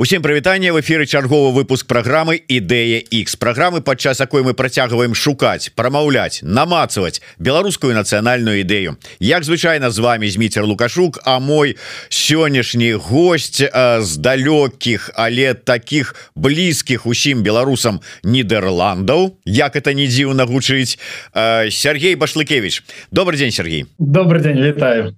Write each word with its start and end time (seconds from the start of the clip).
Усім 0.00 0.22
прывітанне 0.22 0.72
в 0.72 0.80
эфиры 0.80 1.04
чарговы 1.04 1.52
выпуск 1.52 1.84
программы 1.84 2.40
ідэя 2.48 3.04
X 3.04 3.36
программы 3.36 3.82
падчас 3.84 4.20
якой 4.24 4.40
мы 4.40 4.54
працягваем 4.56 5.12
шукаць 5.12 5.68
прамаўляць 5.76 6.40
намацаваць 6.40 7.20
беларускую 7.36 7.92
нацыянальную 7.92 8.64
ідэю. 8.64 8.96
Як 9.20 9.44
звычайна 9.44 9.90
з 9.90 9.98
вами 9.98 10.24
зміцер 10.30 10.64
лукашук 10.64 11.20
а 11.28 11.36
мой 11.38 11.76
сённяшні 12.08 12.96
гость 12.96 13.60
з 14.00 14.16
далёкіх 14.16 15.10
але 15.20 15.52
таких 15.52 16.32
блізкіх 16.32 17.04
усім 17.04 17.44
беларусам 17.44 18.00
нідерландаў 18.24 19.36
як 19.44 19.76
это 19.76 19.92
не 19.92 20.08
дзіўна 20.08 20.48
гучыць 20.48 20.96
Сергей 21.68 22.16
башлыкевич 22.16 22.88
добрый 23.12 23.36
день 23.36 23.52
Сергей. 23.52 23.84
Добрый 23.98 24.40
день 24.40 24.64
летаю 24.64 25.12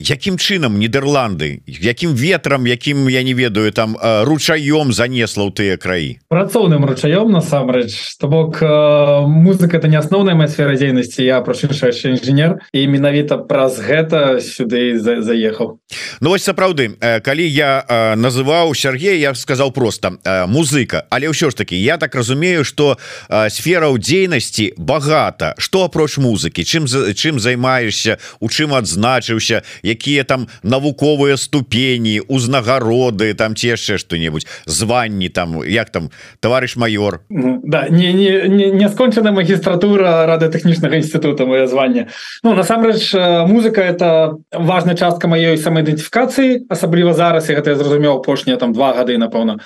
Якім 0.00 0.40
чынам 0.40 0.80
нідерланды 0.80 1.60
якім 1.68 2.16
ветрам 2.16 2.64
якім 2.66 3.10
я 3.12 3.20
не 3.20 3.34
ведаю 3.34 3.73
там 3.74 3.98
ручаём 3.98 4.94
занесла 4.94 5.44
ў 5.44 5.52
тыя 5.52 5.76
краі? 5.76 6.22
Працоўным 6.30 6.86
ручаём 6.86 7.34
насамрэч. 7.34 8.16
То 8.16 8.28
бок 8.30 8.62
музыка 8.62 9.76
это 9.76 9.88
не 9.88 9.98
асноўная 9.98 10.34
моя 10.34 10.48
сфера 10.48 10.78
дзейнасці 10.78 11.26
я 11.26 11.42
прошышаючы 11.42 12.14
інжынер 12.14 12.62
і 12.72 12.80
менавіта 12.86 13.38
праз 13.38 13.82
гэта 13.82 14.38
сюды 14.40 14.98
за, 14.98 15.20
заехаў 15.20 15.78
Ну 16.20 16.30
вось 16.30 16.44
сапраўды 16.46 16.94
калі 16.98 17.46
я 17.48 17.84
называў 18.16 18.74
Сергей 18.74 19.18
я 19.20 19.34
сказал 19.34 19.72
просто 19.72 20.18
музыка. 20.46 21.06
Але 21.10 21.28
ўсё 21.28 21.50
ж 21.50 21.54
таки 21.56 21.76
я 21.76 21.98
так 21.98 22.14
разумею 22.14 22.64
что 22.64 22.98
сфераў 23.28 23.98
дзейнасці 23.98 24.74
багата. 24.78 25.54
Что 25.58 25.84
апроч 25.84 26.18
музыкі? 26.18 26.62
Чым 26.62 26.86
чым 27.14 27.38
займаешься? 27.38 28.18
У 28.40 28.48
чым 28.48 28.74
адзначыўся? 28.74 29.62
Якія 29.82 30.24
там 30.24 30.48
навуковыя 30.62 31.36
ступені 31.36 32.20
узнагароды 32.28 33.34
там 33.34 33.56
ці 33.56 33.63
яшчэ 33.64 33.98
что-нибудь 33.98 34.46
званні 34.66 35.28
там 35.28 35.64
як 35.66 35.90
там 35.90 36.10
товарищ 36.40 36.76
майор. 36.76 37.20
Да 37.30 37.88
не 37.88 38.12
не 38.12 38.48
не, 38.48 38.70
не 38.70 38.88
скончана 38.88 39.32
магістратура 39.32 40.26
радыотэхнічнага 40.26 40.96
інститута 40.96 41.46
мое 41.46 41.66
званне 41.66 42.08
Ну 42.42 42.54
насамрэч 42.54 43.14
музыка 43.48 43.80
это 43.80 44.36
важная 44.52 44.96
частка 44.96 45.28
маёй 45.28 45.56
самаідэнтыфікацыі 45.56 46.66
асабліва 46.68 47.14
зараз 47.14 47.50
і 47.50 47.54
гэта 47.54 47.70
я 47.70 47.76
зразумеў 47.76 48.20
апошнія 48.20 48.56
там 48.56 48.72
два 48.72 48.92
гады 48.92 49.18
напэўна 49.18 49.58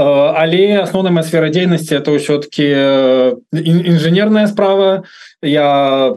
але 0.00 0.80
асноўная 0.80 1.22
сфера 1.22 1.52
дзейнасці 1.52 2.00
это 2.00 2.16
ўсё-таки 2.16 3.36
інжынерная 3.52 4.46
справа. 4.48 5.04
Я 5.42 6.16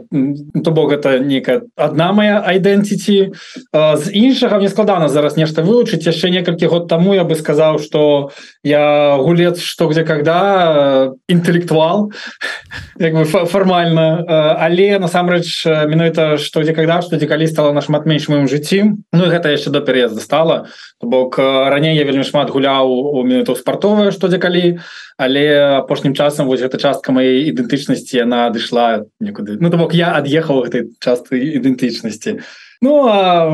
то 0.63 0.71
бок 0.71 0.91
это 0.91 1.19
некая 1.19 1.63
одна 1.75 2.11
моя 2.11 2.43
айдэнціці 2.43 3.31
з 3.73 4.05
іншага 4.11 4.59
мне 4.59 4.69
складана 4.69 5.07
зараз 5.07 5.35
нешта 5.35 5.63
вылучыць. 5.63 6.03
Яшчэ 6.03 6.29
некалькі 6.29 6.67
год 6.67 6.87
тому 6.87 7.13
я 7.13 7.23
бы 7.23 7.35
сказаў 7.35 7.79
что 7.79 8.31
я 8.63 9.17
гулец 9.19 9.59
что 9.59 9.87
где 9.87 10.03
когда 10.03 11.11
інтэлектуал 11.27 12.11
як 12.99 13.13
бы 13.13 13.23
фармальна. 13.25 14.23
Але 14.59 14.99
насамрэч 14.99 15.65
менавіта 15.87 16.37
что 16.37 16.63
дзе 16.63 16.73
когда 16.73 17.01
что 17.01 17.17
дзе 17.17 17.27
калі 17.27 17.47
стала 17.47 17.73
нашмат 17.73 18.05
менш 18.05 18.27
маім 18.29 18.47
жыцці. 18.47 18.95
Ну 19.11 19.23
гэта 19.27 19.51
яшчэ 19.51 19.71
до 19.71 19.81
переезда 19.81 20.19
стала. 20.19 20.67
Бок 21.01 21.39
раней 21.39 21.95
я 21.95 22.03
вельмі 22.03 22.23
шмат 22.23 22.51
гуляў 22.51 22.87
у 22.91 23.23
мінуту 23.23 23.55
спартовае 23.55 23.72
что 24.11 24.27
дзе 24.27 24.39
калі 24.39 24.79
але 25.17 25.77
апошнім 25.81 26.15
часам 26.15 26.47
вось 26.47 26.61
гэта 26.61 26.77
частка 26.81 27.11
моей 27.11 27.49
ідэнтычнасці 27.53 28.17
яна 28.17 28.47
адышла 28.49 29.05
некуды. 29.19 29.57
Ну 29.59 29.69
то 29.69 29.77
бок 29.77 29.93
я 29.93 30.13
ад'ехаў 30.17 30.65
гэтай 30.65 30.89
часты 30.99 31.37
ідэнтычнасці 31.61 32.41
Ну 32.83 33.07
а 33.07 33.47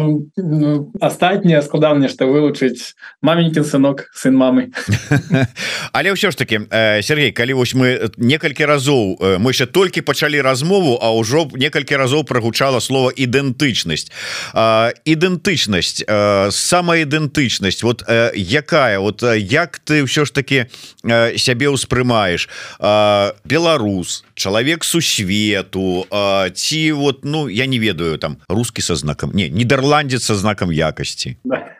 астатняе 1.05 1.61
складан 1.61 2.01
нешта 2.01 2.25
вылучыць 2.25 2.97
маменькін 3.21 3.61
сынок 3.61 4.09
сын 4.17 4.33
мамы. 4.33 4.73
Але 5.93 6.17
ўсё 6.17 6.33
ж 6.33 6.35
таки 6.35 6.65
Сергей 7.05 7.29
калі 7.29 7.61
вось 7.61 7.77
мы 7.77 8.09
некалькі 8.17 8.65
разоў 8.65 9.21
мы 9.37 9.53
ще 9.53 9.69
толькі 9.69 10.01
пачалі 10.01 10.41
размову 10.41 10.97
а 10.97 11.13
ўжо 11.13 11.45
некалькі 11.53 12.01
разоў 12.01 12.25
прагучала 12.25 12.81
слово 12.81 13.13
ідэнтычнасць 13.13 14.09
ідэнтычнасць 15.05 16.09
самаідэнтычнасць 16.49 17.85
вот 17.85 18.01
якая? 18.33 18.97
Вот 18.97 19.21
як 19.37 19.77
ты 19.85 20.09
ўсё 20.09 20.25
ж 20.25 20.33
таки 20.33 20.65
сябе 21.37 21.69
ўспрымаеш? 21.69 22.49
Беларус 23.45 24.25
чалавек 24.39 24.83
сусвету 24.83 26.07
ці 26.55 26.91
вот 26.91 27.25
ну 27.25 27.49
я 27.49 27.65
не 27.67 27.77
ведаю 27.79 28.17
там 28.17 28.37
русский 28.47 28.81
со 28.81 28.95
знаком 28.95 29.09
знаком 29.09 29.35
не 29.35 29.49
нидерландец 29.49 30.23
со 30.23 30.35
знаком 30.35 30.71
якости 30.71 31.37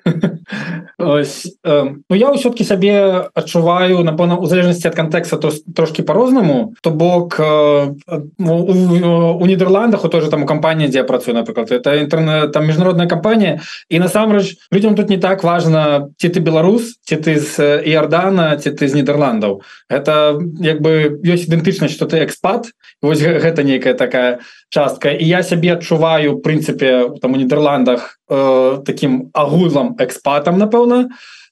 Ось, 0.97 1.47
э, 1.64 1.84
ну 2.09 2.16
я 2.16 2.31
все-таки 2.34 2.64
сабе 2.64 3.30
адчуваю 3.34 4.03
напэўна 4.03 4.38
у 4.38 4.46
залежнасці 4.46 4.88
от 4.88 4.96
контекста 4.96 5.38
то 5.38 5.52
трошки 5.75 6.03
по-рознаму 6.03 6.74
то 6.81 6.92
бок 6.92 7.40
э, 7.40 7.94
у, 8.38 9.42
у 9.42 9.46
нидерландах 9.46 10.06
у 10.06 10.09
тоже 10.09 10.30
там 10.30 10.44
у 10.44 10.46
компании 10.46 10.88
дзе 10.88 11.03
працую 11.03 11.36
напрыклад 11.36 11.72
это 11.72 12.02
интернет 12.02 12.52
там 12.52 12.68
міжнародная 12.68 13.08
компания 13.08 13.62
і 13.90 14.00
насамрэч 14.00 14.58
людям 14.72 14.96
тут 14.96 15.09
не 15.09 15.18
так 15.18 15.44
важно 15.44 16.09
ці 16.18 16.30
ты 16.30 16.40
беларус 16.40 17.00
ці 17.03 17.16
ты 17.16 17.40
з 17.40 17.81
іордана 17.86 18.58
ці 18.58 18.72
ты 18.72 18.88
з 18.88 18.94
нидерландаў 18.96 19.62
это 19.90 20.40
як 20.59 20.81
бы 20.81 21.20
ёсць 21.24 21.47
ідэнтычнасць 21.47 21.94
что 21.94 22.06
ты 22.06 22.24
экспат 22.24 22.72
вось 23.02 23.22
гэта 23.22 23.64
нейкая 23.64 23.94
такая 23.94 24.40
частка. 24.70 25.12
І 25.12 25.26
я 25.26 25.44
сябе 25.44 25.74
адчуваю 25.74 26.40
прынцыпе 26.40 27.20
там 27.22 27.34
у 27.34 27.38
нидерландах 27.38 28.19
э, 28.29 28.81
таким 28.85 29.31
агулам 29.34 29.95
экспатам 30.00 30.57
напэўна 30.57 31.09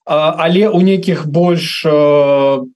але 0.07 0.69
у 0.69 0.79
нейкіх 0.79 1.27
больш 1.27 1.83
э, 1.83 1.91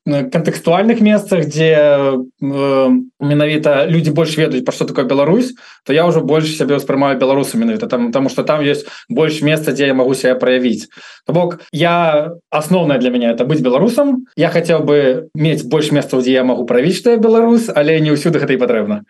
кантэкстуальных 0.06 1.00
месцах 1.00 1.47
дзе 1.47 1.72
э, 1.80 2.90
менавіта 3.24 3.88
люди 3.88 4.12
больш 4.12 4.36
ведаюць 4.36 4.66
про 4.66 4.75
что 4.75 4.84
такое 4.84 5.06
Беларусь 5.06 5.56
то 5.88 5.94
я 5.94 6.06
уже 6.06 6.19
больш 6.19 6.52
сябе 6.52 6.75
ўспрымаю 6.75 7.16
беларусу 7.16 7.56
менавіта 7.56 7.88
там 7.88 8.12
потому 8.12 8.28
что 8.28 8.44
там 8.44 8.59
есть 8.59 8.86
больш 9.08 9.42
месца 9.42 9.72
дзе 9.72 9.88
я 9.88 9.94
могу 9.94 10.14
себя 10.14 10.36
проявіць 10.36 10.92
то 11.25 11.31
бок 11.31 11.64
я 11.72 12.36
асноўная 12.52 13.00
для 13.00 13.09
меня 13.09 13.31
это 13.31 13.46
быть 13.46 13.62
беларусам. 13.62 14.28
Я 14.36 14.50
хотел 14.50 14.84
бы 14.84 15.31
мець 15.34 15.63
больш 15.63 15.92
месцаў 15.92 16.19
дзе 16.19 16.34
я 16.34 16.44
могу 16.44 16.66
правіць 16.66 17.00
что 17.00 17.16
я 17.16 17.18
беларус 17.18 17.72
але 17.72 17.96
не 18.03 18.12
ўсюды 18.12 18.44
гэта 18.44 18.52
і 18.52 18.59
патрэбна. 18.59 19.08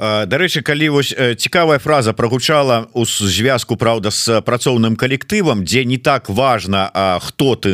Дарэчы 0.00 0.64
калі 0.64 0.88
вось 0.88 1.12
цікавая 1.12 1.76
фраза 1.78 2.16
прогучала 2.16 2.88
у 2.94 3.04
звязку 3.04 3.76
Праўда 3.76 4.08
с 4.08 4.40
працоўным 4.40 4.96
калектывам 4.96 5.68
дзе 5.68 5.84
не 5.84 5.98
так 5.98 6.32
важно 6.32 6.88
хто 7.20 7.41
хто 7.42 7.56
ты 7.56 7.70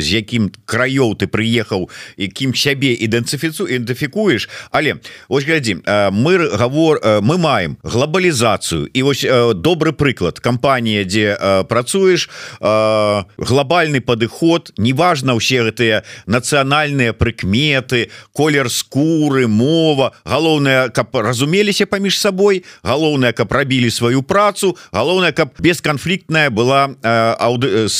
з 0.00 0.06
якім 0.06 0.50
краёў 0.70 1.18
ты 1.18 1.26
прыехаў 1.26 1.90
якім 2.14 2.54
сябе 2.54 2.94
ідэнцыфіцу 2.94 3.66
ідэнтыфікуеш 3.66 4.46
але 4.70 5.02
ось 5.26 5.44
глядзі 5.44 5.82
мы 6.14 6.38
гавор 6.54 7.02
мы 7.18 7.38
маем 7.38 7.74
глобалізацыю 7.82 8.86
і 8.86 9.02
вось 9.02 9.26
добры 9.58 9.90
прыклад 9.90 10.38
кампанія 10.38 11.02
дзе 11.02 11.34
працуеш 11.66 12.30
глобальны 12.62 13.98
падыход 13.98 14.70
неважно 14.78 15.34
ўсе 15.34 15.66
гэтыя 15.66 16.06
нацыянальныя 16.30 17.10
прыкметы 17.10 18.14
колер 18.30 18.70
скуры 18.70 19.50
мова. 19.50 20.14
Галоўная 20.22 20.88
каб 20.94 21.10
разумеліся 21.16 21.90
паміж 21.90 22.14
сабой 22.20 22.62
галоўная 22.86 23.32
каб 23.34 23.50
рабілі 23.50 23.90
сваю 23.90 24.22
працу 24.22 24.76
галоўная 24.94 25.32
каб 25.32 25.50
бесканфліктная 25.58 26.50
была 26.54 26.94
аўды 27.02 27.90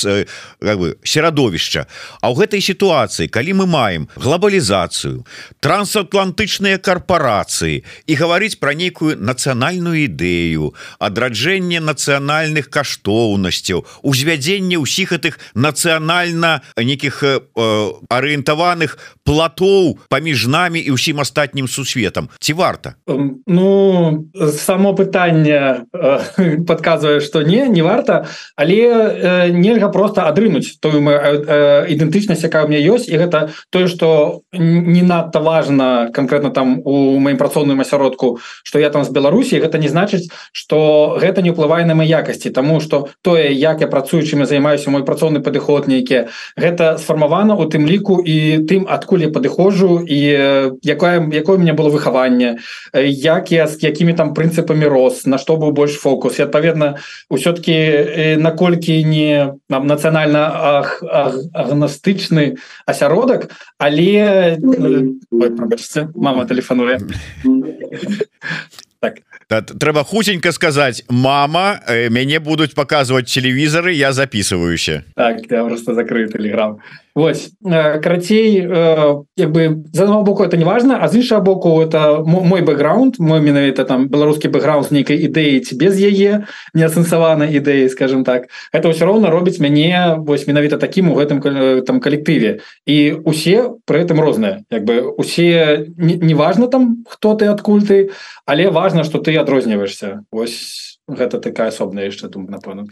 как 0.60 0.78
бы 0.78 0.99
серадовішча. 1.04 1.86
А 2.20 2.30
ў 2.30 2.44
гэтай 2.44 2.60
сітуацыі 2.60 3.28
калі 3.28 3.62
мы 3.62 3.66
маем 3.66 4.08
глобалізацыю 4.16 5.24
трансатлантычныя 5.60 6.78
карпорацыі 6.78 7.82
і 8.06 8.12
гаварыць 8.14 8.60
пра 8.60 8.74
нейкую 8.74 9.16
нацыянальную 9.16 10.06
ідэю 10.06 10.74
адраджэнне 10.98 11.80
нацыянальных 11.80 12.68
каштоўнасцяў 12.70 13.86
узвядзенне 14.02 14.76
ўсіх 14.80 15.16
гэтых 15.16 15.38
нацыянальна 15.54 16.60
нейкіх 16.76 17.22
э, 17.24 17.40
арыентаваных 18.08 18.98
платоў 19.24 19.98
паміж 20.08 20.46
намі 20.46 20.80
і 20.80 20.94
ўсім 20.96 21.20
астатнім 21.20 21.68
сусветам. 21.68 22.28
Ці 22.38 22.52
варта? 22.58 22.94
Ну 23.46 24.28
само 24.52 24.94
пытанне 24.94 25.86
э, 25.92 26.56
подказвае 26.68 27.20
что 27.20 27.42
не 27.42 27.68
не 27.68 27.82
варта 27.82 28.26
але 28.56 28.80
э, 28.84 29.50
нельга 29.50 29.88
просто 29.88 30.28
адрынуць 30.28 30.78
то 30.80 30.89
тую 30.90 31.02
ідэнтычнасць 31.94 32.44
якая 32.44 32.64
у 32.64 32.68
меня 32.68 32.80
ёсць 32.82 33.08
і 33.08 33.16
гэта 33.16 33.50
тое 33.70 33.88
что 33.88 34.42
не 34.52 35.02
надта 35.02 35.40
важно 35.40 36.10
конкретно 36.12 36.50
там 36.50 36.82
у 36.84 37.18
маім 37.18 37.38
працоўным 37.38 37.80
асяродку 37.80 38.38
что 38.64 38.78
я 38.78 38.90
там 38.90 39.04
з 39.04 39.10
Беларусі 39.10 39.60
гэта 39.60 39.78
не 39.78 39.88
значыць 39.88 40.30
что 40.52 41.18
гэта 41.20 41.42
не 41.42 41.50
ўплывае 41.50 41.86
на 41.86 41.94
май 41.94 42.08
якасці 42.08 42.50
тому 42.50 42.80
что 42.80 43.08
тое 43.22 43.52
як 43.52 43.80
я 43.80 43.86
працую 43.86 44.22
чым 44.22 44.40
я 44.40 44.46
займаюся 44.46 44.90
мой 44.90 45.04
працоўны 45.04 45.40
падыход 45.40 45.88
нейкі 45.88 46.28
гэта 46.56 46.98
сфармавана 46.98 47.54
у 47.54 47.64
тым 47.64 47.86
ліку 47.86 48.20
і 48.20 48.66
тым 48.66 48.86
адкуль 48.88 49.26
я 49.26 49.30
падыходжу 49.30 50.02
і 50.04 50.20
якое 50.82 51.30
якое 51.32 51.56
у 51.56 51.60
меня 51.60 51.74
было 51.74 51.88
выхаванне 51.88 52.58
як 52.94 53.52
я 53.52 53.66
з 53.66 53.82
якімі 53.82 54.12
там 54.14 54.34
прынцыпамі 54.34 54.86
рос 54.86 55.26
на 55.26 55.38
што 55.38 55.56
быў 55.56 55.72
больш 55.72 55.96
фокус. 55.98 56.38
І 56.38 56.46
адпаведна 56.48 57.00
ўсё-таки 57.30 58.36
наколькі 58.38 59.04
не 59.04 59.54
нам 59.68 59.86
нацыянальна 59.86 60.79
агностычны 60.82 62.56
асяродак 62.86 63.50
але 63.78 64.58
Ой, 65.30 65.50
мама 66.14 66.44
тэлефануе. 66.46 66.98
так 69.00 69.18
трэба 69.50 70.04
хутенька 70.04 70.52
сказаць 70.52 71.02
мама 71.08 71.80
э, 71.86 72.08
мяне 72.08 72.38
будуць 72.38 72.74
показывать 72.74 73.26
телевізоры 73.26 73.92
я 73.92 74.12
записываюся 74.12 75.04
так 75.16 75.50
я 75.50 75.64
просто 75.64 75.94
закрыты 75.94 76.38
телеграм. 76.38 76.78
Вось 77.14 77.50
карацей 77.62 78.54
як 79.36 79.50
бы 79.50 79.82
за 79.92 80.04
одного 80.04 80.22
боку 80.22 80.44
это 80.44 80.56
не 80.56 80.64
важно 80.64 80.98
а 81.02 81.08
з 81.08 81.16
іншага 81.16 81.40
боку 81.40 81.82
это 81.82 82.22
мой 82.24 82.62
бэкграунд 82.62 83.18
мой 83.18 83.40
менавіта 83.40 83.84
там 83.84 84.08
беларускі 84.08 84.48
бэкграунд 84.48 84.86
з 84.86 84.90
нейкай 84.90 85.18
ідэі 85.18 85.60
ці 85.60 85.74
без 85.74 85.98
яе 85.98 86.46
не 86.72 86.86
асэнсавана 86.86 87.50
ідэі 87.50 87.88
скажем 87.90 88.22
так. 88.24 88.46
Это 88.72 88.88
ўсё 88.88 89.04
роўна 89.04 89.30
робіць 89.30 89.58
мяне 89.58 90.14
вось 90.18 90.46
менавіта 90.46 90.78
таким 90.78 91.10
у 91.10 91.18
гэтым 91.18 91.42
там 91.82 91.98
калектыве 91.98 92.62
і 92.86 93.18
усе 93.26 93.74
при 93.84 94.06
этом 94.06 94.20
розныя 94.20 94.62
як 94.70 94.84
бы 94.84 95.02
усе 95.02 95.90
неважно 95.98 96.66
не 96.66 96.70
там 96.70 97.04
хто 97.08 97.34
ты 97.34 97.46
адкуль 97.46 97.82
ты 97.82 98.10
але 98.46 98.70
важно 98.70 99.02
что 99.02 99.18
ты 99.18 99.39
адрозніваешься 99.40 100.24
Вось 100.32 101.00
гэта 101.10 101.40
такая 101.42 101.68
асобная 101.68 102.06
яшчэ 102.06 102.28
думаю 102.28 102.54
напэўна. 102.54 102.86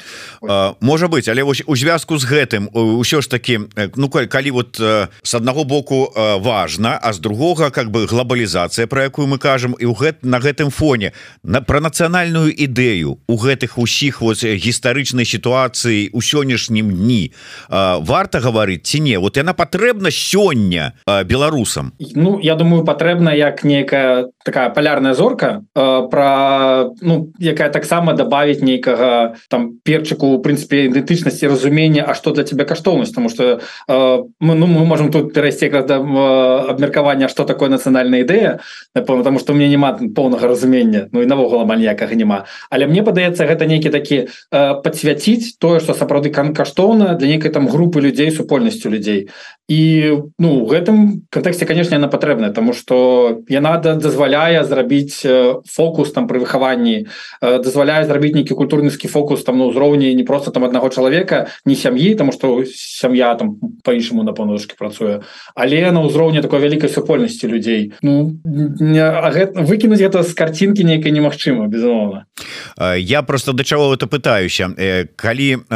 Можа 0.81 1.09
быть 1.09 1.29
але 1.29 1.43
вось 1.43 1.63
у 1.67 1.77
звязку 1.77 2.19
з 2.19 2.27
гэтым 2.27 2.69
ўсё 2.73 3.23
ж 3.23 3.29
таки 3.29 3.61
ну 3.97 4.09
калі 4.09 4.51
вот 4.51 4.81
с 4.81 5.35
аднаго 5.35 5.65
боку 5.65 6.13
важно 6.15 6.99
а 7.01 7.13
з 7.13 7.19
другога 7.19 7.71
как 7.71 7.91
бы 7.91 8.07
глобалізацыя 8.07 8.87
про 8.87 9.07
якую 9.07 9.27
мы 9.29 9.39
кажам 9.39 9.75
і 9.79 9.87
ў 9.87 9.95
гэт 9.95 10.17
на 10.25 10.41
гэтым 10.41 10.71
фоне 10.71 11.13
на 11.43 11.61
про 11.61 11.81
нацыянальную 11.81 12.51
ідэю 12.51 13.23
у 13.27 13.37
гэтых 13.37 13.79
усіх 13.79 14.21
вот 14.21 14.43
гістарычнай 14.43 15.25
сітуацыі 15.25 16.11
у 16.13 16.21
сённяшнім 16.21 16.91
дні 16.91 17.33
варта 18.03 18.41
гаварыць 18.41 18.83
ці 18.83 19.01
не? 19.01 19.19
Вот 19.19 19.37
яна 19.37 19.55
патрэбна 19.55 20.11
сёння 20.11 20.93
беларусам? 21.07 21.93
Ну 22.15 22.41
я 22.43 22.55
думаю 22.55 22.85
патрэбна 22.85 23.35
як 23.35 23.65
некая 23.65 24.31
такая 24.49 24.71
полярная 24.71 25.13
зорка 25.13 25.63
про 25.75 26.91
ну 27.01 27.31
якая 27.39 27.69
таксама 27.69 28.15
добавить 28.15 28.63
нейкага 28.63 29.37
там 29.49 29.79
перчыку 29.85 30.33
у 30.33 30.41
прынцыпе 30.41 30.89
ідэнтычнасці 30.89 31.49
разумення 31.53 32.09
А 32.09 32.15
что 32.15 32.33
для 32.33 32.45
тебя 32.45 32.65
каштоўнасць. 32.65 33.13
Тому 33.13 33.29
что 33.29 33.61
э, 33.89 34.25
мы 34.41 34.55
ну 34.55 34.67
мы 34.67 34.85
можем 34.85 35.11
тут 35.11 35.35
перайсці 35.35 35.69
когда 35.69 35.99
э, 35.99 36.71
абмеркавання 36.71 37.29
что 37.29 37.45
такое 37.45 37.69
нацыянальная 37.69 38.25
ідэя 38.25 38.61
потому 38.95 39.39
что 39.39 39.55
мне 39.55 39.69
няма 39.69 39.99
полнага 40.15 40.49
разумення 40.49 41.09
Ну 41.13 41.23
і 41.23 41.27
навогул 41.27 41.65
маньякага 41.65 42.15
няма. 42.15 42.45
Але 42.71 42.87
мне 42.87 43.03
падаецца 43.03 43.45
гэта 43.45 43.67
нейкі 43.67 43.91
такі 43.91 44.29
э, 44.53 44.83
подсвяціць 44.83 45.59
тое 45.61 45.81
что 45.81 45.93
сапраўды 45.93 46.31
кан 46.31 46.55
каштоўна 46.55 47.15
для 47.15 47.29
нейкай 47.29 47.53
там 47.53 47.69
групы 47.69 48.01
людзей 48.01 48.31
супольнасцю 48.31 48.91
людзей. 48.91 49.29
І 49.69 50.13
ну 50.39 50.65
гэтым 50.65 51.29
контексте 51.31 51.67
конечно 51.67 51.97
она 51.97 52.09
патрэбная 52.09 52.51
тому 52.51 52.73
что 52.73 53.41
я 53.49 53.61
надо 53.61 54.01
дазваляе 54.39 54.65
зрабіць 54.65 55.27
фокус 55.67 56.13
там 56.13 56.29
пры 56.29 56.39
выхаванні 56.39 57.07
дазваляе 57.43 58.07
зрабіць 58.07 58.35
нейкі 58.35 58.55
культурніцкі 58.55 59.09
фокус 59.09 59.43
там 59.43 59.59
на 59.59 59.67
ўзроўні 59.67 60.15
не 60.15 60.23
просто 60.23 60.51
там 60.51 60.65
аднаго 60.65 60.89
чалавека 60.89 61.51
не 61.67 61.75
сям'і 61.75 62.15
тому 62.15 62.33
что 62.33 62.63
сям'я 62.65 63.35
там 63.35 63.59
по-іншаму 63.83 64.23
на 64.23 64.33
панушкі 64.33 64.79
працуе 64.79 65.27
але 65.55 65.91
на 65.91 66.07
ўзроўні 66.07 66.43
такой 66.43 66.61
вялікай 66.61 66.91
супольнасці 66.91 67.49
людзей 67.49 67.93
Ну 68.03 68.39
выкінуць 68.47 70.03
это 70.03 70.23
з 70.23 70.33
карцінкі 70.35 70.85
нейкай 70.85 71.11
немагчыма 71.11 71.67
безумоўна 71.67 72.27
я 72.95 73.23
просто 73.23 73.53
да 73.53 73.65
чаго 73.65 73.95
это 73.95 74.07
пытаюся 74.07 74.71
калі 75.17 75.67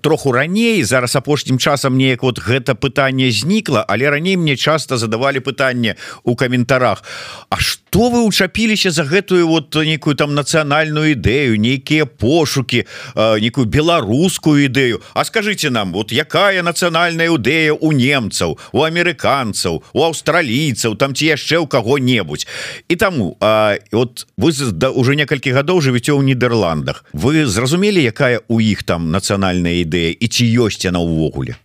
троху 0.00 0.32
раней 0.32 0.84
зараз 0.84 1.16
апошнім 1.16 1.58
часам 1.58 1.98
неяк 1.98 2.22
вот 2.22 2.38
гэта 2.38 2.78
пытанне 2.78 3.30
знікла 3.30 3.82
але 3.88 4.10
раней 4.10 4.36
мне 4.36 4.56
часто 4.56 4.96
задавали 4.96 5.38
пытанне 5.42 5.96
у 6.22 6.36
каментарах. 6.36 7.02
А 7.50 7.56
что 7.56 7.87
вы 7.92 8.24
учапіліся 8.24 8.90
за 8.90 9.04
гэтую 9.04 9.46
вот 9.48 9.74
нейкую 9.74 10.16
там 10.16 10.34
нацыянальную 10.34 11.14
ідэю 11.14 11.56
нейкія 11.56 12.06
пошуки 12.06 12.86
некую 13.16 13.66
беларускую 13.66 14.68
ідэю? 14.68 15.00
А 15.14 15.24
скажите 15.24 15.70
нам 15.70 15.92
вот 15.92 16.12
якая 16.12 16.62
нацыянальная 16.62 17.32
ідэя 17.32 17.72
у 17.72 17.92
немцаў 17.92 18.58
у 18.72 18.82
амерыканцаў 18.82 19.82
у 19.92 20.00
аўстралійцаў 20.02 20.96
там 20.96 21.14
ці 21.14 21.26
яшчэ 21.26 21.56
ў 21.58 21.66
кого-небудзь 21.66 22.46
і 22.88 22.96
таму 22.96 23.36
а, 23.40 23.76
вот 23.92 24.26
вы 24.36 24.52
да, 24.72 24.90
уже 24.90 25.16
некалькі 25.16 25.52
гадоў 25.52 25.80
жывіце 25.80 26.12
ў 26.12 26.22
нідерландах 26.22 27.04
вы 27.12 27.46
зразумелі 27.46 28.02
якая 28.02 28.40
у 28.48 28.60
іх 28.60 28.82
там 28.82 29.10
нацыянальная 29.10 29.84
ідэя 29.84 30.12
і 30.12 30.26
ці 30.28 30.44
ёсць 30.44 30.84
яна 30.84 31.00
ўвогуле? 31.00 31.56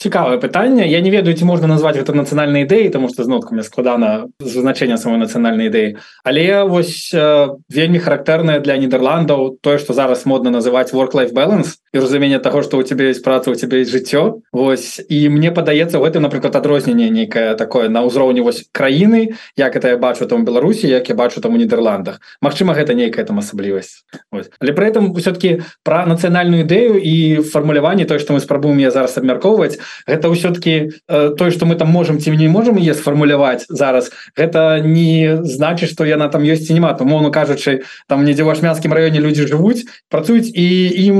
Цікавае 0.00 0.38
пытанне. 0.40 0.88
Я 0.88 1.00
не 1.00 1.10
ведаю 1.10 1.36
ці 1.36 1.44
можна 1.44 1.66
назваць 1.66 1.96
гэта 1.96 2.12
нацыянальнай 2.12 2.64
ідэі 2.64 2.90
тому 2.90 3.08
что 3.08 3.24
зноткамі 3.24 3.62
складана 3.62 4.28
значэння 4.40 4.96
самой 4.96 5.18
нацыянальнай 5.30 5.70
ідэі 5.70 6.02
але 6.26 6.66
вось 6.66 7.14
вельмі 7.14 8.02
характэрная 8.02 8.58
для 8.58 8.74
нідерландаў 8.76 9.62
тое 9.62 9.78
что 9.78 9.94
зараз 9.94 10.26
модно 10.26 10.50
называть 10.50 10.90
work-life 10.90 11.30
balance 11.32 11.78
і 11.92 11.98
разумение 11.98 12.38
того 12.38 12.62
что 12.62 12.78
у 12.78 12.82
тебя 12.82 13.06
есть 13.06 13.22
праца 13.24 13.50
у 13.50 13.54
тебя 13.54 13.78
есть 13.78 13.90
жыццё. 13.90 14.40
Вось 14.52 15.00
і 15.08 15.28
мне 15.28 15.50
падаецца 15.50 15.98
в 15.98 16.04
этом 16.04 16.22
напрыклад 16.22 16.56
адрозненне 16.56 17.10
нейкае 17.10 17.54
такое 17.54 17.88
на 17.88 18.02
ўзроўні 18.06 18.40
вось 18.40 18.66
краіны 18.72 19.34
як 19.56 19.76
это 19.76 19.88
я 19.88 19.96
бачу 19.96 20.26
там 20.26 20.44
Беларусі 20.44 20.88
як 20.88 21.08
я 21.08 21.14
бачу 21.14 21.40
там 21.40 21.54
у 21.54 21.56
нідерландах. 21.56 22.20
Мачыма 22.40 22.74
гэта 22.74 22.94
нейкая 22.94 23.24
там 23.24 23.38
асаблівасць. 23.38 24.04
Але 24.32 24.72
при 24.72 24.86
этом 24.86 25.14
все-таки 25.14 25.62
про 25.82 26.06
нацыянальную 26.06 26.62
ідэю 26.64 26.98
і 27.02 27.42
фармуляванне 27.42 28.04
то 28.04 28.18
что 28.18 28.32
мы 28.32 28.40
спрабуем 28.40 28.78
я 28.78 28.90
зараз 28.90 29.18
абмяркоўваць 29.18 29.78
гэта 30.06 30.30
ўсё-таки 30.30 30.92
э, 31.08 31.34
тое 31.36 31.50
что 31.50 31.66
мы 31.66 31.74
там 31.74 31.88
можем 31.88 32.18
ці 32.18 32.30
не 32.30 32.48
можем 32.48 32.78
е 32.78 32.94
сфармуляваць 32.94 33.66
зараз 33.68 34.12
гэта 34.36 34.80
не 34.80 35.19
значит 35.42 35.90
что 35.90 36.04
яна 36.04 36.28
там 36.28 36.42
ёсць 36.42 36.70
нема 36.70 36.94
то 36.94 37.04
мону 37.04 37.30
кажучы 37.30 37.82
там 38.08 38.24
недзе 38.24 38.42
ваш 38.44 38.62
мяскім 38.62 38.92
раёне 38.92 39.20
люди 39.20 39.46
жывуць 39.46 39.86
працуюць 40.08 40.50
і 40.50 40.66
ім 41.06 41.18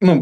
ну 0.00 0.14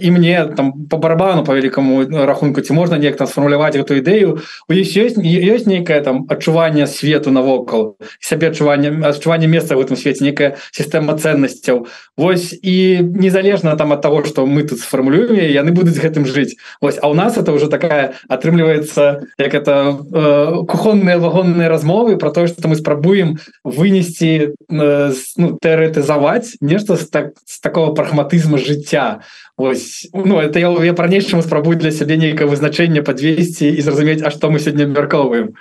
і 0.00 0.10
мне 0.10 0.46
там 0.56 0.86
по 0.88 0.96
барабану 0.98 1.44
по 1.44 1.54
великкаму 1.54 2.06
рахунку 2.26 2.60
ці 2.60 2.72
можна 2.72 2.98
неяк 2.98 3.16
там 3.16 3.26
сфармуляваць 3.26 3.76
эту 3.76 3.98
ідэю. 3.98 4.40
У 4.68 4.72
есть 4.72 4.96
ёсць 4.96 5.66
нейкае 5.66 6.00
там 6.00 6.26
адчуванне 6.28 6.86
свету 6.86 7.30
навокал 7.30 7.96
сябе 8.20 8.48
адчуванне 8.48 9.04
адчуванне 9.04 9.46
месца 9.46 9.76
в 9.76 9.80
этом 9.80 9.96
свеце 9.96 10.24
некая 10.24 10.56
сістэма 10.72 11.18
ценнасцяў 11.18 11.86
Вось 12.16 12.52
і 12.62 13.00
незалежна 13.02 13.76
там 13.76 13.92
от 13.92 14.02
того 14.02 14.24
что 14.24 14.46
мы 14.46 14.62
тут 14.62 14.80
сфармулюем 14.80 15.36
яны 15.36 15.72
будуць 15.72 15.98
гэтым 15.98 16.26
жыць 16.26 16.56
Вось 16.80 16.98
а 17.02 17.08
у 17.08 17.14
нас 17.14 17.36
это 17.36 17.52
уже 17.52 17.68
такая 17.68 18.14
атрымліваецца 18.28 19.22
як 19.38 19.54
это 19.54 19.96
э, 20.12 20.64
кухонные 20.68 21.18
вагонные 21.18 21.68
размовы 21.68 22.16
про 22.16 22.30
тое 22.30 22.46
что 22.58 22.68
мы 22.68 22.76
спрабуем 22.76 23.38
вынести 23.64 24.54
э, 24.54 25.12
ну, 25.36 25.58
тэарэтызаваць 25.60 26.56
нешта 26.60 26.96
з 26.96 27.08
так 27.08 27.34
з 27.44 27.60
такого 27.60 27.94
прагматызма 27.94 28.58
жыцця 28.58 29.22
Ось 29.58 30.08
ну 30.14 30.40
это 30.40 30.58
я, 30.58 30.70
я 30.82 30.94
пра-нейшаму 30.94 31.42
спрабую 31.42 31.76
для 31.76 31.90
сябе 31.92 32.16
нейкае 32.16 32.48
вызначэнне 32.48 33.02
подвесці 33.04 33.68
і 33.68 33.80
зразумець 33.84 34.24
А 34.24 34.30
што 34.32 34.48
мы 34.48 34.56
сёння 34.56 34.88
абмяркоўваем 34.88 35.52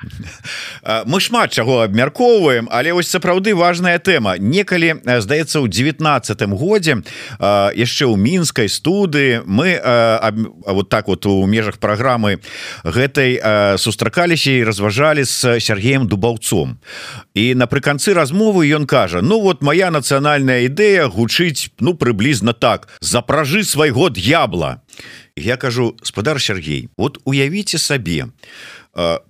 мы 1.03 1.19
шмат 1.19 1.51
чаго 1.51 1.83
абмяркоўваем 1.83 2.71
але 2.71 2.93
вось 2.95 3.11
сапраўды 3.11 3.51
важная 3.51 3.99
тэма. 3.99 4.39
Некалі 4.39 5.03
здаецца 5.03 5.59
ў 5.59 5.67
девятнадцатым 5.67 6.55
годзе 6.55 7.03
яшчэ 7.43 8.07
ў 8.07 8.15
мінскай 8.15 8.71
студы 8.71 9.43
мы 9.43 9.75
а, 9.75 10.31
вот 10.71 10.87
так 10.87 11.11
вот 11.11 11.25
у 11.25 11.43
межах 11.45 11.75
праграмы 11.75 12.39
гэтай 12.87 13.43
сустракаліся 13.75 14.51
і 14.55 14.63
разважалі 14.63 15.27
з 15.27 15.59
Сергеем 15.59 16.07
дубаўцом. 16.07 16.79
І 17.35 17.59
напрыканцы 17.59 18.15
размовы 18.15 18.71
ён 18.71 18.87
кажа 18.87 19.19
Ну 19.19 19.41
вот 19.41 19.61
моя 19.61 19.91
нацыянальная 19.91 20.63
ідэя 20.71 21.11
гучыць 21.11 21.75
ну 21.83 21.93
прыблізна 21.93 22.53
так. 22.53 22.87
Запражы 23.01 23.67
свой 23.67 23.80
свайго 23.81 24.09
д'ябла 24.09 24.83
я 25.35 25.57
кажу 25.57 25.97
спадар 26.03 26.39
Сергей 26.39 26.89
вот 26.97 27.17
уявіце 27.25 27.79
сабе 27.81 28.27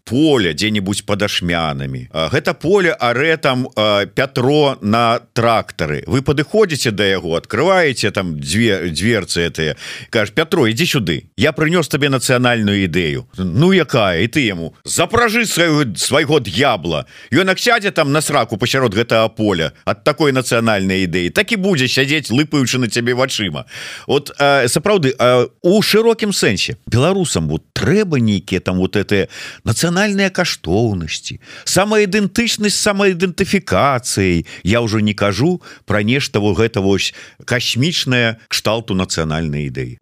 поле 0.04 0.54
дзе-нибудь 0.54 1.06
под 1.06 1.22
ашмянамі. 1.24 2.10
Гэта 2.14 2.54
поле 2.54 2.96
аре 3.00 3.38
там 3.38 3.68
Пятро 4.16 4.78
на 4.82 5.22
трактары. 5.34 6.04
Вы 6.08 6.22
падыходзіце 6.22 6.92
да 6.92 7.06
яго 7.06 7.36
открываете 7.36 8.12
там 8.12 8.40
две 8.40 8.90
дверцы 8.90 9.42
это 9.42 9.78
кажешь 10.10 10.34
Пятро 10.34 10.70
иди 10.70 10.86
сюды 10.86 11.30
я 11.38 11.52
прынёс 11.52 11.88
табе 11.88 12.10
нацыянальную 12.10 12.86
ідэю 12.86 13.28
Ну 13.38 13.72
якая? 13.72 14.22
І 14.22 14.28
ты 14.28 14.42
яму 14.46 14.74
запражы 14.84 15.46
сваю 15.46 15.96
свайго 15.96 16.40
д'ябла 16.40 17.06
ён 17.32 17.58
сядзе 17.58 17.92
там 17.92 18.12
на 18.12 18.22
сраку 18.22 18.58
пасярод 18.58 18.94
гэтага 18.94 19.30
поля 19.30 19.74
от 19.86 20.04
такой 20.04 20.32
нацыянальнай 20.32 21.06
ідэі. 21.06 21.30
Так 21.30 21.52
і 21.52 21.56
будзе 21.56 21.88
сядзець 21.88 22.32
лыпаючы 22.32 22.78
на 22.80 22.90
цябе 22.90 23.14
вачыма. 23.14 23.66
Вот 24.08 24.34
сапраўды 24.40 25.14
у 25.62 25.82
шырокім 25.82 26.34
сэнсе 26.34 26.78
беларусам 26.88 27.48
вот 27.48 27.64
трэба 27.74 28.20
нейкія 28.20 28.60
там 28.60 28.78
вот 28.78 28.96
это 28.96 29.28
нацыянальныя 29.64 30.30
каштоўнасці 30.30 31.40
самаідэнтычнасць 31.66 32.78
самаідэнтыфікацыяй 32.78 34.46
я 34.64 34.80
ўжо 34.82 35.00
не 35.00 35.14
кажу 35.14 35.62
про 35.86 36.04
нешта 36.04 36.40
во 36.40 36.54
гэта 36.54 36.82
вось 36.82 37.14
касмічная 37.46 38.40
кшталту 38.48 38.94
нацыянальнай 38.94 39.68
ідэі 39.68 40.00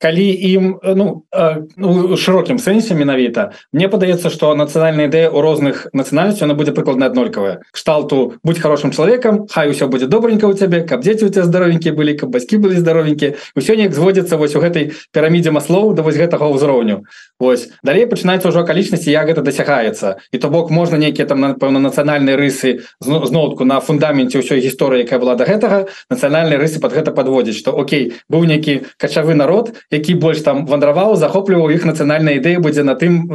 калі 0.00 0.26
ім 0.26 0.64
ну, 0.82 1.24
ну 1.76 2.16
шырокім 2.16 2.58
сэнсе 2.58 2.94
менавіта 2.94 3.52
мне 3.72 3.88
падаецца 3.88 4.30
что 4.30 4.54
нацыянальная 4.54 5.08
ідэя 5.08 5.30
у 5.30 5.40
розных 5.40 5.88
нацыянальнасцю 5.92 6.44
она 6.44 6.54
будзе 6.54 6.72
прыкладна 6.72 7.06
аднолькавая 7.06 7.62
кшталту 7.72 8.34
будь 8.42 8.58
хорошим 8.58 8.90
чалавекам 8.90 9.46
хай 9.48 9.70
усё 9.70 9.88
будзе 9.88 10.06
добренька 10.06 10.46
у 10.46 10.54
цябе 10.54 10.82
каб 10.82 11.00
дзеці 11.00 11.26
у 11.26 11.32
тебя 11.32 11.44
здаровенькі 11.44 11.94
былі 11.94 12.14
каб 12.18 12.30
бацькі 12.30 12.58
былі 12.58 12.76
здаровенькі 12.80 13.34
ўсё 13.56 13.76
неяк 13.78 13.94
зводзіцца 13.94 14.36
вось 14.36 14.56
у 14.56 14.60
гэтай 14.60 14.92
пірамідзе 15.12 15.54
маслоў 15.54 15.94
да 15.94 16.02
вось 16.02 16.18
гэтага 16.18 16.50
ўзроўню. 16.50 17.04
Вось. 17.38 17.68
Далей 17.82 18.06
пачынаецца 18.06 18.48
ўжо 18.50 18.63
акалічнасці 18.64 19.12
як 19.12 19.28
гэта 19.28 19.44
дасягаецца 19.44 20.16
і 20.32 20.36
то 20.40 20.48
бок 20.48 20.70
можна 20.72 20.98
нейкія 20.98 21.28
там 21.28 21.40
напэўна 21.44 21.78
нацыянальныя 21.84 22.36
рысы 22.40 22.88
знотку 23.00 23.64
на 23.68 23.80
фундаменце 23.80 24.40
ўсёй 24.40 24.64
гісторыі 24.64 25.04
якая 25.04 25.20
была 25.20 25.36
до 25.36 25.44
гэтага 25.44 25.86
нацыянальныя 26.10 26.58
рысы 26.58 26.80
под 26.80 26.96
гэта 26.96 27.12
подводзіць 27.12 27.60
что 27.60 27.76
Окей 27.76 28.16
быў 28.30 28.48
нейкі 28.48 28.88
качавы 28.96 29.34
народ 29.34 29.76
які 29.90 30.14
больш 30.16 30.40
там 30.40 30.66
вандраваў 30.66 31.16
захопліваў 31.20 31.70
іх 31.70 31.84
нацыянальная 31.84 32.40
ідэя 32.40 32.58
будзе 32.64 32.82
на 32.82 32.96
тым 32.96 33.28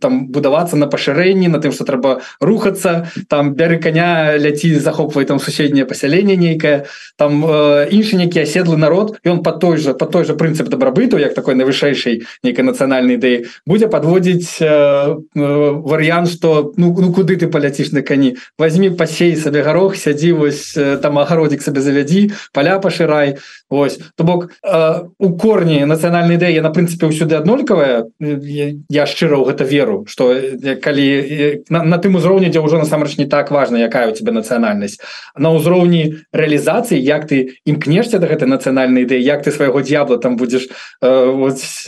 там 0.00 0.32
будавацца 0.32 0.76
на 0.80 0.86
пашырэнні 0.88 1.52
на 1.52 1.60
тым 1.60 1.72
что 1.72 1.84
трэба 1.84 2.22
рухацца 2.40 3.12
там 3.28 3.54
бяры 3.54 3.78
коня 3.78 4.34
ляці 4.38 4.74
захопвай 4.80 5.24
там 5.24 5.38
суседняе 5.38 5.84
пасяленне 5.84 6.36
нейкае 6.36 6.86
там 7.16 7.44
э, 7.44 7.88
іншы 7.90 8.16
нейкі 8.16 8.42
аседлы 8.42 8.76
народ. 8.76 9.18
Ён 9.24 9.42
по 9.42 9.52
той 9.52 9.76
же 9.76 9.94
по 9.94 10.06
той 10.06 10.24
же 10.24 10.34
прынцып 10.34 10.68
дабрабыту 10.68 11.18
як 11.18 11.34
такой 11.34 11.54
найвышэйшай 11.54 12.22
нейкай 12.42 12.64
нацыянальнай 12.64 13.16
ідэі 13.16 13.46
будзе 13.66 13.88
подводзіць 13.88 14.61
э, 14.62 15.16
э, 15.34 15.70
варыянт 15.84 16.30
что 16.30 16.72
ну, 16.76 16.94
ну 16.98 17.12
куды 17.12 17.36
ты 17.36 17.48
паляціш 17.48 17.92
на 17.92 18.02
кані? 18.02 18.36
Возьми 18.58 18.90
пасей 18.90 19.36
сабе 19.36 19.62
гарох 19.62 19.96
сядзі 19.96 20.32
вось 20.32 20.76
э, 20.76 20.96
там 20.96 21.18
агародзік 21.18 21.62
сабе 21.62 21.80
завядзі 21.80 22.32
поля 22.52 22.78
пашырай 22.78 23.38
Вось 23.72 23.98
то 24.16 24.24
бок 24.24 24.52
э, 24.60 25.08
у 25.18 25.28
корні 25.40 25.88
нацыянальнай 25.88 26.36
ідэі 26.36 26.60
на 26.60 26.68
прынцыпе 26.68 27.08
ўсюды 27.08 27.40
аднолькавая 27.40 28.12
я, 28.20 28.66
я 28.92 29.04
шчыра 29.08 29.40
ў 29.40 29.48
гэта 29.48 29.64
веру 29.64 30.04
что 30.04 30.36
калі 30.84 31.64
на, 31.72 31.80
на 31.80 31.96
тым 31.96 32.20
узроўні 32.20 32.52
дзе 32.52 32.60
ўжо 32.60 32.76
насамрэч 32.76 33.16
не 33.16 33.24
так 33.24 33.48
важна 33.48 33.80
якая 33.80 34.12
у 34.12 34.14
тебя 34.14 34.36
нацыянальнасць. 34.36 35.00
На 35.40 35.56
ўзроўні 35.56 36.20
рэалізацыі 36.36 37.00
як 37.00 37.24
ты 37.32 37.56
імкнешся 37.64 38.20
да 38.20 38.28
гэтай 38.28 38.44
нацыянальнай 38.44 39.08
ідэі 39.08 39.24
як 39.24 39.40
ты 39.40 39.48
свайго 39.48 39.80
д'ябла 39.80 40.20
там 40.20 40.36
будзеш 40.36 40.68
э, 41.00 41.08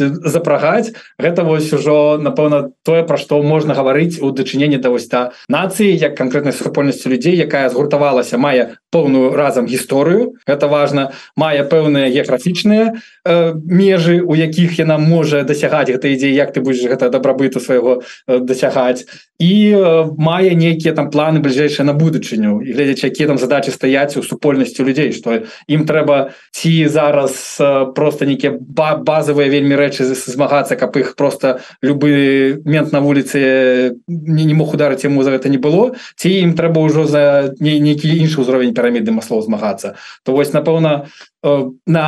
запрагаць 0.00 0.96
гэта 1.20 1.44
вось 1.44 1.68
ужо 1.76 2.16
напэўна 2.16 2.72
тое 2.80 3.04
пра 3.04 3.20
што 3.20 3.44
можна 3.44 3.76
гаварыць 3.76 4.24
у 4.24 4.32
дачыненні 4.32 4.80
да 4.80 4.88
вось 4.88 5.12
та 5.12 5.36
нацыі 5.52 5.92
як 5.92 6.16
канкрэтнай 6.16 6.56
супольнасцю 6.56 7.12
людзей 7.12 7.36
якая 7.36 7.68
згуртавалася 7.68 8.40
мае 8.40 8.80
поўную 8.94 9.34
разам 9.34 9.66
гісторыю 9.66 10.38
это 10.46 10.70
важно. 10.70 11.10
Мае 11.34 11.66
пэўныя 11.66 12.06
геаграфічныя 12.14 12.94
э, 13.26 13.54
межы 13.66 14.22
у 14.22 14.38
якіх 14.38 14.78
яна 14.78 15.02
можа 15.02 15.42
дасягаць 15.42 15.90
гэта 15.90 16.14
ідзе 16.14 16.30
як 16.30 16.54
ты 16.54 16.62
будзеш 16.62 16.86
гэта 16.86 17.10
дабрабыту 17.10 17.58
свайго 17.58 18.06
э, 18.30 18.38
дасягаць. 18.38 19.02
І 19.42 19.74
э, 19.74 20.06
мае 20.14 20.54
нейкія 20.54 20.94
там 20.94 21.10
планы 21.10 21.42
бліжэйшыя 21.42 21.82
на 21.82 21.92
будучыню. 21.98 22.62
І 22.62 22.70
гледзяч 22.70 23.02
якія 23.10 23.26
там 23.26 23.38
задачи 23.38 23.74
стаяць 23.74 24.14
у 24.16 24.22
супольнасцю 24.22 24.86
людзей 24.86 25.10
что 25.10 25.42
ім 25.66 25.82
трэба 25.90 26.30
ці 26.54 26.86
зараз 26.86 27.58
э, 27.58 27.92
просто 27.98 28.30
нейкія 28.30 28.54
ба 28.54 28.94
базовыя 28.96 29.50
вельмі 29.50 29.74
рэчы 29.74 30.06
змагацца 30.14 30.78
каб 30.78 30.94
іх 30.96 31.16
просто 31.18 31.58
любы 31.82 32.62
мент 32.64 32.92
на 32.92 33.00
вуліцы 33.00 33.98
не, 34.06 34.44
не 34.44 34.54
мог 34.54 34.74
ударыць 34.74 35.02
яму 35.02 35.26
за 35.26 35.34
гэта 35.34 35.50
не 35.50 35.58
было 35.58 35.98
ці 36.14 36.30
ім 36.30 36.54
трэба 36.54 36.78
ўжо 36.78 37.06
за 37.10 37.54
нейкі 37.58 38.06
іншы 38.06 38.44
ўзровень 38.44 38.74
піраміды 38.84 39.16
маслоў 39.16 39.40
змагацца 39.48 39.96
то 40.22 40.36
вось 40.36 40.52
напэўна 40.52 41.08
на 41.44 42.06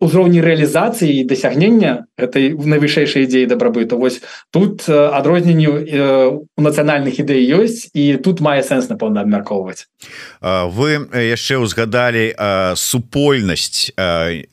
ўзроўні 0.00 0.40
рэалізацыі 0.40 1.28
дасягнення 1.28 2.08
этой 2.16 2.56
найвышэйшай 2.56 3.28
ідзеі 3.28 3.44
дабрабыту 3.44 4.00
Вось 4.00 4.24
тут 4.50 4.88
адрозненню 4.88 5.84
э, 5.84 6.32
у 6.32 6.60
нацыянальных 6.64 7.20
ідэй 7.20 7.44
ёсць 7.52 7.92
і 7.92 8.16
тут 8.16 8.40
мае 8.40 8.64
сэнс 8.64 8.88
напэўна 8.88 9.28
абмяркоўваць 9.28 9.84
вы 10.40 11.04
яшчэ 11.12 11.60
ўзгадалі 11.60 12.32
супольнасць 12.80 13.92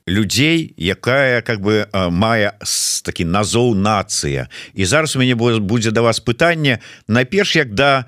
людзей 0.04 0.76
якая 0.76 1.40
как 1.40 1.64
бы 1.64 1.88
мае 1.94 2.60
такі 3.08 3.24
назоў 3.24 3.72
нацыя 3.80 4.52
і 4.76 4.84
зараз 4.84 5.16
у 5.16 5.24
мяне 5.24 5.40
будзе 5.40 5.96
да 5.96 6.04
вас 6.04 6.20
пытанне 6.20 6.84
найперш 7.08 7.56
як 7.56 7.72
да 7.72 8.04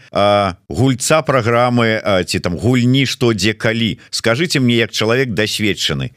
гульца 0.67 1.23
праграмы 1.23 2.03
ці 2.27 2.37
там 2.43 2.59
гульні 2.59 3.07
што 3.07 3.31
дзе 3.31 3.55
калі 3.55 3.95
скажите 4.11 4.59
мне 4.59 4.75
як 4.83 4.91
чалавек 4.91 5.31
дасведчаны 5.31 6.16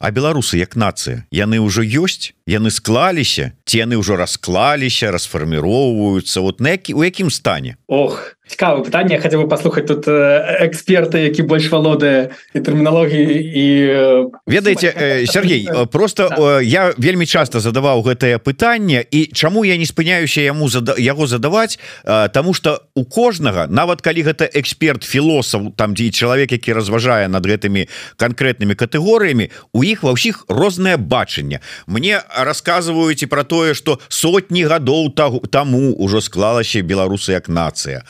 А 0.00 0.10
беларусы 0.10 0.56
як 0.56 0.80
нацыя 0.80 1.28
яны 1.28 1.60
ўжо 1.60 1.84
ёсць 1.84 2.32
яны 2.48 2.72
склаліся 2.72 3.52
ці 3.68 3.84
яны 3.84 4.00
ўжо 4.00 4.16
расклаліся 4.16 5.12
расфарміроўваюцца. 5.12 6.40
Вот 6.40 6.58
на 6.58 6.74
які 6.74 6.96
у 6.96 7.04
якім 7.04 7.30
стане? 7.30 7.76
Ох 7.86 8.40
цікавае 8.50 8.82
пытанне. 8.82 9.20
Хаця 9.22 9.38
бы 9.38 9.46
паслухаць 9.46 9.86
тут 9.86 10.08
эксперты 10.08 11.30
які 11.30 11.46
больш 11.46 11.70
валодае 11.70 12.34
і 12.54 12.58
тэрміналогіі 12.58 13.28
і 13.54 13.66
ведаеце 14.46 15.22
Сергей 15.30 15.68
просто 15.92 16.58
я 16.64 16.90
вельмі 16.98 17.26
часто 17.26 17.60
задаваў 17.60 18.02
гэтае 18.02 18.42
пытанне. 18.42 19.06
І 19.06 19.30
чаму 19.30 19.62
я 19.64 19.76
не 19.76 19.86
спыняюся 19.86 20.40
яму 20.40 20.66
зада 20.68 20.98
яго 20.98 21.28
задаваць? 21.30 21.78
Таму 22.34 22.54
что 22.54 22.82
у 22.94 23.04
кожнага 23.04 23.68
нават 23.70 24.02
калі 24.02 24.26
гэта 24.26 24.50
эксперт 24.50 25.04
філосаф 25.04 25.76
там 25.76 25.94
дзе 25.94 26.10
чалавек 26.10 26.50
які 26.50 26.72
разважае 26.72 27.28
над 27.28 27.46
гэтымі 27.46 27.86
канкрэтнымі 28.18 28.74
катэгорыямі 28.74 29.50
у 29.70 29.86
іх 29.90 30.02
ва 30.06 30.14
ўсіх 30.14 30.44
рознае 30.46 30.96
бачанне. 30.96 31.60
Мне 31.86 32.22
рассказываюць 32.30 33.22
і 33.22 33.30
про 33.30 33.42
тое 33.44 33.74
что 33.74 33.98
сотні 34.08 34.64
гадоў 34.70 35.10
таму 35.50 35.94
ўжо 35.98 36.22
склалася 36.22 36.82
беларусы 36.86 37.34
як 37.34 37.48
нацыя. 37.50 38.06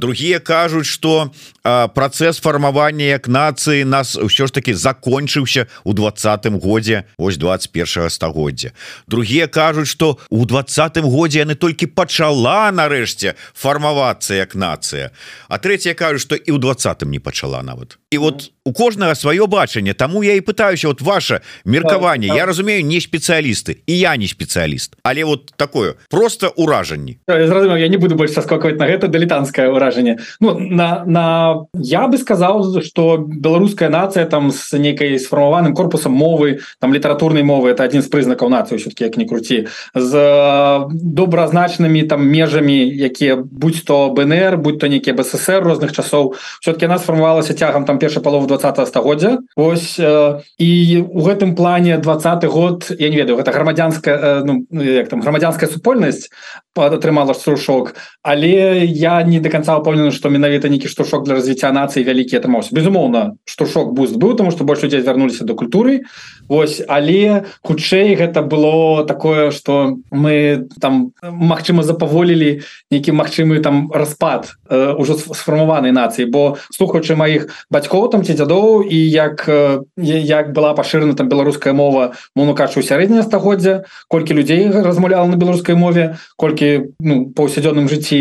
Другие 0.00 0.40
кажуць 0.40 0.88
что 0.88 1.30
працэс 1.64 2.40
фармавання 2.40 3.16
як 3.16 3.28
нацыі 3.28 3.84
нас 3.84 4.16
ўсё 4.16 4.46
ж 4.48 4.52
таки 4.52 4.72
закончыўся 4.72 5.66
у 5.84 5.92
двадцатым 5.92 6.60
годзе 6.60 7.04
ось 7.16 7.36
21 7.36 8.10
стагоддзя. 8.10 8.72
Другие 9.06 9.46
кажуць 9.46 9.88
что 9.88 10.18
у 10.28 10.44
двадцатым 10.44 11.08
годзе 11.08 11.44
яны 11.44 11.54
толькі 11.54 11.86
пачала 11.86 12.70
нарэшце 12.70 13.34
фармавацца 13.54 14.34
як 14.34 14.54
нацыя. 14.54 15.10
А 15.48 15.58
третья 15.58 15.94
кажу 15.94 16.18
что 16.18 16.36
і 16.36 16.52
ў 16.52 16.58
двадцатым 16.58 17.10
не 17.10 17.18
пачала 17.18 17.62
нават. 17.62 17.98
І 18.10 18.18
вот 18.18 18.52
у 18.64 18.72
кожнага 18.72 19.14
сваё 19.14 19.46
бачанне 19.46 19.94
Таму 19.94 20.22
я 20.22 20.34
і 20.34 20.40
пытаюся 20.40 20.88
вот 20.94 21.02
ваше 21.02 21.40
меркаванне 21.64 22.26
я 22.28 22.46
разумею 22.46 22.84
не 22.86 23.00
спецыялісты 23.02 23.82
і 23.86 23.94
я 23.98 24.16
не 24.16 24.26
спецыяліст 24.26 24.94
але 25.02 25.24
вот 25.24 25.52
такое. 25.56 25.94
Просто 26.10 26.52
ўражанне 26.56 27.18
я, 27.28 27.76
я 27.76 27.88
не 27.88 27.96
буду 27.96 28.14
больш 28.14 28.32
соскакваць 28.32 28.78
на 28.78 28.86
гэта 28.86 29.08
дылетанскае 29.08 29.68
ўражанне 29.68 30.18
Ну 30.40 30.58
на 30.58 31.04
на 31.04 31.66
я 31.74 32.06
бы 32.06 32.18
сказал 32.18 32.80
что 32.82 33.18
беларуская 33.18 33.88
нация 33.88 34.26
там 34.26 34.50
с 34.50 34.72
нейкай 34.72 35.18
сфармаваным 35.18 35.74
корпусам 35.74 36.12
мовы 36.12 36.60
там 36.80 36.94
літаратурнай 36.94 37.42
мовы 37.42 37.70
это 37.70 37.82
один 37.82 38.02
з 38.02 38.08
прызнакаў 38.08 38.48
нацыі 38.48 38.78
все-таки 38.78 39.04
як 39.04 39.16
не 39.16 39.26
круці 39.26 39.66
з 39.94 40.88
добразначнымі 40.90 42.02
там 42.02 42.26
межамі 42.26 42.86
якія 42.86 43.36
будь 43.36 43.84
то 43.84 44.10
БНР 44.10 44.58
будь 44.58 44.78
то 44.78 44.86
нейкі 44.86 45.12
БССР 45.12 45.64
розных 45.64 45.92
часоў. 45.92 46.34
Все-таки 46.60 46.86
нас 46.86 47.02
сфармавалася 47.02 47.54
цягам 47.54 47.84
там 47.84 47.98
перша 47.98 48.20
палова 48.20 48.46
20 48.46 48.88
стагоддзя. 48.88 49.38
Вось 49.56 49.98
э, 49.98 50.40
і 50.58 50.83
у 50.98 51.20
гэтым 51.22 51.54
плане 51.56 51.98
двадцатый 51.98 52.50
год 52.50 52.90
я 52.98 53.08
не 53.08 53.16
ведаю 53.16 53.36
гэта 53.36 53.52
грамадзянская 53.52 54.16
э, 54.16 54.44
ну, 54.44 54.82
як 54.82 55.08
там 55.08 55.20
грамадзянская 55.20 55.68
супольнасць 55.68 56.30
атрымала 56.76 57.32
струшок. 57.32 57.94
Але 58.22 58.84
я 58.84 59.22
не 59.22 59.38
до 59.40 59.50
конца 59.50 59.78
упомнены 59.78 60.10
что 60.10 60.30
менавіта 60.30 60.68
нейкі 60.68 60.88
штуршок 60.88 61.24
для 61.24 61.34
развіцця 61.34 61.70
нацыі 61.72 62.04
вялікі 62.04 62.36
атрымаўся 62.36 62.74
безумоўна 62.74 63.36
штуршок 63.44 63.92
буст 63.94 64.16
быў 64.16 64.34
тому 64.36 64.50
что 64.50 64.64
больш 64.64 64.82
людзей 64.82 65.00
вярнуліся 65.00 65.44
до 65.44 65.54
культуры. 65.54 66.02
Вось 66.48 66.82
але 66.88 67.44
хутчэй 67.62 68.14
гэта 68.16 68.42
было 68.42 69.04
такое 69.06 69.50
что 69.50 69.96
мы 70.10 70.66
там 70.80 71.12
Мачыма 71.22 71.82
запаволілі 71.82 72.60
нейкі 72.90 73.12
магчымы 73.12 73.60
там 73.60 73.92
распад 73.92 74.54
э, 74.68 74.94
ужо 74.98 75.14
сфармаванай 75.14 75.92
нацыі. 75.92 76.26
Бо 76.26 76.56
слухаючы 76.70 77.14
маіх 77.14 77.48
бацькоў 77.70 78.10
там 78.10 78.24
ці 78.24 78.34
дзядоў 78.34 78.82
і 78.82 78.96
як 78.96 79.44
э, 79.48 79.80
як 79.96 80.52
была 80.52 80.74
пашырана 80.74 81.14
там 81.14 81.28
беларуская 81.28 81.72
мова 81.72 82.12
мону 82.34 82.54
качу 82.54 82.82
сярэдняе 82.82 83.22
стагоддзя 83.22 83.84
колькі 84.08 84.34
людзей 84.34 84.68
размаўляла 84.70 85.28
на 85.28 85.36
беларускай 85.36 85.76
мове 85.76 86.16
колькі 86.36 86.63
ну 87.00 87.14
паўсядзённым 87.36 87.88
жыцці 87.92 88.18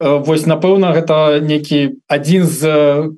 вось 0.00 0.44
напэўна 0.44 0.92
гэта 0.92 1.40
некі 1.40 1.96
адзін 2.08 2.44
з 2.44 2.60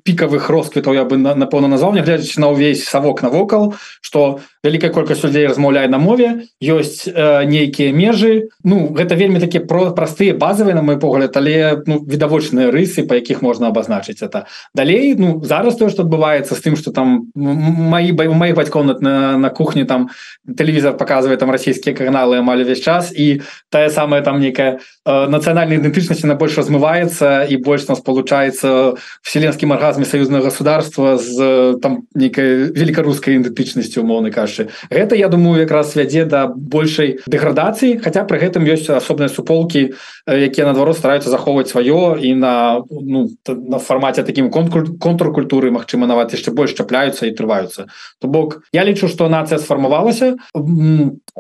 пікавых 0.07 0.47
росквітаў 0.47 0.95
я 0.95 1.05
бы 1.05 1.19
напэўна 1.19 1.67
назваў 1.67 1.99
не 1.99 2.07
глядзячы 2.07 2.39
на 2.39 2.55
ўвесь 2.55 2.87
савок 2.87 3.23
навокал 3.23 3.75
что 4.01 4.39
вялікая 4.63 4.91
колькасць 4.91 5.25
людзей 5.25 5.47
размаўляе 5.47 5.89
на 5.89 5.99
мове 5.99 6.47
ёсць 6.63 7.07
э, 7.07 7.45
нейкія 7.47 7.93
межы. 7.93 8.51
Ну 8.63 8.95
гэта 8.95 9.15
вельмі 9.15 9.41
такі 9.41 9.67
про 9.67 9.91
простыя 9.91 10.35
базовые 10.35 10.75
на 10.75 10.83
мой 10.83 10.99
погляд 10.99 11.37
але 11.37 11.83
ну, 11.87 11.99
відавочныя 12.05 12.71
рысы 12.71 13.07
по 13.07 13.15
якіх 13.15 13.43
можна 13.43 13.69
абазначыць 13.69 14.23
это. 14.23 14.47
Далей 14.75 15.15
Ну 15.19 15.43
зараз 15.43 15.77
то 15.77 15.89
что 15.89 16.03
адбываецца 16.03 16.55
з 16.55 16.61
тым 16.61 16.77
что 16.77 16.93
там 16.93 17.31
мои 17.35 18.13
бай 18.13 18.29
моих 18.29 18.55
бацькоў 18.55 18.85
на, 18.85 19.39
на 19.39 19.51
кухне 19.51 19.85
там 19.85 20.11
телевізор 20.47 20.97
показывает 20.97 21.39
там 21.39 21.51
расійскія 21.51 21.95
каналы 21.95 22.39
амаль 22.39 22.63
увесь 22.63 22.81
час 22.81 23.13
і 23.15 23.43
тая 23.71 23.91
самая 23.91 24.23
там 24.23 24.41
некая 24.41 24.79
э, 25.07 25.27
нацыянальная 25.27 25.79
ідэнтычнасці 25.79 26.27
на 26.27 26.35
больш 26.35 26.59
размываецца 26.69 27.49
і 27.49 27.57
больш 27.57 27.89
нас 27.89 28.01
получается 28.01 28.95
вселенскім 29.23 29.73
аргазме 29.73 30.05
союзного 30.05 30.45
государства 30.45 31.17
з 31.17 31.79
там 31.83 32.05
некой 32.15 32.71
великарускай 32.73 33.41
ідэнтычнасцю 33.41 34.05
умоўны 34.05 34.31
кажучы 34.31 34.69
гэта 34.91 35.17
я 35.17 35.29
думаю 35.29 35.65
якраз 35.65 35.97
вядзе 35.97 36.25
да 36.25 36.47
большай 36.47 37.19
дэградацыі 37.27 37.99
хотя 38.05 38.25
при 38.25 38.39
гэтым 38.39 38.69
ёсць 38.69 38.89
асобныя 38.91 39.29
суполки 39.29 39.95
якія 40.27 40.67
наадварот 40.69 40.99
стараюцца 40.99 41.31
захоўваць 41.31 41.73
сваё 41.73 42.21
і 42.21 42.35
на 42.35 42.85
ну, 42.91 43.31
на 43.47 43.79
фармаце 43.79 44.23
таким 44.23 44.51
конкур 44.51 44.99
контркультуры 45.01 45.71
Мачыма 45.71 46.07
нават 46.07 46.37
яшчэ 46.37 46.53
больш 46.53 46.77
чапляюцца 46.77 47.27
і 47.27 47.35
трываюцца 47.35 47.89
то 48.21 48.29
бок 48.29 48.63
я 48.73 48.85
лічу 48.85 49.09
что 49.09 49.29
нацыя 49.29 49.59
сфармавалася 49.59 50.37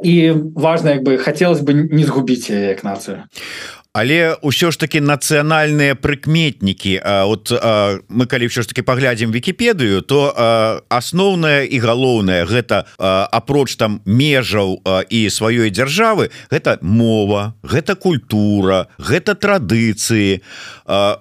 і 0.02 0.32
важно 0.56 0.96
як 0.96 1.02
бы 1.02 1.18
хотелось 1.18 1.60
бы 1.60 1.74
не 1.74 2.04
згубіць 2.04 2.50
як 2.50 2.84
нацыю 2.84 3.28
але 3.98 4.38
ўсё 4.46 4.70
ж 4.70 4.78
таки 4.78 5.02
нацыянальныя 5.02 5.98
прыкметнікі 5.98 7.02
вот 7.26 7.50
мы 8.06 8.30
калі 8.30 8.46
ўсё 8.46 8.62
ж 8.62 8.70
таки 8.70 8.86
паглядзім 8.86 9.34
Вкіпедыю 9.34 10.06
то 10.06 10.30
асноўная 10.86 11.66
і 11.66 11.76
галоўная 11.82 12.46
гэта 12.46 12.86
апроч 12.98 13.74
там 13.74 13.98
межаў 14.06 14.78
і 15.10 15.20
сваёй 15.26 15.74
дзяржавы 15.74 16.30
гэта 16.46 16.78
мова 16.82 17.58
гэта 17.66 17.98
культура 17.98 18.86
гэта 19.02 19.34
традыцыі. 19.34 20.46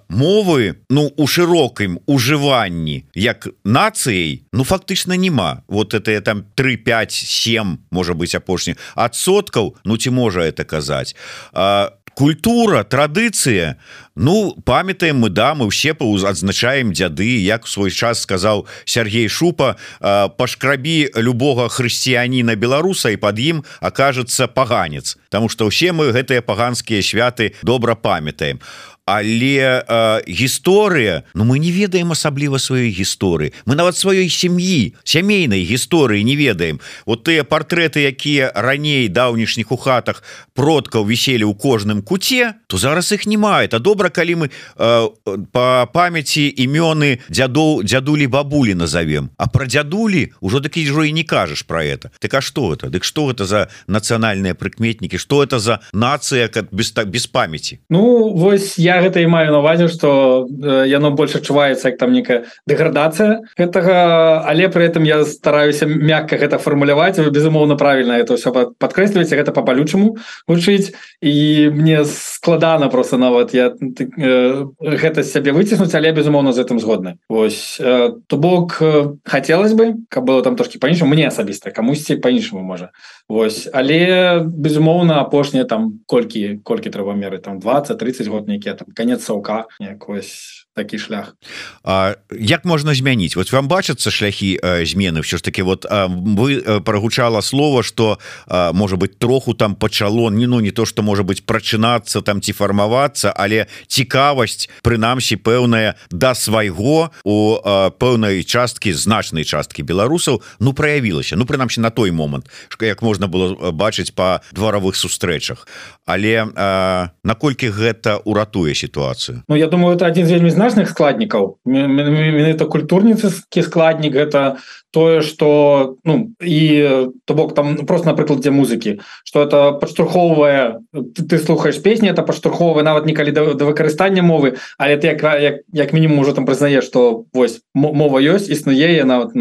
Мовы 0.09 0.77
ну 0.89 1.09
у 1.17 1.25
шырокім 1.25 1.97
ужыванні 2.05 3.09
як 3.17 3.49
нацыяй 3.65 4.45
ну 4.53 4.63
фактычна 4.63 5.17
няма. 5.17 5.63
Вот 5.67 5.93
это 5.93 6.21
там 6.21 6.45
3 6.55 6.77
5 6.77 7.11
7 7.11 7.77
можа 7.89 8.13
быть 8.13 8.35
апошні 8.35 8.77
адсоткаў 8.95 9.75
ну 9.83 9.97
ці 9.97 10.09
можа 10.09 10.45
это 10.45 10.63
казаць. 10.63 11.15
А 11.53 11.96
культура 12.17 12.83
традыцыя 12.83 13.77
Ну 14.15 14.57
памятаем 14.65 15.17
мы 15.17 15.29
да 15.29 15.53
мы 15.53 15.69
все 15.69 15.93
адзначаем 15.93 16.91
дзяды. 16.91 17.37
Як 17.43 17.67
свой 17.67 17.91
час 17.91 18.21
сказаў 18.21 18.65
Сергей 18.85 19.27
шупа 19.29 19.77
пашкрабі 20.01 21.11
любога 21.13 21.69
хрысціяніна 21.69 22.55
беларуса 22.55 23.13
і 23.13 23.17
под 23.17 23.37
ім 23.39 23.63
окажется 23.79 24.47
паганец 24.47 25.17
Таму 25.29 25.47
что 25.47 25.69
ўсе 25.69 25.93
мы 25.93 26.09
гэтыя 26.09 26.41
паганскія 26.41 27.05
святы 27.05 27.53
добра 27.61 27.93
памятаем 27.93 28.59
але 29.07 29.83
э, 29.87 30.21
гісторыя 30.27 31.23
Ну 31.33 31.45
мы 31.45 31.59
не 31.59 31.71
ведаем 31.71 32.11
асабліва 32.11 32.59
сваёй 32.59 32.91
гісторыі. 32.91 33.55
Мы 33.65 33.79
нават 33.79 33.95
сваёй 33.95 34.27
сям'і 34.27 34.93
сямейнай 35.03 35.63
гісторыі 35.63 36.23
не 36.27 36.35
ведаем. 36.35 36.83
Вот 37.05 37.23
тыя 37.23 37.47
партрэты 37.47 38.03
якія 38.03 38.51
раней 38.53 39.07
даўнішніх 39.07 39.71
у 39.71 39.77
хатах 39.77 40.23
продкаў 40.53 41.07
віселі 41.07 41.47
ў 41.47 41.55
кожным 41.55 42.03
куце 42.03 42.59
то 42.67 42.77
зараз 42.77 43.11
их 43.15 43.25
не 43.25 43.37
мае 43.37 43.69
а 43.71 43.79
добра 43.79 44.09
калі 44.09 44.43
мы 44.43 44.51
э, 44.51 45.07
по 45.51 45.89
памяці 45.93 46.51
імёны 46.51 47.23
дзядоў 47.31 47.87
дзядулі 47.87 48.27
бабулі 48.27 48.75
назовем 48.75 49.31
а 49.37 49.47
про 49.47 49.65
дзядулі 49.65 50.35
ўжо 50.43 50.59
такі 50.59 50.83
ўжо 50.83 51.07
і 51.07 51.15
не 51.15 51.23
кажаш 51.23 51.63
про 51.63 51.79
это. 51.79 52.11
Так 52.19 52.33
а 52.33 52.41
что 52.41 52.73
это 52.73 52.91
дык 52.91 53.07
что 53.07 53.31
это 53.31 53.45
за 53.45 53.71
нацыянальныя 53.87 54.51
прыкметнікі? 54.51 55.15
Что 55.15 55.43
это 55.43 55.59
за 55.59 55.79
нацыя 55.93 56.51
как 56.51 56.67
без 56.75 56.91
так 56.91 57.07
без 57.07 57.27
памяти 57.27 57.79
Ну 57.89 58.35
вось 58.35 58.75
я 58.77 58.96
гэта 59.01 59.19
і 59.21 59.27
маю 59.27 59.51
навазе 59.51 59.87
что 59.87 60.47
яно 60.85 61.11
больше 61.11 61.39
адчуваецца 61.39 61.93
як 61.93 61.97
там 61.97 62.13
некая 62.13 62.45
дэградацыя 62.67 63.41
гэтага 63.57 64.43
але 64.45 64.69
при 64.69 64.85
этом 64.85 65.03
я 65.03 65.25
стараюся 65.25 65.85
мякка 65.87 66.37
гэта 66.37 66.57
фармуляваць. 66.57 67.17
Вы 67.17 67.31
безумоўна 67.31 67.75
правильно 67.75 68.13
это 68.13 68.35
все 68.35 68.51
подкрэсліваеце 68.51 69.35
гэта 69.35 69.51
по 69.51 69.61
балючаму 69.61 70.17
вучыць. 70.47 70.93
І 71.21 71.69
мне 71.73 72.05
складана 72.05 72.89
просто 72.89 73.17
нават 73.17 73.53
я 73.53 73.73
э, 73.73 74.65
гэта 74.79 75.23
сябе 75.23 75.51
выціснуць 75.51 75.93
але 75.95 76.11
безумоўна 76.11 76.53
з 76.53 76.63
гэтым 76.63 76.79
згодны. 76.79 77.17
Вось 77.29 77.77
э, 77.79 78.11
то 78.27 78.37
бок 78.37 78.77
э, 78.81 79.15
хотелось 79.23 79.73
бы 79.73 79.95
каб 80.09 80.25
было 80.25 80.43
там 80.43 80.55
трошки 80.55 80.79
па-іншаму 80.79 81.13
мне 81.13 81.27
асабіста 81.27 81.71
камусьці 81.71 82.17
па-іншаму 82.21 82.63
можа. 82.63 82.91
Вось 83.29 83.69
але 83.73 84.41
безумоўна 84.45 85.21
апошнія 85.21 85.65
там 85.65 85.99
колькі 86.05 86.59
колькі 86.63 86.89
трэба 86.89 87.15
меры 87.15 87.39
там 87.39 87.59
20-30 87.59 88.29
год 88.29 88.47
нейкія 88.47 88.75
там 88.87 88.95
конец 88.95 89.23
саўка 89.23 89.67
якось 89.79 90.66
такі 90.77 90.99
шлях. 91.01 91.35
А, 91.83 92.15
Як 92.31 92.65
можна 92.65 92.93
змяніць? 92.93 93.35
Вот 93.35 93.51
вам 93.51 93.67
бачацца 93.67 94.11
шляхі 94.11 94.59
э, 94.61 94.85
змены 94.85 95.21
все 95.21 95.37
ж 95.37 95.43
таки 95.43 95.63
вот 95.63 95.85
э, 95.85 96.07
вы 96.07 96.81
прогучала 96.81 97.41
слово 97.41 97.83
что 97.83 98.19
может 98.47 98.99
быть 98.99 99.19
троху 99.19 99.53
там 99.53 99.75
пачало 99.75 100.29
не 100.29 100.47
ну 100.47 100.59
не 100.59 100.71
то 100.71 100.85
что 100.85 101.01
может 101.01 101.25
быть 101.25 101.45
прачынацца 101.45 102.21
там 102.21 102.41
ці 102.41 102.53
фармавацца 102.53 103.33
але 103.35 103.65
цікавасць 103.87 104.69
прынамсі 104.83 105.35
пэўная 105.35 105.95
да 106.11 106.35
свайго 106.35 107.09
у 107.23 107.57
пэўнай 107.99 108.43
часткі 108.43 108.93
значнай 108.93 109.43
часткі 109.43 109.83
беларусаў 109.83 110.41
ну 110.59 110.73
проявілася 110.73 111.35
ну 111.35 111.45
прынамсі 111.45 111.81
на 111.81 111.89
той 111.89 112.11
момант 112.11 112.49
як 112.81 113.01
можна 113.01 113.27
было 113.27 113.71
бачыць 113.71 114.13
по 114.13 114.41
дваровых 114.53 114.95
сустрэчах 114.95 115.67
але 116.05 116.45
э, 116.45 117.09
наколькі 117.23 117.69
гэта 117.69 118.17
уратуе 118.23 118.75
сітуацыю 118.75 119.43
Ну 119.47 119.55
я 119.55 119.67
думаю 119.67 119.95
это 119.95 120.05
один 120.05 120.27
з 120.27 120.31
вельмі 120.31 120.49
значных 120.49 120.66
значных 120.67 120.89
складнікаў 120.89 121.57
это 121.65 122.65
культурніцкі 122.65 123.63
складнік 123.63 124.13
гэта 124.13 124.57
тое 124.91 125.21
что 125.21 125.97
ну 126.03 126.31
і 126.41 126.89
то 127.25 127.33
бок 127.33 127.53
там 127.53 127.85
просто 127.85 128.07
на 128.07 128.15
прыкладзе 128.15 128.51
музыкі 128.51 128.99
что 129.23 129.43
это 129.43 129.71
падштурхоўвае 129.73 130.79
ты, 130.93 131.23
ты 131.23 131.37
слухаешь 131.39 131.81
песні 131.81 132.09
это 132.09 132.23
падштурхоўвае 132.23 132.83
нават 132.83 133.05
некалі 133.05 133.31
да, 133.31 133.53
да 133.53 133.65
выкарыстання 133.65 134.21
мовы 134.21 134.55
але 134.77 134.97
ты 134.97 135.07
як, 135.07 135.23
як, 135.23 135.55
як 135.73 135.93
мінімум 135.93 136.19
уже 136.19 136.33
там 136.33 136.45
прызнаеш 136.45 136.85
что 136.85 137.25
вось 137.33 137.61
мова 137.73 138.19
ёсць 138.21 138.49
існуе 138.49 139.03
нават 139.03 139.35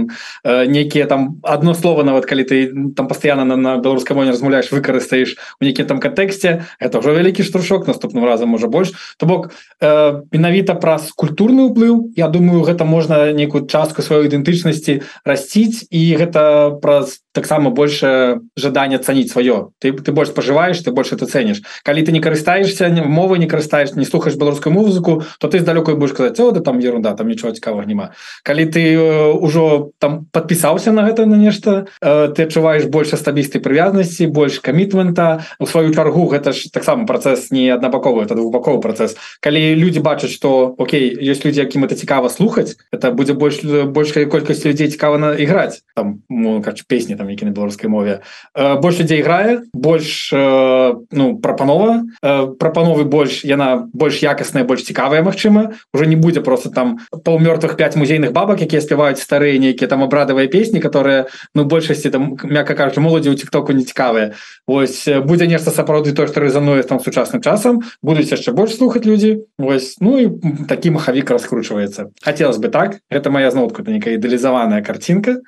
нейкіе 0.45 1.07
там 1.07 1.41
одно 1.43 1.75
слово 1.75 2.03
нават 2.03 2.27
калі 2.27 2.43
ты 2.43 2.73
там 2.97 3.09
постоянно 3.09 3.45
на, 3.45 3.57
на 3.57 3.77
беларускай 3.79 4.17
моне 4.17 4.31
размаўляешь 4.31 4.73
выкарыстаеш 4.73 5.37
у 5.61 5.65
нейкі 5.65 5.85
там 5.85 6.01
кантэксце 6.01 6.67
это 6.81 6.99
ўжо 6.99 7.15
вялікі 7.15 7.47
штуршок 7.47 7.87
наступным 7.87 8.25
разам 8.25 8.49
можа 8.51 8.67
больш 8.67 8.93
то 9.17 9.27
бок 9.27 9.55
менавіта 9.81 10.75
праз 10.75 11.13
культурны 11.13 11.71
ўплыў 11.71 12.13
Я 12.17 12.29
думаю 12.29 12.63
гэта 12.63 12.85
можна 12.85 13.33
некую 13.33 13.67
частку 13.67 14.03
сваёй 14.03 14.27
ідэнтычнасці 14.27 15.03
расціць 15.37 15.85
і 15.93 16.03
гэта 16.17 16.43
праз 16.81 17.21
таксама 17.37 17.71
больше 17.71 18.41
жадання 18.57 18.99
цаніць 18.99 19.29
сваё. 19.29 19.77
Ты 19.79 19.93
ты 19.93 20.13
больш 20.13 20.33
спажываешь 20.33 20.81
ты 20.81 20.91
больше 20.91 21.21
ты 21.21 21.29
цэніш. 21.29 21.61
Калі 21.85 22.01
ты 22.01 22.13
не 22.13 22.21
карыстаешься 22.25 22.89
мовы 22.89 23.37
не 23.39 23.47
карыстаешь 23.47 23.93
не 23.93 24.09
слухаешь 24.09 24.41
беларускую 24.41 24.73
музыку 24.73 25.23
то 25.39 25.49
ты 25.49 25.61
здалёкай 25.61 25.95
будешь 25.95 26.17
сказать 26.17 26.37
да 26.37 26.61
там 26.61 26.81
ерунда 26.81 27.13
там 27.13 27.29
нічого 27.29 27.53
цікавого 27.53 27.85
няма 27.85 28.11
калі 28.43 28.65
ты 28.73 28.97
ўжо 29.37 29.65
э, 29.67 29.91
там 29.99 30.27
подпісаўся 30.33 30.93
на 30.93 31.05
гэта 31.05 31.27
на 31.27 31.37
нешта 31.37 31.87
э, 32.01 32.33
ты 32.33 32.49
адчуваешь 32.49 32.89
больше 32.89 33.17
стабістай 33.17 33.61
прывязнасці 33.61 34.27
больш 34.27 34.59
камітмента. 34.61 35.45
У 35.61 35.67
сваю 35.67 35.93
чаргу 35.93 36.27
гэта 36.33 36.53
ж 36.53 36.73
таксама 36.73 37.07
працэс 37.07 37.51
не 37.51 37.69
аднабаковы 37.69 38.25
это 38.25 38.35
двухбаковы 38.35 38.81
працэс. 38.81 39.17
Калі 39.41 39.75
люди 39.75 39.99
бачаць 39.99 40.31
что 40.31 40.75
Окей 40.79 41.13
есть 41.21 41.45
люди 41.45 41.61
якім 41.61 41.85
это 41.85 41.95
цікава 41.95 42.29
слухаць 42.29 42.77
это 42.93 43.11
будзе 43.13 43.35
больш 43.35 43.61
большая 43.65 44.27
колькасць 44.27 44.65
людзей 44.65 44.89
цікава 44.89 45.19
на 45.19 45.35
іграць 45.35 45.83
там 45.95 46.23
ну, 46.29 46.63
песні 46.89 47.17
там 47.17 47.26
там 47.27 47.31
які 47.31 47.45
на 47.45 47.51
беларускай 47.51 47.91
мове. 47.91 48.21
Э, 48.55 48.81
больш 48.81 48.99
людзей 48.99 49.23
грае 49.23 49.63
больш 49.73 50.31
э, 50.33 50.95
ну 51.11 51.39
прапанова 51.39 52.03
э, 52.23 52.47
прапановы 52.59 53.05
больш 53.05 53.45
яна 53.45 53.89
больш 53.93 54.23
якасная 54.23 54.65
больш 54.65 54.83
цікавая 54.83 55.23
Мачыма 55.23 55.75
уже 55.93 56.07
не 56.07 56.17
будзе 56.17 56.41
просто 56.41 56.71
там 56.71 56.99
паўмёртвых 57.11 57.77
5 57.77 57.97
музейных 57.97 58.33
бабак 58.33 58.63
якія 58.63 58.81
спяваюць 58.81 59.19
старыя 59.19 59.59
нейкія 59.59 59.89
там 59.89 60.05
абрадавыя 60.05 60.47
песні 60.47 60.81
которые 60.81 61.27
ну 61.55 61.65
большасці 61.65 62.11
там 62.11 62.37
мякка 62.45 62.75
кажучы 62.75 63.01
моладзі 63.01 63.31
у 63.31 63.35
тиктоку 63.35 63.73
не 63.73 63.83
цікавыя. 63.83 64.33
Вось 64.67 65.09
будзе 65.27 65.47
нешта 65.47 65.71
сапраўды 65.71 66.13
то 66.13 66.27
што 66.27 66.41
рэзануе 66.41 66.83
там 66.83 67.01
сучасным 67.01 67.43
часам 67.43 67.83
будуць 68.03 68.31
яшчэ 68.31 68.53
больш 68.53 68.77
слухаць 68.77 69.05
людзі. 69.05 69.43
Вось 69.59 69.97
ну 70.01 70.19
і 70.19 70.31
такі 70.69 70.91
махавік 70.91 71.31
раскручваецца. 71.31 72.15
Хотелось 72.23 72.59
бы 72.59 72.69
так 72.69 72.99
это 73.11 73.31
моя 73.31 73.51
знотку 73.51 73.83
это 73.83 73.91
некая 73.91 74.15
ідэалізаваная 74.15 74.83
картинка. 74.83 75.43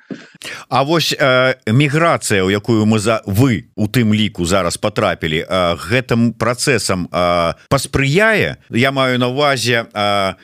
А 0.67 0.83
вось 0.83 1.15
э, 1.19 1.53
міграцыя 1.71 2.43
у 2.43 2.49
якую 2.49 2.85
мы 2.85 2.99
за 2.99 3.21
вы 3.25 3.69
у 3.75 3.87
тым 3.87 4.13
ліку 4.13 4.45
зараз 4.45 4.77
потрапілі 4.77 5.45
гэтым 5.89 6.33
працэсам 6.33 7.07
паспрыяе 7.69 8.57
я 8.69 8.91
маю 8.91 9.19
на 9.19 9.27
увазе 9.27 9.85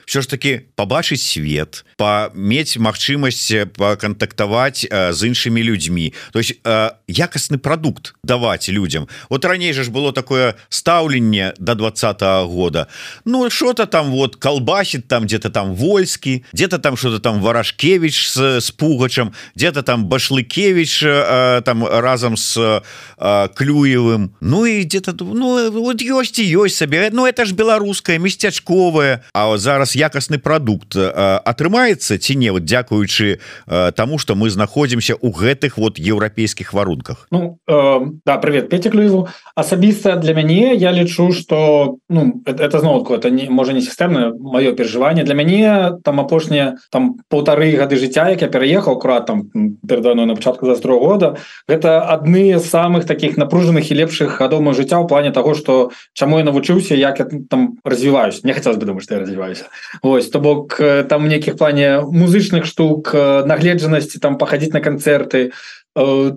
все 0.06 0.22
ж 0.22 0.30
таки 0.30 0.68
побачыць 0.76 1.24
свет 1.24 1.86
памець 1.98 2.78
магчымасць 2.78 3.72
пакантактаваць 3.78 4.86
з 4.88 5.20
іншымі 5.28 5.64
людзьмі. 5.64 6.14
То 6.32 6.40
есть 6.40 6.60
якасны 7.08 7.58
продукт 7.58 8.14
даваць 8.24 8.70
людям 8.70 9.08
вот 9.30 9.46
раней 9.46 9.74
же 9.74 9.84
ж 9.84 9.90
было 9.90 10.14
такое 10.14 10.56
стаўленне 10.70 11.54
до 11.58 11.76
двадца 11.76 12.12
-го 12.12 12.48
года. 12.48 12.88
Ну 13.26 13.50
что-то 13.50 13.86
там 13.86 14.12
вот 14.12 14.36
колбасит 14.36 15.08
там 15.08 15.24
где-то 15.24 15.50
там 15.50 15.76
вольскі 15.76 16.44
где-то 16.54 16.80
там 16.80 16.98
что-то 16.98 17.20
там 17.20 17.42
варашкевич 17.42 18.30
с, 18.30 18.72
пугачем 18.72 19.34
где-то 19.56 19.84
там 19.84 20.06
башлыкевич 20.06 21.04
яшчэ 21.16 21.62
там 21.66 21.86
разам 21.86 22.38
с 22.38 22.58
э, 22.58 23.48
клюевым. 23.56 24.30
Ну 24.42 24.66
і 24.66 24.84
дзе-то 24.86 25.14
ну 25.20 25.72
вот 25.72 26.02
ёсць 26.02 26.40
і 26.40 26.46
ёсць 26.58 26.76
сабе 26.76 27.10
Ну 27.12 27.26
это 27.26 27.46
ж 27.46 27.54
беларускае 27.54 28.20
местячковае 28.20 29.22
А 29.34 29.58
зараз 29.58 29.96
якасны 29.96 30.38
прадукт 30.38 30.96
атрымаецца 30.96 32.16
э, 32.16 32.18
ці 32.18 32.36
не 32.36 32.52
вот 32.52 32.64
дзякуючы 32.64 33.40
э, 33.68 33.92
тому 33.96 34.18
что 34.18 34.36
мы 34.36 34.50
знаходзімся 34.50 35.16
у 35.16 35.32
гэтых 35.32 35.78
вот 35.78 36.00
еўрапейскіх 36.00 36.74
варунках? 36.74 37.28
Ну 37.32 37.58
э, 37.68 38.00
да 38.26 38.38
привет 38.38 38.70
Петя 38.70 38.90
клюеву. 38.90 39.28
Асабіста 39.56 40.16
для 40.16 40.34
мяне 40.34 40.76
я 40.76 40.92
лічу 40.92 41.32
что 41.32 41.98
ну 42.10 42.42
это 42.46 42.80
зноўку 42.80 43.14
это 43.14 43.30
не 43.30 43.50
можа 43.50 43.74
не 43.74 43.82
сістэмна 43.82 44.34
маё 44.36 44.74
перажыванне 44.74 45.24
для 45.24 45.34
мяне 45.34 45.92
там 46.04 46.20
апошнія 46.20 46.76
там 46.92 47.18
паўтары 47.30 47.76
гады 47.78 47.96
жыцця 47.96 48.30
як 48.30 48.42
я 48.42 48.48
пераехаў 48.48 48.98
акурат 48.98 49.26
там 49.26 49.50
перадано 49.88 50.26
на 50.26 50.36
пачатку 50.36 50.66
застро 50.66 50.95
22 50.96 51.00
года 51.00 51.38
гэта 51.68 52.02
адны 52.02 52.60
з 52.60 52.66
самых 52.66 53.06
таких 53.06 53.38
напружаных 53.38 53.92
і 53.92 53.96
лепшых 53.96 54.40
гадоў 54.40 54.62
мой 54.62 54.74
жыцця 54.74 55.00
ў 55.00 55.08
плане 55.08 55.32
таго 55.32 55.54
што 55.54 55.92
чаму 56.14 56.40
я 56.40 56.46
навучыўся 56.48 56.96
як 56.96 57.20
я 57.20 57.26
там 57.50 57.78
развіваюсь 57.84 58.44
не 58.44 58.54
хацелось 58.54 58.78
бы 58.78 58.86
думаць 58.86 59.04
што 59.04 59.16
я 59.16 59.22
развіваюся. 59.22 59.66
Вось 60.02 60.30
то 60.30 60.40
бок 60.40 60.80
э, 60.80 61.04
там 61.04 61.28
нейкіх 61.28 61.58
плане 61.58 62.02
музычных 62.02 62.66
штук 62.66 63.12
э, 63.14 63.46
нагледжанасці 63.46 64.20
там 64.20 64.38
пахадзіць 64.38 64.74
на 64.74 64.82
канцэрты 64.82 65.52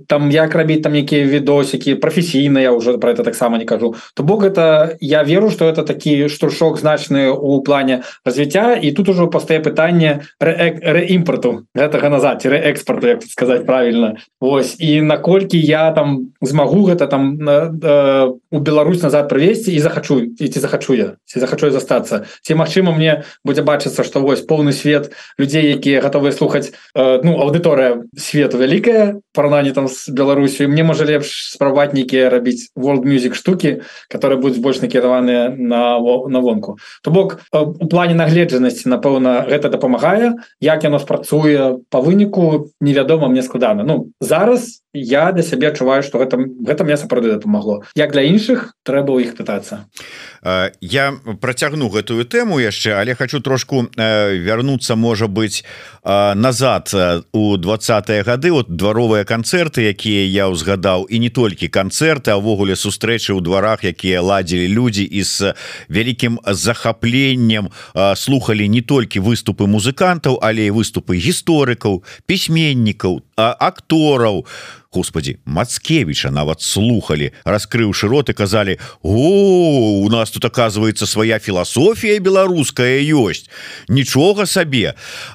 там 0.07 0.31
як 0.31 0.55
рабіць 0.55 0.83
там 0.83 0.95
якія 0.95 1.25
відосікі 1.25 1.95
прафесійна 1.95 2.61
я 2.61 2.73
уже 2.73 2.99
про 2.99 3.11
это 3.11 3.25
таксама 3.25 3.59
не 3.59 3.65
кажу. 3.65 3.95
То 4.15 4.23
бок 4.23 4.45
это 4.45 4.97
я 5.01 5.23
веру 5.23 5.51
что 5.51 5.69
это 5.69 5.83
такі 5.83 6.29
штуршок 6.29 6.79
значны 6.79 7.31
у 7.31 7.63
плане 7.63 8.03
развіцця 8.25 8.79
і 8.83 8.93
тут 8.93 9.09
ужо 9.09 9.27
пастае 9.27 9.59
пытанне 9.59 10.23
рэімпорту 10.41 11.67
гэтага 11.75 12.09
назад 12.09 12.47
экспорту 12.47 13.09
як 13.09 13.23
сказать 13.23 13.67
правильно. 13.67 14.17
Вось 14.41 14.77
і 14.79 15.03
наколькі 15.03 15.59
я 15.59 15.91
там 15.91 16.31
змагу 16.41 16.87
гэта 16.87 17.07
там 17.09 17.39
э, 17.43 18.31
у 18.51 18.59
Беларусь 18.59 19.03
назад 19.03 19.29
правесці 19.29 19.73
і 19.73 19.81
захачу 19.81 20.23
ці 20.39 20.61
захачу 20.61 20.95
я 20.95 21.17
ці 21.25 21.41
захачу 21.41 21.71
застацца. 21.71 22.25
Ці 22.43 22.55
Мачыма 22.55 22.95
мне 22.95 23.25
будзе 23.45 23.63
бачыцца 23.63 24.05
что 24.05 24.21
вось 24.21 24.47
поўны 24.47 24.73
свет 24.73 25.11
людзей 25.39 25.75
якія 25.75 26.01
гатовыя 26.01 26.31
слухаць 26.31 26.71
э, 26.95 27.21
ну 27.25 27.43
аўдыторыя 27.43 28.07
свету 28.17 28.59
вялікая 28.59 29.19
про 29.35 29.48
параўнанні 29.49 29.73
там 29.73 29.89
з 29.89 30.09
Беларусю 30.09 30.69
мне 30.69 30.85
можа 30.85 31.05
лепш 31.05 31.49
справаць 31.49 31.97
нейкія 31.97 32.29
рабіць 32.29 32.69
world 32.77 33.05
music 33.05 33.35
штуки 33.35 33.81
которые 34.09 34.37
будуць 34.37 34.61
больш 34.61 34.81
накіраваныя 34.81 35.49
на 35.49 35.99
на 36.29 36.41
вонку. 36.41 36.79
То 37.03 37.11
бок 37.11 37.41
э, 37.53 37.59
у 37.59 37.87
плане 37.89 38.15
нагледжанасці 38.15 38.89
напэўна 38.89 39.49
гэта 39.49 39.69
дапамагае. 39.69 40.37
Як 40.61 40.85
яно 40.85 40.99
спрацуе 40.99 41.81
по 41.91 42.01
выніку 42.01 42.69
невядома 42.81 43.29
мне 43.29 43.43
складана. 43.43 43.85
Ну 43.85 44.13
зараз 44.21 44.83
я 44.93 45.33
для 45.33 45.43
сябе 45.43 45.69
адчуваю 45.69 46.03
что 46.03 46.19
гэта 46.19 46.37
гэта 46.37 46.85
мне 46.85 46.97
сапраўды 46.97 47.33
дапамагло. 47.33 47.83
Як 47.97 48.13
для 48.13 48.23
іншых 48.23 48.77
трэба 48.85 49.17
ў 49.17 49.25
іх 49.25 49.37
пытацца. 49.37 49.89
Я 50.81 51.15
працягну 51.41 51.89
гэтую 51.89 52.25
тэму 52.25 52.61
яшчэ 52.61 53.01
але 53.01 53.15
хочу 53.15 53.41
трошку 53.41 53.89
вярнуцца 53.97 54.97
можа 54.97 55.27
быть 55.27 55.65
назад 56.05 56.93
у 57.33 57.57
двадцатые 57.57 58.23
гады. 58.23 58.53
Вот 58.53 58.69
дваровыя 58.69 59.25
канцэрты 59.39 59.87
якія 59.95 60.27
я 60.27 60.45
ўзгадаў 60.51 61.07
і 61.07 61.17
не 61.23 61.31
толькі 61.31 61.71
канцэрты 61.71 62.35
увогуле 62.35 62.75
сустрэчы 62.75 63.31
ў 63.31 63.41
дварах 63.47 63.87
якія 63.87 64.19
ладзілі 64.19 64.67
людзі 64.67 65.07
і 65.07 65.23
з 65.23 65.55
вялікім 65.87 66.43
захапленнем 66.43 67.71
слухали 68.19 68.67
не 68.67 68.83
толькі 68.83 69.23
выступы 69.23 69.71
музыкантаў 69.71 70.43
але 70.43 70.67
і 70.67 70.75
выступы 70.75 71.23
гісторыкаў 71.23 72.03
пісьменнікаў 72.27 73.23
актораў 73.39 74.43
Господи 74.93 75.39
Мацкевича 75.45 76.31
нават 76.31 76.63
слухали 76.63 77.33
раскрыўшы 77.45 78.09
рот 78.09 78.31
и 78.31 78.33
казалі 78.33 78.79
О 79.03 80.01
у 80.01 80.09
нас 80.09 80.31
тут 80.31 80.47
оказывается 80.47 81.07
своя 81.07 81.39
філасофія 81.39 82.19
беларуская 82.21 83.05
ёсць. 83.05 83.51
Нічога 83.89 84.47
сабе. 84.47 84.95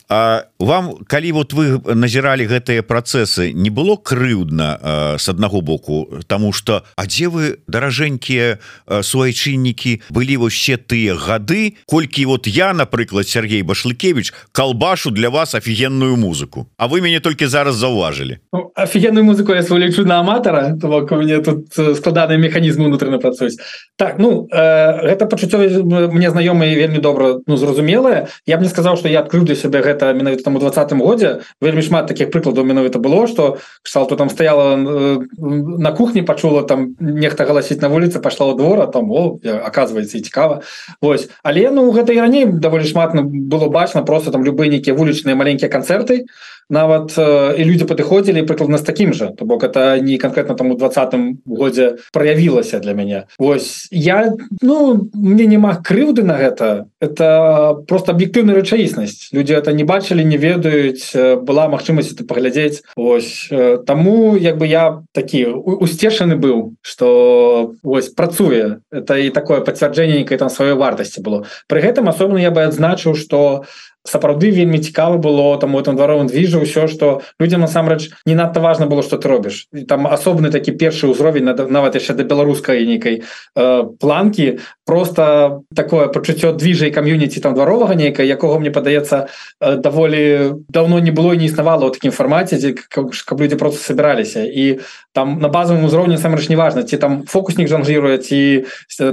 А 0.10 0.46
вам 0.60 1.06
калі 1.06 1.32
вот 1.32 1.54
вы 1.54 1.78
назіралі 1.86 2.50
гэтыя 2.50 2.82
працэсы 2.82 3.54
не 3.54 3.70
было 3.70 3.96
крыўдна 3.96 5.18
с 5.20 5.30
аднаго 5.30 5.62
боку? 5.62 6.10
Тому 6.26 6.52
что 6.52 6.84
а 6.96 7.06
дзе 7.06 7.30
вы 7.30 7.62
даражэнькія 7.68 8.58
суайчыннікі 8.90 10.02
былі 10.10 10.38
вообще 10.38 10.78
тыя 10.78 11.14
гады 11.14 11.78
колькі 11.86 12.26
вот 12.26 12.48
я 12.48 12.74
напрыклад 12.74 13.30
Сергей 13.30 13.62
башлыкевич 13.62 14.34
колбашу 14.52 15.12
для 15.12 15.30
вас 15.30 15.54
офігенную 15.54 16.18
музыку? 16.18 16.68
А 16.78 16.88
вы 16.88 17.02
мяне 17.02 17.20
толькі 17.20 17.46
зараз 17.46 17.76
заўважылі 17.76 18.42
ну, 18.52 18.72
офігенную 18.76 19.24
музыку 19.24 19.43
я 19.52 19.64
свою 19.64 19.84
лічу 19.84 20.06
на 20.06 20.24
аматара 20.24 20.78
то 20.80 20.88
бок 20.88 21.12
у 21.12 21.16
мяне 21.20 21.44
тут 21.44 21.76
складаныя 21.76 22.40
механізмы 22.40 22.88
унутраны 22.88 23.20
працуюць 23.20 23.60
так 23.98 24.16
ну 24.18 24.48
э, 24.48 25.12
гэта 25.12 25.28
пачуццё 25.28 25.84
мне 25.84 26.32
знаёмыя 26.32 26.72
вельмі 26.76 27.04
добра 27.04 27.44
ну 27.48 27.58
зразумелая 27.58 28.28
я 28.46 28.58
б 28.58 28.64
не 28.64 28.70
сказаў 28.70 28.96
что 28.96 29.10
я 29.10 29.20
адкрыў 29.20 29.44
для 29.44 29.56
сябе 29.56 29.82
гэта 29.82 30.14
менавіта 30.14 30.44
там 30.44 30.56
у 30.56 30.60
двадцатым 30.60 31.00
годзе. 31.00 31.42
Вельмі 31.62 31.82
шмат 31.82 32.08
таких 32.08 32.32
прыкладаў 32.32 32.64
менавіта 32.64 33.00
было 33.00 33.28
что 33.28 33.58
ксал 33.84 34.08
то 34.08 34.16
там 34.16 34.30
стаяла 34.30 34.78
э, 34.78 35.20
на 35.38 35.92
кухне 35.92 36.24
пачула 36.24 36.64
там 36.64 36.96
нехта 37.00 37.46
галасіць 37.46 37.82
на 37.82 37.90
вуліцы 37.90 38.20
пашла 38.20 38.48
у 38.54 38.56
двора 38.56 38.88
там 38.88 39.12
о 39.12 39.40
оказывается 39.44 40.18
і 40.18 40.22
цікава. 40.22 40.62
Вось. 41.02 41.30
Але 41.44 41.72
ну 41.72 41.92
гэта 41.92 42.14
і 42.14 42.20
раней 42.20 42.46
даволі 42.46 42.86
шмат 42.86 43.16
было 43.16 43.70
бачна 43.70 44.04
просто 44.04 44.32
там 44.32 44.46
любые 44.46 44.70
нейкія 44.70 44.96
вулічныя 44.96 45.36
маленькія 45.36 45.70
канцэрты 45.70 46.26
нават 46.70 47.14
э, 47.18 47.56
і 47.58 47.64
люди 47.64 47.86
падыходзілі 47.86 48.46
прыкладна 48.48 48.78
з 48.78 48.88
таким 48.88 49.14
же 49.14 49.34
то 49.38 49.46
бок 49.46 49.64
это 49.64 50.00
не 50.00 50.18
конкретно 50.18 50.56
там 50.56 50.72
у 50.72 50.76
двадцатым 50.76 51.40
годзе 51.46 51.98
проявілася 52.12 52.80
для 52.80 52.94
мяне 52.94 53.26
Вось 53.40 53.88
я 53.92 54.34
ну 54.62 55.10
мне 55.14 55.46
няма 55.46 55.82
крыўды 55.84 56.24
на 56.24 56.38
гэта. 56.38 56.88
Это 57.00 57.84
просто 57.88 58.12
аб'ектыўная 58.14 58.56
рэчаіснасць 58.56 59.30
люди 59.34 59.54
это 59.54 59.74
не 59.74 59.84
бачылі 59.84 60.24
не 60.24 60.38
ведаюць 60.38 61.12
э, 61.16 61.36
была 61.36 61.68
магчымасць 61.68 62.14
это 62.14 62.26
паглядзець. 62.26 62.84
Вось 62.96 63.48
э, 63.52 63.78
таму 63.86 64.36
як 64.38 64.58
бы 64.58 64.68
я 64.68 65.04
такі 65.12 65.46
усцешаны 65.54 66.36
быў 66.36 66.76
что 66.82 67.74
вось 67.84 68.10
працуе. 68.10 68.80
Это 68.92 69.18
і 69.18 69.30
такое 69.30 69.62
пацвярджэнне 69.62 70.24
нейкай 70.24 70.38
там 70.38 70.50
сваёй 70.50 70.74
вартасці 70.74 71.22
было. 71.22 71.46
При 71.68 71.82
гэтым 71.82 72.10
асобна 72.10 72.38
я 72.38 72.52
бы 72.52 72.64
адзначыў 72.64 73.16
что 73.16 73.66
сапраўды 74.04 74.52
вельмі 74.52 74.80
цікава 74.80 75.18
было 75.18 75.58
там 75.60 75.76
у 75.76 75.80
этом 75.80 75.96
дваровым 75.96 76.28
движу 76.28 76.60
ўсё 76.60 76.88
что 76.88 77.22
людям 77.40 77.62
насамрэч 77.62 78.12
не 78.26 78.36
надта 78.36 78.60
важно 78.60 78.88
было 78.88 79.02
что 79.04 79.18
ты 79.18 79.28
робіш. 79.28 79.68
Там 79.88 80.08
асобны 80.08 80.52
такі 80.52 80.72
першы 80.72 81.08
ўзровень 81.08 81.46
нават 81.46 81.96
яшчэ 81.96 82.14
да 82.14 82.24
беларускай 82.24 82.86
нейкай 82.86 83.24
э, 83.56 83.84
планки 84.00 84.60
просто 84.86 85.64
такое 85.76 86.08
пачуццё 86.08 86.52
движай 86.52 86.92
кам'юніці 86.92 87.40
там 87.40 87.54
дваровага 87.54 87.96
нейкая 87.96 88.28
якога 88.28 88.60
мне 88.60 88.72
падаецца 88.72 89.28
э, 89.62 89.78
даволі 89.78 90.60
давно 90.68 91.00
не 91.00 91.12
было 91.12 91.34
не 91.34 91.46
існавала 91.46 91.88
ў 91.88 91.96
такім 91.96 92.12
фармаце 92.12 92.60
дзе 92.60 92.76
каб, 92.76 93.16
каб 93.16 93.42
люди 93.42 93.56
просто 93.56 93.80
собираліся 93.80 94.44
і 94.44 94.80
там 95.14 95.40
на 95.40 95.48
базовым 95.48 95.86
узроўні 95.86 96.18
самрэч 96.18 96.50
не 96.50 96.60
важно 96.60 96.84
ці 96.84 96.98
там 96.98 97.24
фокуснік 97.24 97.72
жанжируе 97.72 98.18
ці 98.18 98.66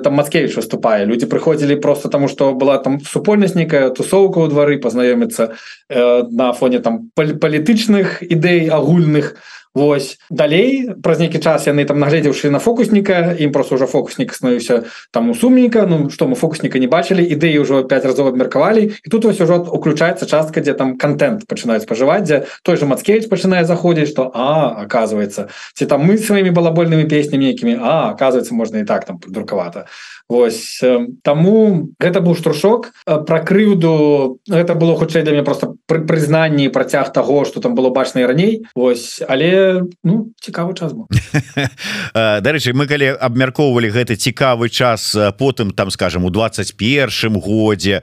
там 0.03 0.14
Маскевич 0.14 0.57
выступае. 0.57 1.07
Люди 1.07 1.26
прыходзілі 1.26 1.76
просто 1.76 2.09
тому 2.09 2.29
что 2.29 2.53
была 2.53 2.79
там 2.79 3.00
супольнасць 3.00 3.55
нейкая 3.55 3.90
тусовка 3.90 4.40
ў 4.40 4.48
двары 4.48 4.79
познаёміцца 4.80 5.54
э, 5.88 6.22
на 6.30 6.52
фоне 6.52 6.80
там 6.80 7.10
палітычных 7.14 8.22
ідэй 8.24 8.68
агульных 8.68 9.36
Вось 9.74 10.18
далей 10.30 10.90
праз 10.98 11.20
нейкі 11.22 11.38
час 11.38 11.68
яны 11.70 11.84
там 11.86 12.02
нагледзеўшы 12.02 12.50
на 12.50 12.58
фокусніка 12.58 13.38
ім 13.38 13.52
просто 13.54 13.78
уже 13.78 13.86
фокуснік 13.86 14.34
становіўся 14.34 14.82
там 15.14 15.30
у 15.30 15.34
сумніка 15.34 15.86
Ну 15.86 16.10
што 16.10 16.26
мы 16.26 16.34
фокусніка 16.34 16.82
не 16.82 16.90
бачылі 16.90 17.22
ідэі 17.22 17.62
ўжо 17.62 17.86
5 17.86 18.04
разоў 18.10 18.34
абмеркавалі. 18.34 18.90
І 18.90 19.06
тут 19.06 19.24
вось 19.24 19.38
ужо 19.38 19.62
уключаецца 19.62 20.26
частка 20.26 20.58
дзе 20.58 20.74
там 20.74 20.98
контент 20.98 21.46
пачынаюць 21.46 21.86
спажываць 21.86 22.26
дзе 22.26 22.50
той 22.66 22.82
же 22.82 22.90
Мацкевич 22.90 23.30
пачынае 23.30 23.62
заходзіць 23.62 24.10
что 24.10 24.34
а 24.34 24.74
оказывается 24.82 25.46
ці 25.78 25.86
там 25.86 26.02
мы 26.02 26.18
сваімі 26.18 26.50
балабольнымі 26.50 27.06
песнямі 27.06 27.46
якімі 27.46 27.78
а 27.78 28.10
оказывается 28.10 28.54
можна 28.54 28.82
і 28.82 28.84
так 28.90 29.06
там 29.06 29.22
друкавата 29.22 29.86
Вось 30.30 30.78
таму 31.26 31.90
гэта 31.98 32.22
быў 32.22 32.38
штуршок 32.38 32.94
пра 33.04 33.42
крыўду 33.42 34.38
гэта 34.46 34.78
было 34.78 34.94
хутчэй 34.94 35.26
для 35.26 35.34
мяне 35.34 35.42
просто 35.42 35.74
пры 35.90 36.06
прызнанні 36.06 36.70
працяг 36.70 37.12
того 37.12 37.44
что 37.44 37.60
там 37.60 37.74
было 37.74 37.90
бачна 37.90 38.22
і 38.22 38.30
раней. 38.30 38.62
Ось 38.74 39.22
але 39.26 39.82
ну 40.04 40.30
цікавы 40.38 40.78
час 40.78 40.94
дарэчы 42.14 42.72
мы 42.78 42.86
калі 42.86 43.18
абмяркоўвалі 43.18 43.90
гэты 43.90 44.14
цікавы 44.14 44.70
час 44.70 45.18
потым 45.38 45.74
там 45.74 45.90
скажем 45.90 46.24
у 46.24 46.30
21 46.30 47.40
годзе 47.40 48.02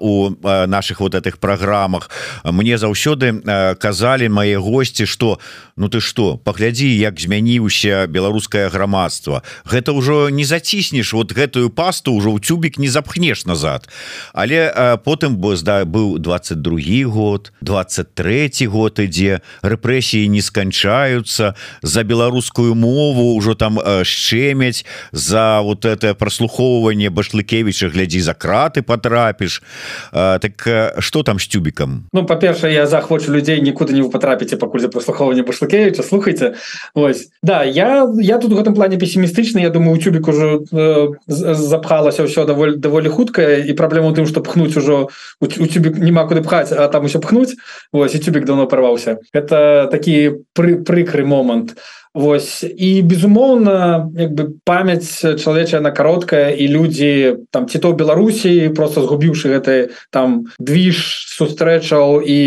у 0.00 0.30
наших 0.44 1.00
вот 1.00 1.14
этих 1.14 1.38
праграмах 1.38 2.10
мне 2.44 2.78
заўсёды 2.78 3.42
казалі 3.78 4.28
мае 4.28 4.62
госці 4.62 5.06
что 5.06 5.38
ну 5.76 5.88
ты 5.88 6.00
что 6.00 6.38
паглядзі 6.38 6.86
як 6.86 7.20
змяніўся 7.20 8.06
беларускае 8.06 8.68
грамадства. 8.68 9.42
Гэта 9.64 9.92
ўжо 9.92 10.30
не 10.30 10.44
заціснеш 10.44 11.12
вот 11.12 11.32
гэтую 11.32 11.63
пасту 11.70 12.16
ўжо 12.16 12.34
ў 12.34 12.40
цюбік 12.40 12.78
не 12.78 12.88
запхнеш 12.88 13.44
назад. 13.46 13.88
Але 14.32 14.72
потым 15.04 15.36
бы 15.36 15.56
зда 15.56 15.84
быў 15.84 16.18
22 16.18 17.08
год 17.08 17.52
23 17.60 18.66
год 18.66 18.98
ідзе 18.98 19.40
рэпрэсіі 19.62 20.28
не 20.28 20.42
сканчаюцца 20.42 21.54
за 21.82 22.00
беларускую 22.02 22.74
мову 22.74 23.36
ўжо 23.36 23.54
там 23.54 23.78
шчемяць 24.04 24.84
за 25.12 25.60
вот 25.62 25.84
это 25.84 26.14
прослухоўванне 26.14 27.10
башлыкевича 27.10 27.88
глядзі 27.88 28.20
за 28.20 28.34
краты 28.34 28.82
потрапіш 28.82 29.62
так 30.12 30.54
что 30.98 31.22
там 31.22 31.38
с 31.38 31.46
тюбікам 31.46 32.08
Ну 32.12 32.26
па-першае 32.26 32.74
я 32.74 32.86
захвочу 32.86 33.32
людзей 33.32 33.60
нікуды 33.60 33.92
не 33.92 34.02
вы 34.02 34.10
потрапіце 34.10 34.56
пакуль 34.56 34.80
за 34.80 34.88
прослухоўванне 34.88 35.42
башлыкевича 35.42 36.02
слухайте 36.02 36.54
Вось. 36.94 37.28
Да 37.42 37.64
я 37.64 38.08
я 38.20 38.38
тут 38.38 38.52
у 38.52 38.56
гэтым 38.56 38.74
плане 38.74 38.96
пессімістычны 38.98 39.60
Я 39.60 39.70
думаю 39.70 39.96
у 39.96 39.98
тюбік 39.98 40.28
уже 40.28 40.60
э, 40.72 41.08
запхалася 41.54 42.24
ўсё 42.24 42.44
даволі 42.44 42.76
даволі 42.76 43.08
хуткая 43.08 43.64
і 43.64 43.72
праблема 43.72 44.12
тым 44.12 44.26
что 44.26 44.40
пхнуть 44.40 44.76
ужо 44.76 45.08
у 45.40 45.46
тюбік 45.46 45.98
няма 45.98 46.26
куды 46.26 46.42
пхаць 46.42 46.72
а 46.72 46.88
там 46.88 47.04
усё 47.04 47.20
пхнуть. 47.20 47.56
Вось 47.92 48.14
і 48.14 48.18
тюбік 48.18 48.44
давно 48.44 48.66
порваўся 48.66 49.18
это 49.32 49.88
такі 49.90 50.44
пры 50.54 50.82
прыкры 50.82 51.24
момант 51.24 51.76
Вось. 52.14 52.62
І 52.62 53.02
безумоўна 53.02 54.06
як 54.14 54.34
бы 54.38 54.54
памяць 54.62 55.18
чалавечая 55.18 55.82
на 55.82 55.90
кароткая 55.90 56.54
і 56.54 56.68
людзі 56.70 57.42
там 57.50 57.66
ці 57.66 57.78
то 57.82 57.90
Беларусі 57.90 58.70
просто 58.70 59.02
згубіўшы 59.02 59.50
гэты 59.50 59.90
там 60.14 60.46
движ 60.62 61.26
сустрэчаў 61.34 62.22
і 62.22 62.38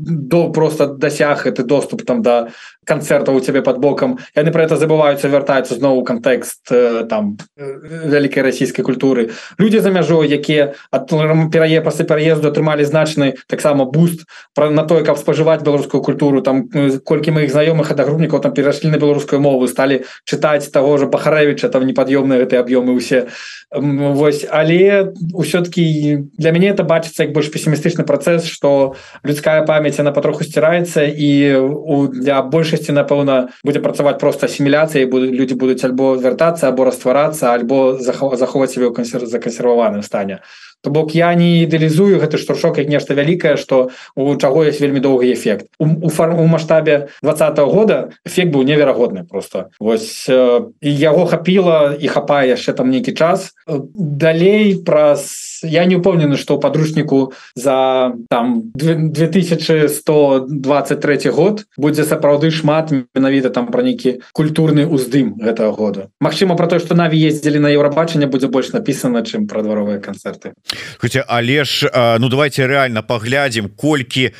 до 0.00 0.48
просто 0.48 0.88
дасяг 0.96 1.44
гэты 1.44 1.68
доступ 1.68 2.08
там 2.08 2.24
да 2.24 2.48
концерта 2.90 3.30
у 3.32 3.40
цябе 3.40 3.62
под 3.62 3.78
бокам. 3.78 4.18
Яны 4.34 4.50
про 4.50 4.64
это 4.64 4.74
забываюцца 4.74 5.28
вяртаюцца 5.28 5.76
зноў 5.76 6.02
кантэкст 6.02 6.72
там 7.12 7.36
вялікай 7.56 8.42
расійскай 8.42 8.82
культуры. 8.82 9.30
Людзі 9.60 9.78
за 9.78 9.92
мяжой 9.94 10.26
якія 10.26 10.74
ад 10.90 11.12
перае 11.52 11.84
пасы 11.84 12.08
пераезду 12.08 12.48
атрымалі 12.48 12.82
значны 12.88 13.36
таксама 13.46 13.84
буст 13.84 14.24
про 14.54 14.70
на 14.70 14.82
тое 14.82 15.04
каб 15.04 15.20
спажываць 15.20 15.62
беларускую 15.62 16.02
культуру 16.02 16.42
там 16.42 16.66
колькі 17.04 17.30
моих 17.30 17.52
знаёмых 17.52 17.92
адагрупнікаў 17.92 18.40
там 18.40 18.56
перайшлі 18.56 18.90
на 18.90 18.98
беларускую 19.10 19.42
мову 19.42 19.66
сталі 19.66 20.06
чытаць 20.24 20.70
того 20.70 20.96
же 21.02 21.10
пахарэвича 21.10 21.68
там 21.68 21.86
непад'ёмныя 21.86 22.46
гэты 22.46 22.62
аб'ёмы 22.62 22.94
усе 22.94 23.26
Вось 23.70 24.46
але 24.50 25.14
ўсё-таки 25.30 26.26
для 26.34 26.50
мяне 26.50 26.74
это 26.74 26.82
бачыцца 26.82 27.22
як 27.22 27.32
больш 27.32 27.50
пессімістычны 27.54 28.02
працэс 28.02 28.46
что 28.46 28.94
людская 29.22 29.62
памяць 29.62 30.00
она 30.02 30.10
патроху 30.10 30.42
сціраецца 30.42 31.06
і 31.06 31.30
у 31.58 32.08
для 32.10 32.42
большасці 32.42 32.90
напэўна 32.90 33.54
будзе 33.62 33.78
працаваць 33.78 34.18
просто 34.18 34.46
асіміляцыі 34.46 35.06
будуць 35.06 35.30
людзі 35.30 35.54
будуць 35.54 35.84
альбо 35.86 36.18
вяртацца 36.18 36.66
або 36.66 36.84
растварацца 36.90 37.54
альбо 37.54 37.94
захоўваць 37.98 38.74
сябе 38.74 38.90
кансер 38.90 39.26
закансерваваным 39.26 40.02
стане 40.02 40.42
то 40.82 40.90
бок 40.90 41.14
я 41.14 41.34
не 41.34 41.62
ідэалізую 41.64 42.20
гэты 42.20 42.38
штуршок 42.38 42.78
як 42.78 42.88
нешта 42.88 43.14
вялікае 43.14 43.56
што 43.56 43.90
у 44.16 44.36
чаго 44.36 44.64
есть 44.64 44.80
вельмі 44.80 45.00
доўгі 45.00 45.32
эфект. 45.32 45.66
У, 45.78 46.06
у 46.06 46.08
фарму 46.08 46.46
маштабе 46.46 47.08
два 47.22 47.32
-го 47.32 47.66
года 47.66 48.10
эфект 48.26 48.54
быў 48.54 48.64
неверагодны 48.64 49.24
просто 49.24 49.70
вось 49.80 50.26
э, 50.28 50.64
яго 50.80 51.26
хапіла 51.26 51.96
і 52.00 52.06
хапае 52.08 52.48
яшчэ 52.56 52.72
там 52.72 52.90
нейкі 52.90 53.12
час. 53.12 53.52
Далей 53.66 54.74
праз 54.74 55.49
я 55.62 55.84
не 55.84 55.96
упомнены 55.96 56.36
что 56.36 56.54
ў 56.56 56.60
падручніку 56.60 57.32
за 57.54 58.12
там 58.28 58.62
2123 58.74 61.30
год 61.30 61.64
будзе 61.76 62.04
сапраўды 62.04 62.50
шмат 62.50 62.90
менавіта 62.90 63.50
там 63.50 63.66
пра 63.66 63.82
нейкі 63.82 64.20
культурны 64.32 64.86
уздым 64.86 65.34
гэтага 65.38 65.72
года. 65.72 66.08
Мачыма 66.20 66.56
про 66.56 66.66
то 66.66 66.78
что 66.78 66.94
наві 66.94 67.28
ездзілі 67.28 67.58
на 67.58 67.70
еўрабачанне 67.70 68.26
будзе 68.26 68.48
больш 68.48 68.72
напісана 68.72 69.22
чым 69.22 69.46
пра 69.46 69.62
дваровыя 69.62 70.00
канцэрты 70.00 70.52
Хаця 70.98 71.24
але 71.28 71.64
ж 71.64 71.90
ну 72.18 72.28
давайте 72.28 72.66
реально 72.66 73.02
паглядзім 73.02 73.68
колькі 73.76 74.30
э, 74.30 74.32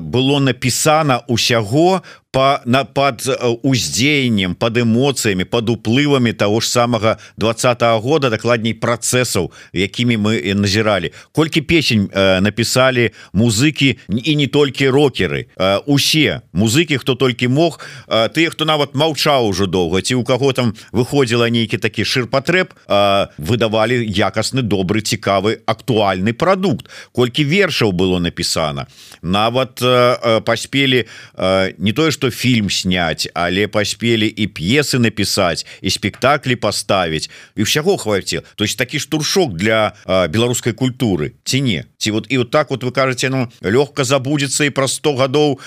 было 0.00 0.40
напісана 0.40 1.20
усяго 1.28 2.02
по 2.34 2.60
на 2.64 2.84
под 2.84 3.22
уздзеяннем 3.62 4.54
под 4.58 4.78
эмоцыямі 4.78 5.44
под 5.44 5.70
уплывамі 5.70 6.32
того 6.32 6.60
ж 6.60 6.66
самага 6.68 7.18
двадцатого 7.36 8.00
года 8.00 8.30
дакладней 8.30 8.74
процессаў 8.74 9.52
якімі 9.72 10.18
мы 10.18 10.54
назіралі. 10.54 11.12
Колькі 11.32 11.60
песень 11.60 12.10
э, 12.10 12.40
написали 12.40 13.12
музыкі 13.32 13.98
і 14.10 14.36
не 14.36 14.46
толькі 14.46 14.90
рокеры. 14.90 15.46
Э, 15.56 15.78
усе 15.86 16.42
музыкі 16.52 16.98
хто 16.98 17.14
толькі 17.14 17.48
мог 17.48 17.78
э, 18.08 18.28
ты 18.28 18.50
хто 18.50 18.64
нават 18.64 18.94
маўчаў 18.98 19.54
ужо 19.54 19.66
доўга 19.66 20.02
ці 20.02 20.14
у 20.14 20.24
каго 20.24 20.52
там 20.52 20.74
выходзіла 20.90 21.46
нейкі 21.46 21.78
такі 21.78 22.02
ширпатрэб 22.02 22.74
э, 22.74 23.26
выдавали 23.38 24.02
якасны 24.02 24.62
добры 24.62 25.06
цікавы 25.06 25.62
актуальны 25.66 26.32
продукт 26.32 26.90
колькі 27.12 27.44
вершаў 27.44 27.92
было 27.92 28.18
написано 28.18 28.86
нават 29.22 29.78
э, 29.82 30.40
паспелі 30.40 31.06
э, 31.38 31.72
не 31.78 31.92
тое 31.92 32.10
что 32.10 32.23
что 32.24 32.30
фільм 32.30 32.70
снять 32.70 33.28
але 33.34 33.68
паспелі 33.68 34.24
і 34.28 34.46
п'есы 34.48 34.98
написать 34.98 35.66
і 35.82 35.90
спектаклі 35.90 36.56
поставить 36.56 37.28
і 37.52 37.68
ўсяго 37.68 38.00
хваце 38.00 38.40
то 38.56 38.64
есть 38.64 38.78
такі 38.80 38.96
штуршок 38.96 39.52
для 39.52 39.92
а, 40.08 40.24
беларускай 40.28 40.72
культуры. 40.72 41.36
Ці 41.44 41.60
не? 41.60 41.84
Ці 41.98 42.10
вот 42.10 42.26
і 42.32 42.38
вот 42.38 42.50
так 42.50 42.70
вот 42.70 42.80
вы 42.80 42.92
кажаце 42.92 43.28
ну 43.28 43.52
лёгка 43.60 44.04
забудется 44.04 44.64
і 44.64 44.70
про 44.70 44.88
100 44.88 45.12
гадоў 45.12 45.60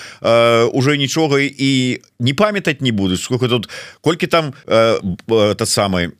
уже 0.74 0.98
нічога 0.98 1.38
і 1.38 2.02
не 2.18 2.34
памятаць 2.34 2.80
не 2.80 2.90
буду. 2.90 3.16
Сколько 3.16 3.48
тут 3.48 3.68
колькі 4.00 4.26
там 4.26 4.54
тот 4.66 5.68
самый 5.68 6.10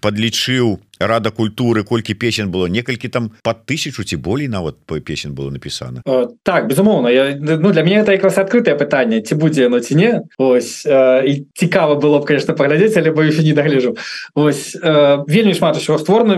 подлічыў 0.00 0.80
рада 1.00 1.30
культуры 1.30 1.82
колькі 1.84 2.14
песен 2.14 2.50
было 2.50 2.66
некалькі 2.66 3.08
там 3.08 3.30
под 3.42 3.64
тысячу 3.64 4.04
ці 4.04 4.16
болей 4.16 4.48
нават 4.48 4.76
по 4.86 5.00
песен 5.00 5.34
было 5.34 5.50
написано. 5.50 6.02
Э, 6.06 6.28
так 6.42 6.68
безумоўно 6.68 7.08
я 7.08 7.36
ну 7.40 7.72
для 7.72 7.82
меня 7.82 8.00
это 8.00 8.12
якраз 8.12 8.38
открытое 8.38 8.76
пытанне 8.76 9.20
ці 9.20 9.34
будзе 9.34 9.66
оно 9.66 9.80
ці 9.80 9.94
не 9.94 10.22
ось 10.38 10.86
э, 10.86 11.24
і 11.24 11.46
цікава 11.54 11.94
было 11.94 12.20
б 12.20 12.26
конечно 12.26 12.54
паглядзець 12.54 12.96
але 12.96 13.10
боюсь 13.10 13.38
не 13.38 13.52
дагляжу 13.52 13.96
ось 14.34 14.76
э, 14.76 15.24
вельмі 15.26 15.54
шмат 15.54 15.76
усего 15.76 15.98
створана 15.98 16.36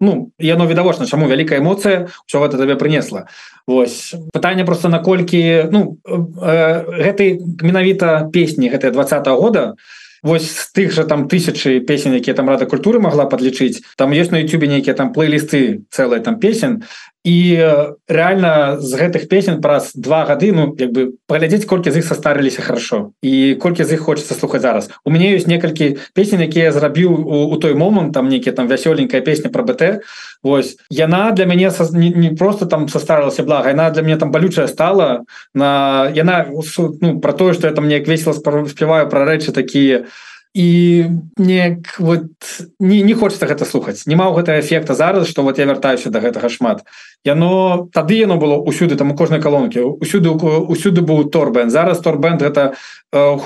ну 0.00 0.32
яно 0.38 0.66
відавочна 0.66 1.06
чаму 1.06 1.28
вялікая 1.28 1.60
эмоцыя 1.60 2.08
що 2.26 2.40
гэта 2.40 2.56
табе 2.56 2.76
прынесла 2.76 3.28
Вось 3.66 4.14
пытанне 4.32 4.64
просто 4.64 4.88
наколькі 4.88 5.68
ну 5.70 5.98
гэтай 6.06 7.38
менавіта 7.60 8.30
песні 8.32 8.70
гэтыя 8.70 8.90
двадцатого 8.90 9.40
года 9.40 9.74
Вось 10.22 10.50
з 10.50 10.72
тых 10.74 10.92
жа 10.92 11.04
там 11.04 11.28
тысячи 11.28 11.80
песен 11.80 12.14
якія 12.14 12.34
там 12.34 12.48
рада 12.48 12.66
культуры 12.66 13.00
могла 13.00 13.26
подлічыць 13.26 13.82
там 13.96 14.12
есть 14.12 14.32
на 14.32 14.38
Ютубе 14.38 14.66
нейкія 14.68 14.94
там 14.94 15.12
плейлісты 15.12 15.84
целые 15.90 16.20
там 16.20 16.40
песен 16.40 16.82
і 17.28 17.60
реально 18.08 18.80
з 18.80 18.96
гэтых 18.96 19.28
песен 19.28 19.60
праз 19.60 19.92
два 19.92 20.24
гады 20.24 20.48
ну 20.56 20.72
як 20.80 20.92
бы 20.96 21.12
паглядзець 21.28 21.68
колькі 21.68 21.92
з 21.92 22.00
іх 22.00 22.08
состарыліся 22.08 22.64
хорошо 22.64 23.12
і 23.20 23.52
колькі 23.60 23.84
з 23.84 24.00
іх 24.00 24.00
хочется 24.00 24.32
слухаць 24.32 24.64
зараз. 24.64 24.88
У 25.04 25.12
мяне 25.12 25.36
ёсць 25.36 25.44
некалькі 25.44 26.00
песен 26.16 26.40
якія 26.40 26.72
зрабіў 26.72 27.12
у, 27.12 27.52
у 27.52 27.56
той 27.60 27.76
момант 27.76 28.16
там 28.16 28.32
нейкія 28.32 28.56
там 28.56 28.64
вясёленькая 28.64 29.20
песня 29.20 29.52
про 29.52 29.62
БТ 29.62 30.00
Вось. 30.42 30.78
Яна 30.88 31.32
для 31.32 31.44
мяне 31.44 31.70
са, 31.70 31.84
не, 31.92 32.08
не 32.10 32.30
просто 32.30 32.64
там 32.64 32.88
состарылася 32.88 33.44
блага 33.44 33.76
яна 33.76 33.90
для 33.90 34.02
меня 34.02 34.16
там 34.16 34.32
балючая 34.32 34.66
стала 34.66 35.24
на 35.52 36.08
яна 36.14 36.48
ну, 36.48 37.20
про 37.20 37.32
тое 37.32 37.52
что 37.52 37.66
я 37.66 37.74
там 37.74 37.88
неяк 37.88 38.08
весело 38.08 38.32
спяваю 38.32 39.08
про 39.08 39.28
рэчы 39.28 39.52
такія 39.52 40.06
і 40.54 41.04
не 41.36 41.82
вот 41.98 42.26
не, 42.80 43.02
не 43.02 43.14
хочется 43.14 43.46
гэта 43.46 43.64
слухаць. 43.64 44.06
Не 44.06 44.16
маў 44.16 44.34
гэта 44.34 44.60
эфекта 44.60 44.94
зараз 44.94 45.28
что 45.28 45.42
вот 45.42 45.58
я 45.58 45.66
вяртаюся 45.66 46.10
до 46.10 46.20
гэтага 46.20 46.48
шмат. 46.48 46.84
Яно 47.24 47.88
тады 47.92 48.14
яно 48.18 48.36
было 48.36 48.56
усюды 48.56 48.96
там 48.96 49.12
у 49.12 49.16
кожнай 49.16 49.40
калонкі. 49.40 49.80
Усюды 49.80 50.30
усюды 50.30 51.02
быў 51.02 51.30
торбен 51.30 51.70
зараз 51.70 52.00
торбенд 52.00 52.42
гэта 52.42 52.74
э, 53.12 53.36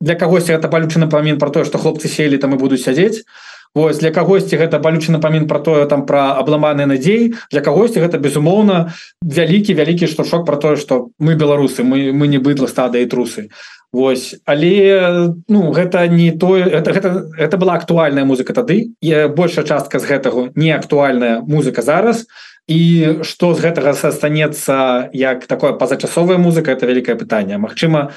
для 0.00 0.14
кагосьці 0.14 0.52
это 0.52 0.68
палючаны 0.68 1.08
памін 1.08 1.38
про 1.38 1.50
тое 1.50 1.64
что 1.64 1.78
хлопцы 1.78 2.08
селі 2.08 2.38
там 2.38 2.54
і 2.54 2.56
будуць 2.56 2.82
сядзець 2.82 3.24
Вось 3.74 3.98
для 3.98 4.10
кагосьці 4.12 4.60
гэта 4.60 4.76
балючы 4.84 5.12
напамін 5.12 5.48
про 5.48 5.58
тое 5.58 5.86
там 5.88 6.04
про 6.04 6.36
абламаны 6.36 6.84
надзей 6.84 7.32
для 7.50 7.64
кагосьці 7.64 8.04
гэта 8.04 8.20
безумоўна 8.20 8.92
вялікі 9.24 9.72
вялікі 9.72 10.06
штуршок 10.12 10.44
про 10.44 10.56
тое 10.60 10.76
что 10.76 11.08
мы 11.18 11.40
беларусы 11.40 11.80
мы 11.80 12.12
мы 12.12 12.28
не 12.28 12.36
быдла 12.36 12.68
стада 12.68 13.00
і 13.00 13.08
трусы. 13.08 13.48
Вось 13.92 14.36
але 14.44 15.32
ну 15.48 15.72
гэта 15.72 16.06
не 16.08 16.32
тое 16.32 16.68
это, 16.68 16.92
гэта, 16.92 17.28
это 17.38 17.56
была 17.56 17.74
актуальная 17.74 18.24
музыка 18.24 18.52
тады 18.52 18.92
я 19.00 19.28
большая 19.28 19.64
частка 19.64 19.98
з 19.98 20.04
гэтага 20.04 20.52
не 20.54 20.72
актуальная 20.72 21.40
музыка 21.40 21.80
зараз. 21.80 22.26
І 22.68 23.24
что 23.26 23.54
з 23.54 23.60
гэтага 23.60 23.92
застанецца 23.92 25.10
як 25.12 25.46
такое 25.46 25.72
пазачасовая 25.72 26.38
музыка 26.38 26.70
это 26.70 26.86
вялікае 26.86 27.16
пытанне. 27.16 27.58
Мачыма 27.58 28.12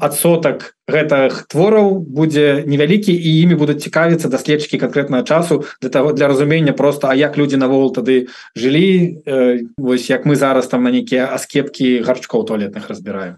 адсотак 0.00 0.75
гэтых 0.86 1.50
твораў 1.50 1.98
будзе 1.98 2.62
невялікі 2.66 3.10
і 3.10 3.30
імі 3.42 3.58
будуць 3.58 3.82
цікавіцца 3.82 4.30
даследчыкі 4.30 4.78
конкретного 4.78 5.22
часу 5.22 5.64
для 5.82 5.90
того 5.90 6.12
для 6.12 6.28
разумення 6.28 6.72
просто 6.72 7.08
А 7.08 7.14
як 7.14 7.38
люди 7.38 7.56
навол 7.56 7.92
тады 7.92 8.26
жылі 8.54 9.22
э, 9.26 9.66
вось 9.76 10.10
як 10.10 10.26
мы 10.26 10.36
зараз 10.36 10.66
там 10.66 10.82
на 10.82 10.90
нейкія 10.90 11.26
аскепкі 11.26 12.02
гарчкоў 12.06 12.46
туалетных 12.46 12.88
разбіраем. 12.88 13.36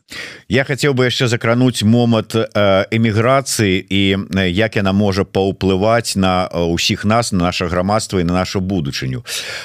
Я 0.49 0.65
хотел 0.65 0.93
бы 0.93 1.05
яшчэ 1.05 1.29
закрануть 1.29 1.83
момант 1.83 2.35
э, 2.35 2.85
эміграцыі 2.91 3.81
і 3.89 4.17
э, 4.17 4.49
як 4.49 4.77
яна 4.77 4.93
можа 4.93 5.25
паўплываць 5.25 6.17
на 6.17 6.49
ўсіх 6.53 7.05
нас 7.05 7.33
на 7.33 7.49
наше 7.49 7.67
грамадства 7.67 8.21
і 8.21 8.25
на 8.25 8.35
нашу 8.35 8.61
будучыню. 8.61 9.25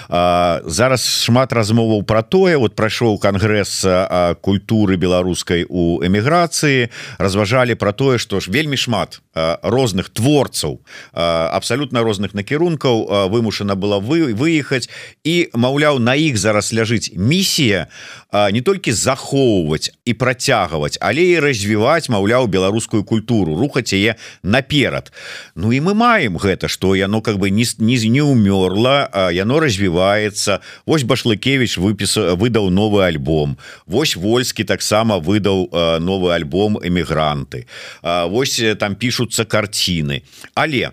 Зараз 0.09 1.01
шмат 1.23 1.53
размоваў 1.53 2.03
про 2.03 2.21
тое 2.23 2.57
вот 2.57 2.75
прайшоў 2.75 3.19
кангрэс 3.19 3.85
культуры 4.41 4.95
беларускай 4.95 5.65
у 5.69 5.99
эміграцыі 6.03 6.89
разважалі 7.19 7.72
про 7.75 7.91
тое 7.93 8.17
что 8.17 8.39
ж 8.39 8.49
вельмі 8.49 8.77
шмат 8.77 9.21
розных 9.33 10.09
творцаў 10.09 10.79
абсалютна 11.13 12.03
розных 12.03 12.33
накірункаў 12.33 13.29
вымушана 13.29 13.75
была 13.75 13.99
вы 13.99 14.33
выехаць. 14.33 14.89
І 15.23 15.49
маўляў 15.53 15.99
на 15.99 16.15
іх 16.15 16.37
зараз 16.37 16.73
ляжыць 16.73 17.11
місія 17.15 17.87
не 18.31 18.61
толькі 18.61 18.91
захоўваць 18.91 19.89
і 20.05 20.13
працягваць 20.13 20.97
але 21.01 21.25
і 21.33 21.39
развіваць 21.39 22.09
маўляў 22.09 22.47
беларускую 22.47 23.03
культуру 23.03 23.57
рухаць 23.57 23.93
яе 23.93 24.15
наперад. 24.43 25.11
Ну 25.55 25.71
і 25.71 25.81
мы 25.81 25.93
маем 25.93 26.37
гэта 26.37 26.67
что 26.67 26.95
яно 26.95 27.21
как 27.21 27.37
бы 27.37 27.49
не 27.49 27.65
не 27.79 27.97
не 28.09 28.21
умёрла 28.21 29.09
яно 29.31 29.59
развіваецца. 29.59 30.61
Вось 30.85 31.03
башлыкевич 31.03 31.77
выпіс 31.77 32.17
выдаў 32.37 32.69
новы 32.69 33.05
альбом. 33.05 33.57
Вось 33.85 34.15
вольскі 34.15 34.63
таксама 34.63 35.17
выдаў 35.17 35.69
новы 35.99 36.33
альбом 36.33 36.77
эмігранты 36.77 37.62
Вось 38.01 38.61
там 38.79 38.95
пишутся 38.95 39.45
картины. 39.45 40.23
Але 40.55 40.91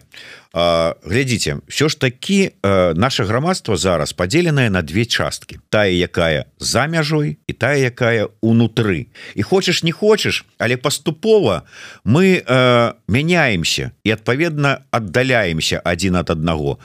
глядзіце 0.53 1.57
все 1.69 1.89
ж 1.89 2.01
таки 2.01 2.53
наше 2.95 3.25
грамадство 3.25 3.77
зараз 3.77 4.13
поделенное 4.13 4.71
на 4.71 4.83
две 4.83 5.05
частки 5.05 5.61
тая 5.69 5.93
якая 5.93 6.45
за 6.59 6.87
мяжой 6.87 7.39
і 7.47 7.53
тая 7.53 7.79
якая 7.79 8.29
унутры 8.43 9.07
і 9.35 9.43
хочешь 9.43 9.83
не 9.83 9.93
хочешь 9.93 10.45
але 10.59 10.77
поступова 10.77 11.63
мы 12.05 12.43
э, 12.43 12.93
меняемся 13.07 13.91
і 14.05 14.11
адпаведна 14.11 14.79
отдаляемся 14.91 15.79
один 15.85 16.17
от 16.17 16.31
одного 16.31 16.79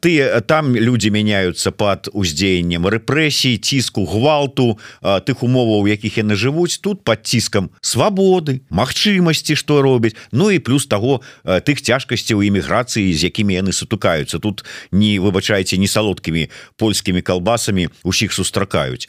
ты 0.00 0.40
там 0.40 0.74
люди 0.74 1.10
меняются 1.10 1.70
под 1.70 2.08
уздзеяннем 2.12 2.86
рэпрэсій 2.86 3.58
ціску 3.58 4.06
гвалту 4.06 4.78
тых 5.02 5.44
умоваў 5.44 5.88
якіх 5.92 6.16
яны 6.24 6.40
жывуць 6.40 6.80
тут 6.80 7.04
под 7.04 7.26
ціскам 7.26 7.68
свабоды 7.80 8.64
магчымасці 8.70 9.56
что 9.56 9.82
робіць 9.82 10.16
Ну 10.32 10.50
і 10.50 10.58
плюс 10.58 10.86
того 10.86 11.20
тых 11.44 11.82
цяжкасцяў 11.84 12.40
іміграцыі 12.42 12.77
адміністрацыі 12.78 13.12
з 13.14 13.24
якімі 13.24 13.54
яны 13.54 13.72
сутыкаюцца. 13.72 14.38
Тут 14.38 14.64
не 14.92 15.18
выбачаеце 15.18 15.78
не 15.78 15.88
салодкімі 15.88 16.48
польскімі 16.76 17.22
калбасамі 17.22 17.88
усіх 18.04 18.32
сустракаюць 18.32 19.08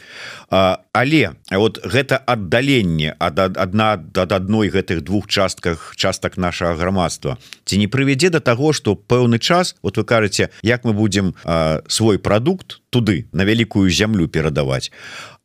але 0.93 1.31
вот 1.51 1.79
гэта 1.85 2.17
аддаленне 2.17 3.15
ад 3.19 3.39
адна 3.39 3.93
ад 3.93 4.31
адной 4.31 4.69
гэтых 4.69 5.01
двух 5.01 5.27
частках 5.27 5.93
частак 5.95 6.37
нашага 6.37 6.75
грамадства 6.75 7.37
ці 7.65 7.77
не 7.77 7.87
прывядзе 7.87 8.29
до 8.29 8.39
таго 8.39 8.73
что 8.73 8.95
пэўны 8.95 9.39
час 9.39 9.75
вот 9.81 9.97
вы 9.97 10.03
кажаце 10.03 10.49
як 10.61 10.83
мы 10.83 10.93
будем 10.93 11.35
свой 11.87 12.19
прадукт 12.19 12.81
туды 12.89 13.27
на 13.31 13.45
вялікую 13.45 13.89
зямлю 13.89 14.27
перадаваць. 14.27 14.91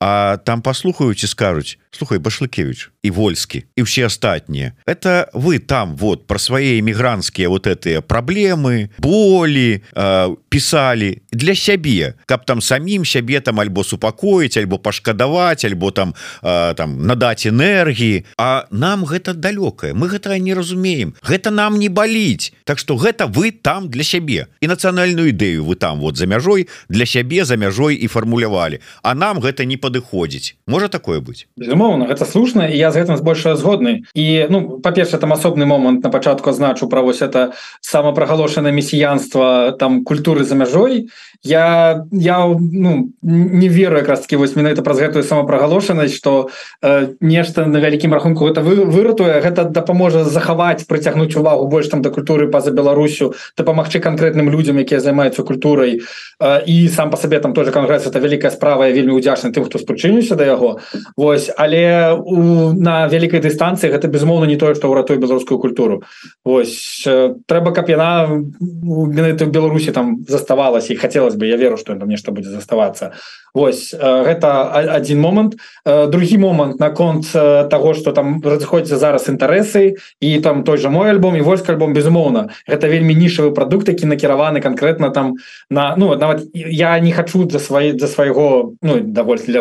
А 0.01 0.37
там 0.45 0.61
паслухаюць 0.61 1.25
і 1.25 1.27
скажуць 1.27 1.79
слухай 1.95 2.19
башлыкевич 2.19 2.91
і 3.03 3.11
вольскі 3.11 3.65
і 3.77 3.83
все 3.83 4.07
астатнія 4.07 4.75
это 4.87 5.31
вы 5.33 5.59
там 5.59 5.97
вот 5.97 6.27
про 6.27 6.39
свае 6.39 6.81
эмігрантскія 6.81 7.49
вот 7.49 7.67
этыя 7.67 8.03
праблемы 8.03 8.91
болі 8.99 9.81
э, 9.95 10.37
писали 10.49 11.23
для 11.31 11.55
сябе 11.55 12.15
каб 12.27 12.45
там 12.45 12.61
самім 12.61 13.05
сябе 13.05 13.41
там 13.41 13.61
альбо 13.61 13.85
супакоіць 13.85 14.59
альбо 14.59 14.79
пашкадаваць 14.79 15.34
альбо 15.41 15.91
там 15.91 16.15
э, 16.43 16.75
там 16.75 17.07
надаць 17.07 17.47
энергіі. 17.47 18.25
А 18.39 18.67
нам 18.71 19.05
гэта 19.05 19.35
далёкае 19.35 19.95
мы 19.95 20.09
гэта 20.09 20.39
не 20.39 20.55
разумеем. 20.55 21.15
Гэта 21.23 21.51
нам 21.51 21.79
не 21.79 21.89
баліць 21.89 22.53
Так 22.65 22.79
что 22.79 22.97
гэта 22.97 23.27
вы 23.27 23.51
там 23.51 23.89
для 23.89 24.03
сябе. 24.03 24.49
І 24.61 24.67
нацыянальную 24.73 25.29
ідэю 25.37 25.65
вы 25.65 25.77
там 25.77 26.01
вот 26.01 26.17
за 26.17 26.27
мяжой 26.27 26.69
для 26.89 27.05
сябе 27.05 27.45
за 27.45 27.57
мяжой 27.57 27.95
і 27.95 28.09
фармулявалі. 28.09 28.81
А 29.03 29.15
нам 29.15 29.41
гэта 29.41 29.69
не 29.69 29.77
падыходзіць. 29.77 30.57
Можа 30.67 30.89
такое 30.89 31.21
быць? 31.21 31.45
Безумоўна 31.61 32.09
гэта 32.09 32.25
слушна 32.25 32.65
я 32.65 32.91
з 32.91 33.05
гэтым 33.05 33.21
збольшая 33.21 33.57
згодны. 33.61 34.09
І 34.17 34.49
ну 34.49 34.81
па-перша 34.81 35.21
там 35.21 35.37
асобны 35.37 35.69
момант 35.69 36.03
на 36.05 36.11
пачатку 36.11 36.53
значу 36.53 36.89
пра 36.89 37.05
вось 37.05 37.21
это 37.21 37.53
самапрагалошана 37.81 38.73
месіянства 38.73 39.77
там 39.79 40.05
культуры 40.05 40.45
за 40.45 40.55
мяжой. 40.55 41.13
Я 41.43 42.07
я 42.13 42.49
ну 42.49 43.13
не 43.21 43.69
веру 43.69 43.97
якраз 43.97 44.21
таки 44.21 44.37
вось 44.37 44.57
менавіта 44.57 44.81
праз 44.81 45.05
гэтую 45.05 45.23
самапрагалошанасць 45.23 46.17
что 46.17 46.49
э, 46.81 47.13
нешта 47.21 47.67
на 47.67 47.77
вялікім 47.77 48.15
рахунку 48.15 48.49
это 48.49 48.65
вы 48.65 48.89
выратуе. 48.89 49.45
Гэта 49.45 49.69
дапаможа 49.69 50.25
захаваць 50.25 50.89
прыцягнуць 50.89 51.37
увагу 51.37 51.69
больш 51.69 51.89
там 51.89 52.01
да 52.01 52.09
культуры 52.09 52.54
па-за 52.55 52.71
Беларусю 52.71 53.35
дапамагчы 53.59 53.99
канкрэтным 53.99 54.47
людзям 54.55 54.79
якія 54.79 55.03
займаюцца 55.03 55.43
культурай. 55.43 55.99
Э, 56.39 56.63
і 56.67 56.89
сам 56.89 57.11
по 57.11 57.17
сабе 57.17 57.41
там 57.41 57.55
тоже 57.55 57.71
кангрэс 57.71 58.07
это 58.07 58.19
вялікая 58.23 58.51
справа 58.51 58.91
вельмі 58.91 59.19
удзячны 59.19 59.51
тым 59.51 59.67
хто 59.67 59.79
спрычыніўся 59.79 60.39
да 60.39 60.47
яго. 60.47 60.79
Вось 61.17 61.51
але 61.57 62.15
у 62.15 62.73
на 62.73 63.07
вялікай 63.11 63.41
дыстанцыі 63.41 63.91
гэта 63.91 64.07
безмоўна 64.09 64.47
не 64.47 64.57
тое 64.57 64.75
што 64.75 64.91
ўратуе 64.91 65.19
беларускую 65.19 65.59
культуру. 65.59 66.03
Вось 66.45 67.03
э, 67.07 67.35
трэба 67.47 67.75
каб 67.75 67.91
яна 67.91 68.31
менавіта 68.31 69.47
Беларусі 69.47 69.93
там 69.93 70.23
заставалася 70.29 70.93
і 70.93 70.97
хацелось 70.97 71.35
бы 71.35 71.47
я 71.47 71.57
веру 71.57 71.77
что 71.77 71.95
там 71.95 72.09
нешта 72.09 72.31
будзе 72.31 72.51
заставацца. 72.51 73.13
Вось 73.55 73.95
гэта 73.95 74.71
один 74.75 75.21
момант. 75.21 75.55
Другі 75.87 76.39
момант 76.39 76.81
наконт 76.81 77.31
того 77.33 77.95
что 77.95 78.13
там 78.13 78.43
разыходзіцца 78.43 78.99
зараз 78.99 79.29
інтарэсы 79.29 79.95
і 80.21 80.41
там 80.41 80.65
той 80.65 80.79
же 80.79 80.91
мой 80.91 81.11
альбом 81.11 81.37
і 81.37 81.41
войск 81.41 81.71
альбом 81.71 81.93
безумоўна 81.95 82.44
гэта 82.69 82.89
вельмі 82.89 83.15
нішавы 83.15 83.53
продукт 83.55 83.89
які 83.89 84.07
накіраваны 84.07 84.61
конкретно 84.61 85.11
там 85.11 85.35
на 85.71 85.95
ну 85.97 86.17
нават 86.17 86.43
я 86.55 86.99
не 87.01 87.13
хочу 87.13 87.49
за 87.51 87.59
свае 87.59 87.99
за 87.99 88.09
свайго 88.09 88.75
ну 88.83 89.01
даволь 89.01 89.39
для 89.47 89.61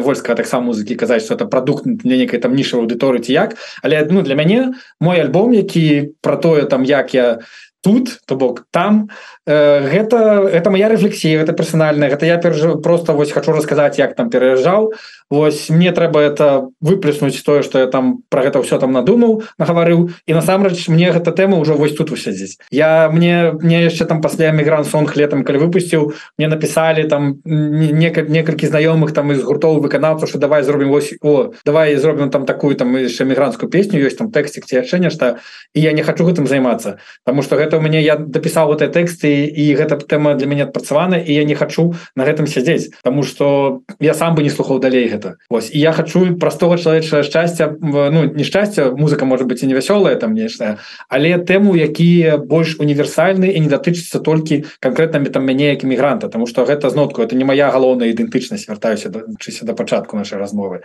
войска 0.00 0.34
таксама 0.34 0.72
музыкі 0.72 0.94
казаць 0.94 1.24
что 1.24 1.34
это 1.34 1.46
продукт 1.46 1.84
для 1.84 2.16
некай 2.16 2.40
там 2.40 2.54
нішавай 2.54 2.86
аўдыторыі 2.86 3.20
ці 3.20 3.32
як. 3.32 3.56
Але 3.82 4.06
ну 4.10 4.22
для 4.22 4.34
мяне 4.34 4.72
мой 5.00 5.20
альбом 5.20 5.54
які 5.54 6.10
про 6.20 6.36
тое 6.36 6.64
там 6.64 6.84
як 6.84 7.14
я 7.14 7.38
тут 7.84 8.20
то 8.26 8.36
бок 8.36 8.66
там 8.70 9.10
э, 9.46 9.88
гэта 9.92 10.48
это 10.48 10.70
моя 10.70 10.88
рефлексія 10.88 11.42
это 11.42 11.52
персональная 11.52 12.08
гэта 12.08 12.24
я 12.26 12.38
перж 12.38 12.82
просто 12.82 13.12
вось 13.12 13.32
хочу 13.32 13.52
рассказать 13.52 13.98
як 13.98 14.16
там 14.16 14.30
пераязджаў 14.30 14.92
Вось 15.30 15.70
мне 15.70 15.92
трэба 15.92 16.20
это 16.20 16.68
выплеснуць 16.80 17.42
тое 17.42 17.62
что 17.62 17.78
я 17.78 17.86
там 17.86 18.22
про 18.28 18.42
гэта 18.42 18.62
все 18.62 18.78
там 18.78 18.92
надумаў 18.92 19.42
нагаварыў. 19.58 20.10
І 20.26 20.34
насамрэч 20.34 20.88
мне 20.88 21.10
гэта 21.12 21.32
тэма 21.32 21.58
уже 21.58 21.74
вось 21.74 21.94
тут 21.94 22.10
усядзіць 22.12 22.58
я 22.70 23.08
мне 23.12 23.52
мне 23.52 23.84
яшчэ 23.84 24.04
там 24.04 24.20
пасля 24.20 24.52
мігрант 24.52 24.86
сон 24.86 25.08
летом 25.14 25.44
калі 25.44 25.58
выпусціў 25.66 26.12
мне 26.38 26.48
написали 26.48 27.08
там 27.08 27.40
некалькі 27.44 28.30
некалькі 28.30 28.66
знаёмых 28.66 29.12
там 29.12 29.32
из 29.32 29.42
гуртоў 29.42 29.80
выканаўцаў 29.80 30.28
что 30.28 30.38
давай 30.38 30.62
зробім 30.62 30.88
вось 30.88 31.14
о 31.22 31.52
давай 31.64 31.96
зробім 31.96 32.30
там 32.30 32.46
такую 32.46 32.76
там 32.76 32.96
яшчэ 32.96 33.24
мігрантскую 33.24 33.70
песню 33.70 34.00
ёсць 34.00 34.18
там 34.18 34.30
тэксцік 34.30 34.66
ці 34.66 34.82
яшчэ 34.82 34.98
нешта 34.98 35.38
і 35.74 35.80
я 35.80 35.92
не 35.92 36.02
хочу 36.02 36.24
гэтым 36.24 36.46
займацца 36.46 36.98
потому 37.24 37.42
что 37.42 37.56
гэта 37.56 37.78
у 37.78 37.80
мяне 37.80 38.02
я 38.02 38.16
дапісаў 38.16 38.66
вот 38.66 38.82
тэксты 38.92 39.46
і 39.46 39.64
гэта 39.74 39.96
тэма 39.96 40.34
для 40.34 40.46
мяне 40.46 40.64
адпрацавана 40.64 41.18
і 41.18 41.32
я 41.32 41.44
не 41.44 41.54
хочу 41.54 41.94
на 42.16 42.24
гэтым 42.24 42.46
сядзець. 42.46 42.90
Потому 43.02 43.22
что 43.22 43.82
я 44.00 44.14
сам 44.14 44.34
бы 44.34 44.42
не 44.42 44.50
слухаў 44.50 44.80
далей 44.80 45.08
гэта 45.08 45.23
Вось 45.50 45.70
і 45.74 45.80
я 45.80 45.92
хочу 45.92 46.36
простого 46.38 46.78
чалавечае 46.78 47.22
шчасця 47.22 47.74
ну 47.80 48.24
нешчасця 48.24 48.90
музыка 48.90 49.24
может 49.24 49.46
быть 49.46 49.62
і 49.62 49.66
невясёлая 49.66 50.16
там 50.16 50.34
нешта 50.34 50.78
але 51.08 51.38
тэму 51.38 51.76
якія 51.76 52.38
больш 52.38 52.76
універсальны 52.78 53.52
і 53.52 53.60
не 53.60 53.68
датычыцца 53.68 54.20
толькі 54.20 54.64
конкретнами 54.80 55.28
там 55.28 55.44
мяне 55.44 55.70
як 55.74 55.84
эмігранта 55.84 56.28
тому 56.28 56.46
что 56.46 56.64
гэта 56.64 56.90
знотку 56.90 57.22
это 57.22 57.36
не 57.36 57.44
моя 57.44 57.70
галоўная 57.70 58.12
ідэнтычнасць 58.12 58.68
вяртаюся 58.68 59.08
дачыся 59.08 59.64
до 59.66 59.74
пачатку 59.74 60.16
нашай 60.16 60.38
размовы 60.38 60.80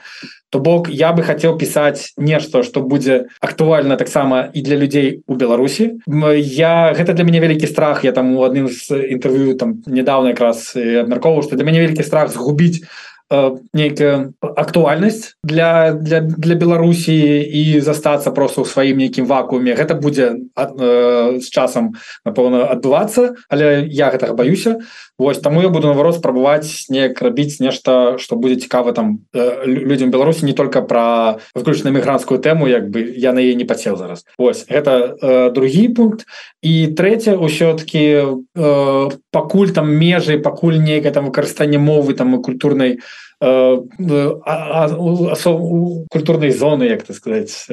то 0.50 0.60
бок 0.60 0.90
я 0.90 1.14
бы 1.14 1.24
хотел 1.24 1.58
пісаць 1.58 2.14
нешта 2.18 2.64
что 2.64 2.82
будзе 2.82 3.26
актуальна 3.40 3.96
таксама 3.96 4.50
і 4.54 4.62
для 4.62 4.76
людзей 4.76 5.24
у 5.28 5.36
Беларусі. 5.36 6.00
Я 6.38 6.94
гэта 6.98 7.14
для 7.14 7.24
мяне 7.24 7.40
вялікі 7.40 7.68
страх. 7.68 8.04
Я 8.04 8.12
там 8.12 8.36
у 8.36 8.44
адным 8.44 8.68
з 8.70 8.92
інтэрв'ю 8.92 9.56
там 9.56 9.84
недавно 9.86 10.30
якраз 10.30 10.74
абмярковаў 10.76 11.44
что 11.44 11.56
для 11.56 11.66
мяне 11.66 11.82
вялікі 11.86 12.04
страх 12.04 12.32
згубіць 12.32 12.84
нейкая 13.74 14.34
актуальнасць 14.42 15.38
для 15.44 15.94
для 15.94 16.22
для 16.22 16.56
беларусі 16.56 17.14
і 17.46 17.80
застацца 17.80 18.34
просто 18.34 18.66
ў 18.66 18.70
сваім 18.70 18.98
нейкім 18.98 19.30
вакууме. 19.30 19.78
Гэта 19.78 19.94
будзе 19.94 20.50
з 20.56 21.48
часам 21.50 21.94
напэўна 22.26 22.66
адбывацца 22.74 23.38
але 23.50 23.86
я 23.86 24.10
гэтага 24.10 24.34
баюся 24.34 24.82
Вось 25.20 25.40
таму 25.40 25.62
я 25.62 25.70
буду 25.70 25.88
наоборот 25.88 26.16
спрабаваць 26.16 26.88
неяк 26.90 27.22
рабіць 27.22 27.60
нешта 27.60 28.18
что 28.18 28.36
будзе 28.36 28.56
цікава 28.56 28.92
там 28.96 29.20
людям 29.66 30.12
беларусі 30.12 30.46
не 30.46 30.54
только 30.54 30.82
про 30.82 31.40
выключна 31.54 31.92
мігрантскую 31.92 32.40
тэму 32.40 32.72
як 32.72 32.90
бы 32.90 33.04
я 33.04 33.34
на 33.34 33.44
яе 33.44 33.56
не 33.56 33.66
пацел 33.66 33.98
зараз. 33.98 34.26
Ось 34.38 34.66
гэта 34.70 35.16
э, 35.22 35.52
другі 35.52 35.90
пункт. 35.92 36.26
І 36.64 36.88
трэця 36.96 37.36
ўсё-таки 37.36 38.24
э, 38.24 39.10
пакуль 39.32 39.76
там 39.76 39.92
межы 39.92 40.40
пакуль 40.40 40.80
нейкае 40.80 41.12
там 41.12 41.28
выкарыстанне 41.28 41.78
мовы 41.78 42.16
там 42.16 42.40
і 42.40 42.44
культурнай 42.44 43.00
культурнай 46.10 46.52
зоны 46.52 46.84
як 46.84 47.04
так 47.04 47.16
сказать 47.16 47.68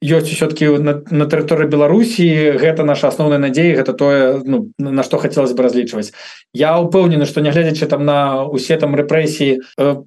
ёсць 0.00 0.30
все-таки 0.30 0.68
на, 0.78 1.02
на 1.10 1.26
тэрыторыі 1.26 1.66
Беларусі 1.66 2.54
гэта 2.54 2.84
наша 2.86 3.08
асноўная 3.08 3.38
надзея 3.42 3.74
гэта 3.82 3.92
тое 3.98 4.42
ну, 4.44 4.70
на 4.78 5.02
што 5.02 5.18
хацелось 5.18 5.58
бы 5.58 5.62
разлічваць. 5.66 6.12
Я 6.54 6.78
упэўнены 6.78 7.26
што 7.26 7.40
нягледзячы 7.42 7.86
там 7.90 8.04
на 8.06 8.46
усе 8.46 8.76
там 8.78 8.94
рэпрэсіі 8.94 9.58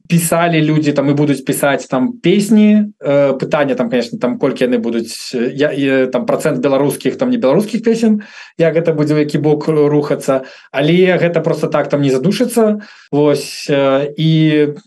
пісалі 0.07 0.63
людзі 0.63 0.95
там 0.95 1.11
і 1.11 1.13
будуць 1.13 1.43
пісаць 1.43 1.91
там 1.91 2.15
песні 2.23 2.95
пытання 3.03 3.75
там 3.75 3.89
конечно 3.89 4.17
там 4.17 4.39
колькі 4.39 4.71
яны 4.71 4.79
будуць 4.79 5.35
я 5.35 5.75
і, 5.75 6.07
там 6.07 6.25
процент 6.25 6.63
беларускіх 6.63 7.19
там 7.19 7.35
не 7.35 7.37
беларускіх 7.37 7.83
песен 7.83 8.23
як 8.55 8.79
гэта 8.79 8.95
будзе 8.95 9.19
які 9.19 9.43
бок 9.43 9.67
рухацца 9.67 10.47
але 10.71 11.19
гэта 11.19 11.43
просто 11.43 11.67
так 11.67 11.89
там 11.91 12.01
не 12.01 12.15
задушыцца. 12.15 12.79
Вось 13.11 13.67
і 13.67 14.31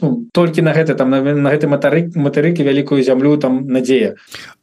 ну, 0.01 0.29
толькі 0.33 0.63
на 0.63 0.73
гэта 0.73 0.95
там 0.95 1.11
на, 1.11 1.21
на 1.21 1.51
гэты 1.51 1.67
матарык 1.67 2.15
матарыкі 2.15 2.63
вялікую 2.63 3.03
зямлю 3.03 3.37
там 3.37 3.67
надзея. 3.67 4.15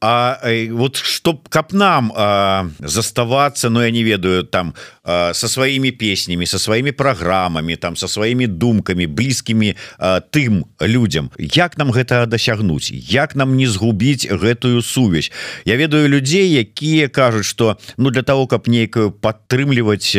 А 0.01 0.39
вот 0.71 0.95
чтоб 0.95 1.47
каб 1.49 1.73
нам 1.73 2.11
заставацца 2.79 3.69
но 3.69 3.79
ну, 3.79 3.85
я 3.85 3.91
не 3.91 4.03
ведаю 4.03 4.43
там 4.43 4.73
а, 5.03 5.33
со 5.33 5.47
сваімі 5.47 5.91
песнямі 5.91 6.45
со 6.45 6.59
сваімі 6.59 6.91
праграмамі 6.91 7.75
там 7.75 7.95
со 7.95 8.07
сваімі 8.07 8.47
думкамі 8.47 9.07
блізкімі 9.07 9.75
тым 10.31 10.63
людям 10.81 11.31
як 11.37 11.77
нам 11.77 11.91
гэта 11.91 12.25
дасягнуць? 12.25 12.91
Як 12.91 13.35
нам 13.35 13.55
не 13.57 13.67
згубіць 13.67 14.27
гэтую 14.31 14.81
сувязь? 14.81 15.31
Я 15.65 15.75
ведаю 15.75 16.07
людзей 16.07 16.47
якія 16.51 17.07
кажуць 17.07 17.45
что 17.45 17.77
ну 17.97 18.09
для 18.09 18.23
того 18.23 18.47
каб 18.47 18.67
нейкую 18.67 19.11
падтрымліваць 19.11 20.15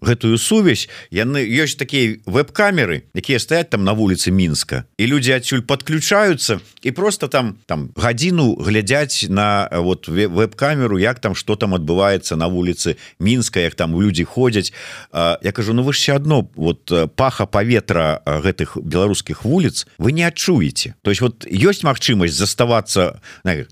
гэтую 0.00 0.38
сувязь 0.38 0.88
яны 1.10 1.44
ёсць 1.44 1.76
такія 1.76 2.16
веб-камеры 2.26 3.02
якія 3.14 3.38
стаять 3.38 3.70
там 3.70 3.84
на 3.84 3.97
вуліцы 3.98 4.30
мінска 4.30 4.84
і 4.98 5.06
люди 5.06 5.34
адсюль 5.34 5.60
подключаются 5.66 6.60
і 6.82 6.92
просто 6.92 7.28
там 7.28 7.58
там 7.66 7.90
гадзіну 7.96 8.54
глядзяць 8.62 9.26
на 9.28 9.68
вот 9.72 10.08
веб-камеру 10.08 10.98
як 10.98 11.18
там 11.18 11.34
что 11.34 11.56
там 11.56 11.74
адбываецца 11.74 12.36
на 12.36 12.46
вуліцы 12.46 12.96
мінска 13.18 13.60
як 13.60 13.74
там 13.74 13.98
люди 14.00 14.24
ходзяць 14.24 14.72
я 15.12 15.52
кажу 15.52 15.74
ну 15.74 15.82
вы 15.82 15.92
все 15.92 16.14
одно 16.14 16.48
вот 16.54 16.92
паха 17.16 17.46
паветра 17.46 18.22
гэтых 18.24 18.78
беларускіх 18.78 19.44
вуліц 19.44 19.86
вы 19.98 20.12
не 20.12 20.22
адчуеце 20.22 20.94
то 21.02 21.10
есть 21.10 21.20
вот 21.20 21.46
ёсць 21.46 21.82
магчымасць 21.82 22.38
заставацца 22.38 23.20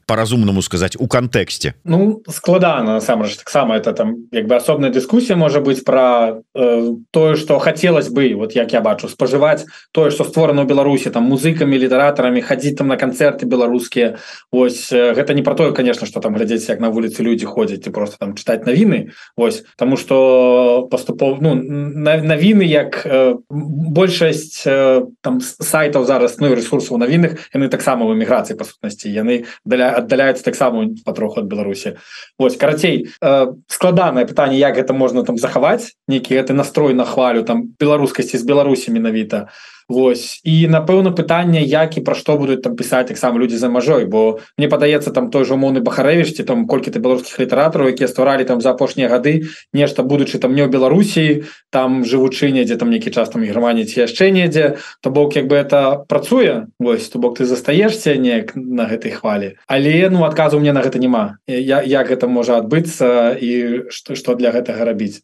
по-разумнаму 0.07 0.63
сказать 0.63 0.97
у 0.99 1.07
кантэксце 1.07 1.75
Ну 1.85 2.23
складана 2.29 2.99
насамрэч 2.99 3.37
таксама 3.37 3.77
это 3.77 3.93
там 3.93 4.27
як 4.33 4.47
бы 4.47 4.57
асобная 4.57 4.91
дыскусія 4.91 5.37
можа 5.37 5.61
быть 5.61 5.85
про 5.85 6.43
э, 6.55 6.93
тое 7.11 7.37
что 7.37 7.59
хотелось 7.59 8.09
бы 8.09 8.35
вот 8.35 8.57
як 8.57 8.73
я 8.73 8.81
бачу 8.81 9.09
спажываць 9.09 9.67
тое 9.93 10.11
что 10.17 10.25
створана 10.25 10.63
у 10.63 10.65
Беларусі 10.65 11.11
там 11.13 11.29
музыкамі 11.29 11.77
літаратарамі 11.77 12.41
хадзіць 12.41 12.81
там 12.81 12.89
на 12.89 12.97
канцэрты 12.97 13.45
беларускія 13.45 14.17
Вось 14.49 14.89
гэта 14.89 15.37
не 15.37 15.43
про 15.45 15.55
тое 15.55 15.73
конечно 15.77 16.07
что 16.07 16.21
там 16.21 16.35
глядзець 16.35 16.69
як 16.69 16.81
на 16.81 16.89
вуліцы 16.89 17.21
люди 17.21 17.45
ходзяць 17.45 17.85
і 17.87 17.91
просто 17.91 18.17
там 18.17 18.33
чытаць 18.33 18.65
навіны 18.65 19.13
Вось 19.37 19.65
тому 19.77 19.97
что 20.01 20.89
поступов 20.91 21.43
ну 21.43 21.53
навіны 21.55 22.65
як 22.65 23.05
э, 23.05 23.37
большасць 23.51 24.65
э, 24.65 25.05
там 25.21 25.41
сайтаў 25.45 26.09
зараз 26.09 26.41
ну 26.41 26.49
ресурсаў 26.49 26.97
навінных 26.97 27.53
яны 27.53 27.69
таксама 27.69 28.09
в 28.09 28.17
эміграцыі 28.17 28.57
па 28.57 28.65
сутнасці 28.65 29.13
яны 29.13 29.45
даля 29.69 29.93
аддаляюцца 30.01 30.45
таксама 30.45 30.97
патроху 31.05 31.45
ад 31.45 31.47
Беларусі 31.47 32.01
Вось 32.39 32.57
карацей 32.57 33.13
э, 33.21 33.47
складанае 33.69 34.25
пытанне 34.25 34.57
як 34.57 34.81
гэта 34.81 34.97
можна 34.97 35.29
там 35.29 35.37
захаваць 35.37 35.93
нейкі 36.09 36.41
гэты 36.41 36.57
настрой 36.57 36.97
на 36.97 37.05
хвалю 37.05 37.45
там 37.45 37.77
беларускасці 37.77 38.41
з 38.41 38.45
беларусі 38.49 38.97
менавіта 38.97 39.53
Вось 39.89 40.41
і 40.43 40.67
напэўна 40.67 41.15
пытанне 41.15 41.63
як 41.63 41.97
і 41.97 42.03
пра 42.03 42.19
што 42.19 42.37
будуць 42.37 42.63
там 42.63 42.75
пісаць 42.75 43.07
таксама 43.07 43.39
людзі 43.39 43.57
за 43.57 43.71
мажой 43.71 44.05
бо 44.05 44.41
мне 44.59 44.67
падаецца 44.67 45.15
там 45.15 45.31
той 45.31 45.47
жа 45.47 45.55
умоўны 45.55 45.81
бахарэвішці 45.87 46.43
там 46.43 46.67
колькі 46.67 46.91
ты 46.91 46.99
беларускіх 46.99 47.39
літаратараў 47.39 47.95
якія 47.95 48.11
стваралі 48.11 48.43
там 48.43 48.61
за 48.61 48.75
апошнія 48.75 49.07
гады 49.07 49.47
нешта 49.73 50.03
будучы 50.03 50.43
там 50.43 50.59
не 50.59 50.67
ў 50.67 50.69
беларусі 50.69 51.47
там 51.71 52.03
жывучы 52.03 52.51
недзе 52.51 52.75
там 52.77 52.91
нейкі 52.91 53.15
час 53.15 53.31
там 53.31 53.47
германії 53.47 53.87
ці 53.87 54.11
яшчэ 54.11 54.35
недзе 54.35 54.83
то 55.03 55.15
бок 55.15 55.37
як 55.39 55.47
бы 55.47 55.55
это 55.55 56.03
працуе 56.09 56.67
Вось 56.79 57.09
то 57.09 57.19
бок 57.19 57.39
ты 57.39 57.45
застаешься 57.45 58.17
неяк 58.17 58.57
на 58.57 58.87
гэтай 58.87 59.11
хвалі. 59.11 59.57
Але 59.67 60.09
ну 60.11 60.25
адказу 60.25 60.61
мне 60.61 60.73
на 60.73 60.83
гэта 60.83 60.99
няма. 60.99 61.39
Я 61.47 61.83
як 61.83 62.11
гэта 62.11 62.27
можа 62.27 62.59
адбыцца 62.59 63.37
і 63.39 63.87
што 63.91 64.15
што 64.15 64.35
для 64.35 64.51
гэтага 64.51 64.85
рабіць. 64.85 65.23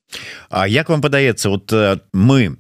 А 0.51 0.67
як 0.69 0.89
вам 0.89 1.01
падаецца 1.01 1.49
вот 1.49 1.73
мы 2.13 2.57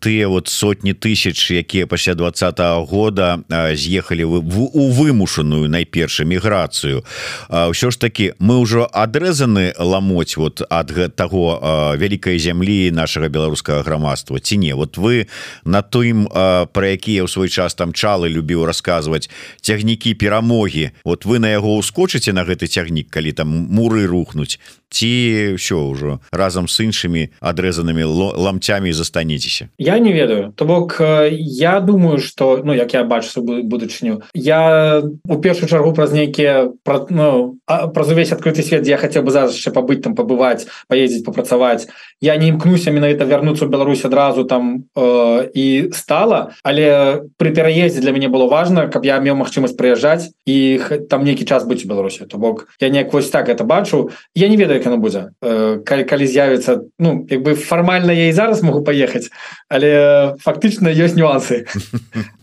тыя 0.00 0.28
вот 0.28 0.48
сотні 0.48 0.94
тысяч 0.94 1.39
тысяч 1.40 1.50
якія 1.50 1.86
пасля 1.86 2.14
двадцатого 2.14 2.86
года 2.86 3.40
з'ехалі 3.48 4.24
у 4.24 4.90
вымушаную 4.92 5.68
найперш 5.68 6.20
міграцыю 6.20 7.04
ўсё 7.48 7.90
ж 7.90 7.96
таки 7.98 8.32
мы 8.38 8.60
ўжо 8.60 8.88
адрэзаны 8.92 9.74
ламоць 9.78 10.36
вот 10.36 10.62
ад 10.68 10.92
таго 11.16 11.96
вялікай 11.96 12.38
зямлі 12.38 12.90
нашага 12.90 13.28
беларускага 13.28 13.82
грамадства 13.82 14.40
ці 14.40 14.56
не? 14.56 14.74
Вот 14.74 14.98
вы 14.98 15.26
на 15.64 15.82
тым 15.82 16.28
про 16.72 16.86
якія 16.92 17.24
ў 17.24 17.28
свой 17.28 17.48
час 17.48 17.74
там 17.74 17.92
чалы 17.92 18.28
любіў 18.28 18.66
расказваць 18.66 19.30
цягнікі 19.60 20.14
перамогі 20.14 20.92
вот 21.04 21.24
вы 21.24 21.38
на 21.38 21.48
яго 21.48 21.76
ускочыце 21.80 22.32
на 22.32 22.44
гэты 22.44 22.66
цягнік 22.66 23.08
калі 23.10 23.32
там 23.32 23.48
муры 23.48 24.06
рухнуць 24.06 24.60
ці 24.90 25.56
ўсё 25.56 25.78
ўжо 25.90 26.20
разам 26.30 26.68
з 26.68 26.90
іншымі 26.90 27.22
адрэзанымі 27.40 28.04
ламцямі 28.36 28.92
застанецеся 28.92 29.70
я 29.78 29.98
не 29.98 30.12
ведаю. 30.12 30.52
То 30.52 30.64
бок 30.64 31.00
я 31.00 31.80
думаю 31.80 32.18
что 32.18 32.60
ну 32.64 32.74
як 32.74 32.94
я 32.94 33.04
бачу 33.04 33.42
будучыню 33.42 34.22
я 34.34 35.02
у 35.28 35.36
першую 35.38 35.68
чаргу 35.68 35.92
праз 35.92 36.12
нейкія 36.12 36.70
пра, 36.84 37.06
ну, 37.10 37.58
праз 37.66 38.08
увесь 38.10 38.32
адкрыты 38.32 38.62
свет 38.62 38.86
я 38.86 38.98
хацеў 38.98 39.22
бы 39.22 39.30
зараз 39.30 39.54
яшчэ 39.54 39.70
пабыць 39.70 40.02
там 40.02 40.14
пабываць 40.14 40.66
паездзіць 40.88 41.24
попрацаваць 41.24 41.88
я 42.20 42.36
не 42.36 42.48
імкнуся 42.50 42.90
менавіта 42.90 43.24
вярнуцца 43.24 43.64
ў 43.64 43.70
Беларусь 43.70 44.04
адразу 44.04 44.44
там 44.44 44.84
э, 44.96 45.50
і 45.54 45.90
стала 45.92 46.52
але 46.62 47.22
при 47.36 47.50
пераездзе 47.54 48.00
для 48.00 48.12
мяне 48.12 48.28
было 48.28 48.46
важно 48.46 48.88
каб 48.88 49.04
я 49.04 49.20
меў 49.20 49.38
магчымасць 49.38 49.78
прыязджаць 49.78 50.34
і 50.46 50.80
там 51.08 51.24
нейкі 51.24 51.46
час 51.46 51.64
быць 51.64 51.84
у 51.84 51.88
Беларусі. 51.88 52.26
То 52.26 52.38
бок 52.38 52.68
я 52.80 52.88
неяк 52.90 53.12
вось 53.12 53.30
так 53.30 53.48
это 53.48 53.64
бачу. 53.64 54.10
Я 54.34 54.48
не 54.48 54.56
ведаю 54.56 54.79
як 54.80 54.88
яно 54.88 54.96
будзе 54.96 55.36
э, 55.44 55.84
калі, 55.84 56.08
калі 56.08 56.24
з'явіцца 56.24 56.80
ну 56.96 57.26
як 57.28 57.44
бы 57.44 57.54
фармальна 57.54 58.16
я 58.16 58.32
і 58.32 58.36
зараз 58.36 58.64
могу 58.64 58.80
паехаць 58.80 59.28
але 59.68 60.34
фактычна 60.40 60.88
ёсць 60.88 61.20
нюансы 61.20 61.68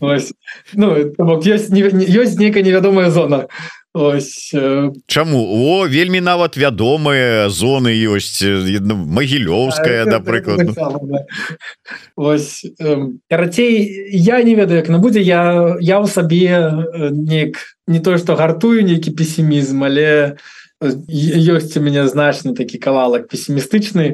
ну, 0.78 0.86
ёсць 1.42 1.68
ёсць 1.74 2.38
нейкая 2.38 2.62
невядомая 2.62 3.10
зона. 3.10 3.48
Ось. 3.94 4.52
Чаму 5.06 5.40
о 5.48 5.88
вельмі 5.88 6.20
нават 6.20 6.56
вядомыя 6.60 7.48
зоны 7.48 7.88
ёсць 7.88 8.44
магілёўская 8.44 10.04
да. 10.04 10.20
Прыкладу 10.20 10.76
карацей 13.30 13.72
я 14.12 14.42
не 14.42 14.54
ведаю 14.54 14.84
як 14.84 14.88
на 14.88 14.98
будзе 14.98 15.20
я 15.24 15.76
я 15.80 15.98
ў 15.98 16.06
сабе 16.06 17.10
неяк 17.10 17.56
не 17.88 17.98
то 17.98 18.18
што 18.18 18.36
гартую 18.36 18.84
нейкі 18.84 19.16
песімізм 19.16 19.82
але 19.88 20.36
ёсць 20.80 21.74
у 21.78 21.82
мяне 21.82 22.04
значны 22.12 22.54
такі 22.58 22.78
кавалак 22.84 23.26
песімістычны 23.32 24.06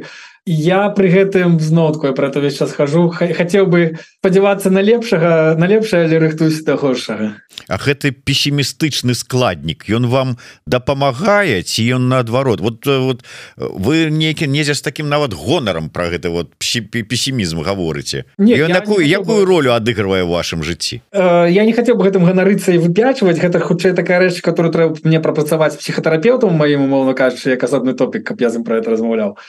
я 0.46 0.90
при 0.90 1.08
гэтым 1.08 1.58
знотку 1.58 2.12
про 2.12 2.28
это 2.28 2.40
весь 2.40 2.58
час 2.58 2.72
хожу. 2.72 3.08
Хацеў 3.08 3.66
бы 3.66 3.96
спадзявацца 4.20 4.70
на 4.70 4.82
лепшага 4.84 5.56
на 5.56 5.64
лепшае 5.64 6.04
але 6.04 6.18
рыхтуюсь 6.18 6.60
да 6.64 6.76
горшага. 6.76 7.40
А 7.68 7.78
гэты 7.80 8.12
песімістычны 8.12 9.14
складнік 9.16 9.88
ён 9.88 10.06
вам 10.12 10.36
дапамагае 10.66 11.62
ці 11.64 11.80
ён 11.96 12.08
наадварот? 12.12 12.60
Вот 12.60 12.84
вот 12.84 13.24
вы 13.56 14.12
нейкі 14.12 14.46
незе 14.46 14.74
з 14.74 14.82
таким 14.82 15.08
нават 15.08 15.32
гонарам 15.32 15.88
про 15.88 16.12
гэты 16.12 16.28
вот 16.28 16.52
песімізм 16.60 17.64
гаворыце. 17.64 18.28
Якую 18.36 19.00
якую 19.00 19.44
ролю 19.48 19.72
адыгрывае 19.72 20.28
вашым 20.28 20.60
жыцці? 20.60 21.00
Э, 21.12 21.48
я 21.48 21.64
не 21.64 21.72
хацеў 21.72 21.96
бы 21.96 22.04
гэтым 22.04 22.28
ганарыцца 22.28 22.76
і 22.76 22.84
выпячваць. 22.84 23.40
Гэта 23.40 23.64
хутчэй 23.64 23.96
такая 23.96 24.20
рэч 24.20 24.44
которую 24.44 24.72
трэба 24.72 24.96
мне 25.08 25.20
прапрацаваць 25.24 25.80
псіхатэрапеўтам 25.80 26.52
маім 26.52 26.84
умоўна 26.84 27.16
кажучы 27.16 27.56
як 27.56 27.64
асобны 27.64 27.96
топік 27.96 28.28
каб 28.28 28.44
я 28.44 28.52
з 28.52 28.60
ім 28.60 28.64
про 28.68 28.76
это 28.76 28.92
размаўляў 28.92 29.40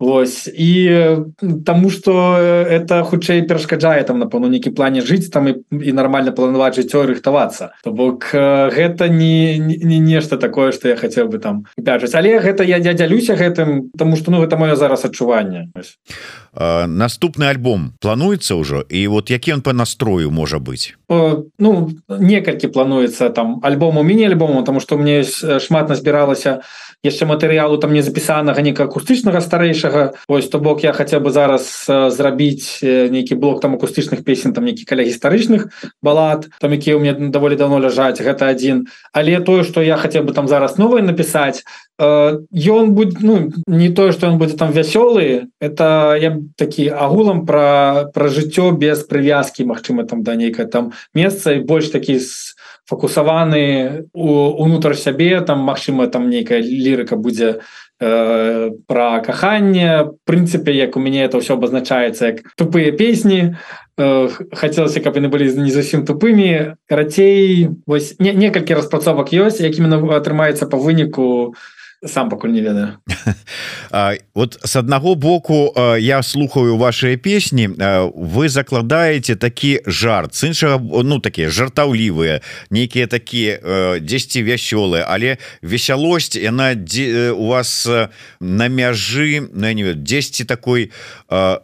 Вось. 0.00 0.48
І 0.48 1.06
таму 1.66 1.90
что 1.90 2.36
это 2.36 3.04
хутчэй 3.04 3.46
перашкаджае 3.46 4.02
там 4.02 4.18
напэўна 4.18 4.50
нейкі 4.50 4.74
плане 4.74 5.00
жыць 5.06 5.30
там 5.30 5.48
і, 5.48 5.54
і 5.70 5.92
нормально 5.94 6.34
планаваць 6.34 6.74
жыццё 6.74 7.06
рыхтавацца. 7.06 7.78
То 7.84 7.94
бок 7.94 8.26
гэта 8.34 9.08
не, 9.08 9.58
не 9.58 9.98
нешта 9.98 10.36
такое 10.36 10.72
что 10.72 10.88
я 10.88 10.96
хотел 10.96 11.28
бы 11.28 11.38
там 11.38 11.66
бяжаць 11.78 12.14
але 12.14 12.42
гэта 12.42 12.64
я, 12.64 12.82
я 12.82 12.94
дзялюся 12.94 13.38
гэтым 13.38 13.94
тому 13.96 14.16
что 14.16 14.30
ну 14.30 14.42
гэта 14.42 14.58
маё 14.58 14.74
зараз 14.74 15.04
адчуванне. 15.04 15.70
Наступны 16.86 17.46
альбом 17.46 17.94
плануецца 18.00 18.54
ўжо? 18.58 18.82
І 18.90 19.06
вот 19.06 19.30
які 19.30 19.52
он 19.52 19.62
по 19.62 19.72
настрою 19.72 20.30
можа 20.30 20.58
быть 20.58 20.94
ну 21.58 21.90
некалькі 22.08 22.68
плануецца 22.68 23.30
там 23.30 23.60
альбому 23.62 24.02
міні-альбому 24.02 24.64
тому 24.64 24.80
что 24.80 24.98
мне 24.98 25.22
шмат 25.60 25.88
назбіралася 25.88 26.60
яшчэ 27.04 27.28
матэрыялу 27.28 27.76
там 27.78 27.92
не 27.92 28.02
запісанага 28.02 28.62
нека 28.62 28.84
акустычнага 28.88 29.40
старэйшага 29.84 30.14
ось 30.28 30.48
то 30.48 30.58
бок 30.58 30.82
я 30.82 30.92
хотя 30.92 31.20
бы 31.20 31.30
зараз 31.30 31.86
зрабіць 31.86 32.80
нейкі 32.82 33.34
блок 33.34 33.60
там 33.60 33.74
акустычных 33.74 34.24
песен 34.24 34.52
там 34.52 34.64
некі 34.64 34.84
каля 34.84 35.04
гістарычных 35.04 35.68
балад 36.02 36.48
там 36.60 36.72
якія 36.72 36.96
у 36.96 37.00
мне 37.00 37.12
даволі 37.12 37.56
давно 37.56 37.78
ляжаць 37.78 38.20
гэта 38.20 38.48
один. 38.48 38.88
Але 39.12 39.40
тое 39.40 39.64
что 39.64 39.82
я 39.82 39.96
хотел 39.96 40.24
бы 40.24 40.32
там 40.32 40.48
зараз 40.48 40.78
новое 40.78 41.02
напісаць 41.02 41.64
ён 41.98 42.92
будет 42.92 43.20
ну 43.20 43.52
не 43.66 43.88
тое 43.88 44.12
что 44.12 44.28
он 44.28 44.38
будет 44.38 44.58
там 44.58 44.72
вясёлы 44.72 45.48
это 45.60 46.16
я 46.20 46.38
такі 46.56 46.88
агулам 46.88 47.46
про 47.46 48.10
про 48.14 48.28
жыццё 48.28 48.72
без 48.72 49.04
прывязки 49.04 49.62
Мачыма 49.62 50.04
там 50.04 50.22
да 50.22 50.34
нейкае 50.34 50.66
там 50.66 50.92
месца 51.14 51.52
і 51.52 51.60
больш 51.60 51.88
такі 51.88 52.18
с 52.18 52.56
фокусаваны 52.86 54.06
унутр 54.12 54.96
сябе 54.96 55.40
там 55.40 55.60
Мачыма 55.60 56.06
там 56.06 56.30
нейкая 56.30 56.60
лірыка 56.60 57.16
будзе 57.16 57.60
э, 58.00 58.70
про 58.86 59.20
каханне 59.20 60.10
прынцыпе 60.24 60.72
як 60.72 60.96
у 60.96 61.00
мяне 61.00 61.24
это 61.24 61.40
все 61.40 61.54
обозначается 61.54 62.26
як 62.26 62.42
тупые 62.56 62.92
песні 62.92 63.56
э, 63.96 64.28
хацелася 64.52 65.00
каб 65.00 65.16
яны 65.16 65.28
былі 65.28 65.50
не 65.54 65.70
зусім 65.70 66.04
тупымі 66.04 66.76
карацей 66.88 67.70
вось 67.86 68.18
не, 68.18 68.32
некалькі 68.32 68.74
распрацовак 68.74 69.32
ёсць 69.32 69.60
якімі 69.60 70.14
атрымаецца 70.14 70.66
по 70.66 70.76
выніку 70.76 71.54
сам 72.06 72.28
пакуль 72.28 72.52
не 72.52 72.60
ведаю. 72.60 72.98
Вот 74.34 74.58
с 74.64 74.76
аднаго 74.76 75.14
боку 75.14 75.72
я 75.98 76.22
слухаю 76.22 76.76
ваши 76.76 77.16
песні 77.16 77.68
вы 77.68 78.48
закладаете 78.48 79.36
такі 79.36 79.80
жарт 79.86 80.34
с 80.34 80.44
іншага 80.44 80.82
ну 81.04 81.20
такія 81.20 81.48
жартаўлівыя 81.48 82.40
нейкія 82.70 83.06
такія 83.06 83.98
10 84.00 84.36
вясёлы 84.42 85.04
але 85.06 85.38
весялосць 85.62 86.34
яна 86.34 86.74
дзе 86.74 87.30
у 87.30 87.46
вас 87.46 87.86
на 88.40 88.68
мяжы 88.68 89.46
ну, 89.54 89.72
не 89.72 89.94
10 89.94 90.46
такой 90.48 90.90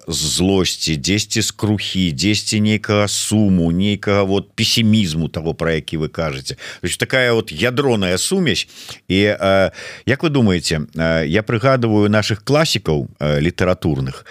злости 0.06 0.96
10 0.96 1.44
скрухі 1.44 2.12
10 2.12 2.62
нейкага 2.62 3.08
суму 3.08 3.72
нейкага 3.72 4.22
вот 4.22 4.54
пессімізму 4.54 5.28
того 5.28 5.54
про 5.54 5.72
які 5.72 5.96
вы 5.98 6.08
кажаце 6.08 6.56
такая 7.00 7.32
вот 7.32 7.50
ядроная 7.50 8.18
сумесь. 8.18 8.68
І 9.08 9.16
як 10.06 10.22
вы 10.22 10.29
думаете 10.30 10.86
я 11.26 11.42
прыгадываю 11.42 12.08
наших 12.08 12.44
класікаў 12.44 13.08
літаратурных 13.20 14.24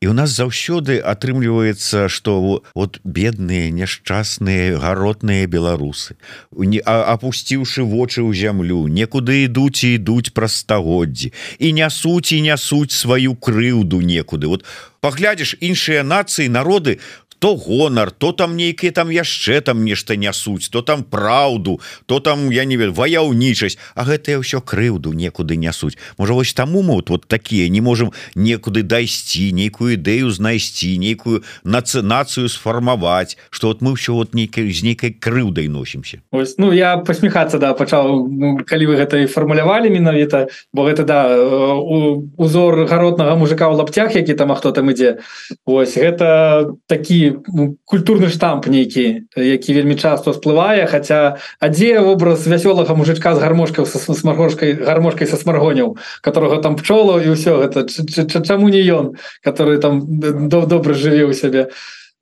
і 0.00 0.08
у 0.08 0.14
нас 0.14 0.30
заўсёды 0.30 0.98
атрымліваецца 0.98 2.08
что 2.08 2.62
вот 2.74 3.00
бедные 3.04 3.70
няшчасныя 3.70 4.78
гаротныя 4.78 5.46
беларусы 5.46 6.16
не 6.54 6.80
опусціўшы 6.80 7.82
вочы 7.82 8.22
ў 8.22 8.32
зямлю 8.32 8.88
некуды 8.88 9.44
ідуць 9.44 9.84
і 9.84 9.98
ідуць 9.98 10.32
праз 10.32 10.62
стагоддзі 10.62 11.32
і 11.58 11.72
нясуць 11.72 12.32
і 12.32 12.40
нясуць 12.40 12.92
сваю 12.92 13.34
крыўду 13.34 14.00
некуды. 14.00 14.46
Вот 14.46 14.64
паглядзіш 15.02 15.56
іншыя 15.58 16.06
нацыі 16.06 16.48
народы 16.48 16.98
то 17.42 17.56
гонар 17.56 18.12
то 18.12 18.30
там 18.30 18.54
нейкіе 18.54 18.92
там 18.94 19.10
яшчэ 19.10 19.60
там 19.66 19.82
нешта 19.82 20.14
нясуць 20.14 20.70
то 20.70 20.78
там 20.80 21.02
праўду 21.02 21.80
то 22.06 22.20
там 22.20 22.52
я 22.54 22.64
не 22.64 22.76
ведаю 22.76 22.94
ваяўнічасць. 22.94 23.82
А 23.98 24.06
гэтае 24.06 24.38
ўсё 24.38 24.62
крыўду 24.62 25.10
некуды 25.10 25.58
нясуць. 25.58 25.98
Можа 26.22 26.38
вось 26.38 26.54
таму 26.54 26.86
мы 26.86 27.02
вот, 27.02 27.10
вот 27.10 27.26
такія 27.26 27.66
не 27.68 27.80
можем 27.80 28.12
некуды 28.38 28.86
дайсці 28.86 29.50
нейкую 29.58 29.98
ідэю 29.98 30.30
знайсці 30.30 30.94
нейкую 31.02 31.42
нацынацыю 31.66 32.46
сфармаваць 32.46 33.34
что 33.50 33.74
вот 33.74 33.82
мы 33.82 33.98
ўсё 33.98 34.14
вот 34.14 34.38
нейкай 34.38 34.70
з 34.70 34.86
нейкай 34.86 35.10
крыўдай 35.10 35.66
носімся. 35.66 36.22
Ось 36.30 36.54
ну 36.62 36.70
я 36.70 37.02
посміхацца 37.02 37.58
да 37.58 37.74
пачаў 37.74 38.22
ну, 38.30 38.62
калі 38.62 38.86
вы 38.86 39.02
гэта 39.02 39.18
і 39.18 39.26
фармулявалі 39.26 39.90
менавіта 39.90 40.46
бо 40.70 40.86
гэта 40.86 41.02
да 41.02 41.34
узор 42.38 42.86
гаротнага 42.86 43.34
мужика 43.34 43.66
ў 43.66 43.82
лаптях 43.82 44.14
які 44.14 44.38
там 44.38 44.52
а 44.52 44.54
хто 44.54 44.70
там 44.70 44.94
ідзе. 44.94 45.18
Ось 45.66 45.98
гэта 45.98 46.70
такі 46.86 47.31
Ну, 47.48 47.76
культурны 47.84 48.28
штамп 48.28 48.66
нейкі 48.66 49.28
які 49.36 49.74
вельмі 49.74 49.94
часто 49.96 50.32
всплывае 50.32 50.86
хотя 50.86 51.38
адзе 51.60 52.00
образ 52.00 52.46
вясёлага 52.46 52.94
мужичка 52.94 53.34
з 53.34 53.40
гармошкаў 53.40 53.86
са 53.86 53.98
смаргошкай 53.98 54.74
гармошкай 54.76 55.26
са 55.26 55.36
смаргоняў 55.36 55.96
которого 56.20 56.62
там 56.62 56.76
пчолу 56.76 57.20
і 57.20 57.32
ўсё 57.32 57.62
гэта. 57.62 57.86
Чаму 58.42 58.68
не 58.68 58.82
ён 58.84 59.16
который 59.42 59.78
там 59.78 60.04
добра 60.48 60.94
жыве 60.94 61.24
у 61.24 61.32
сябе? 61.32 61.70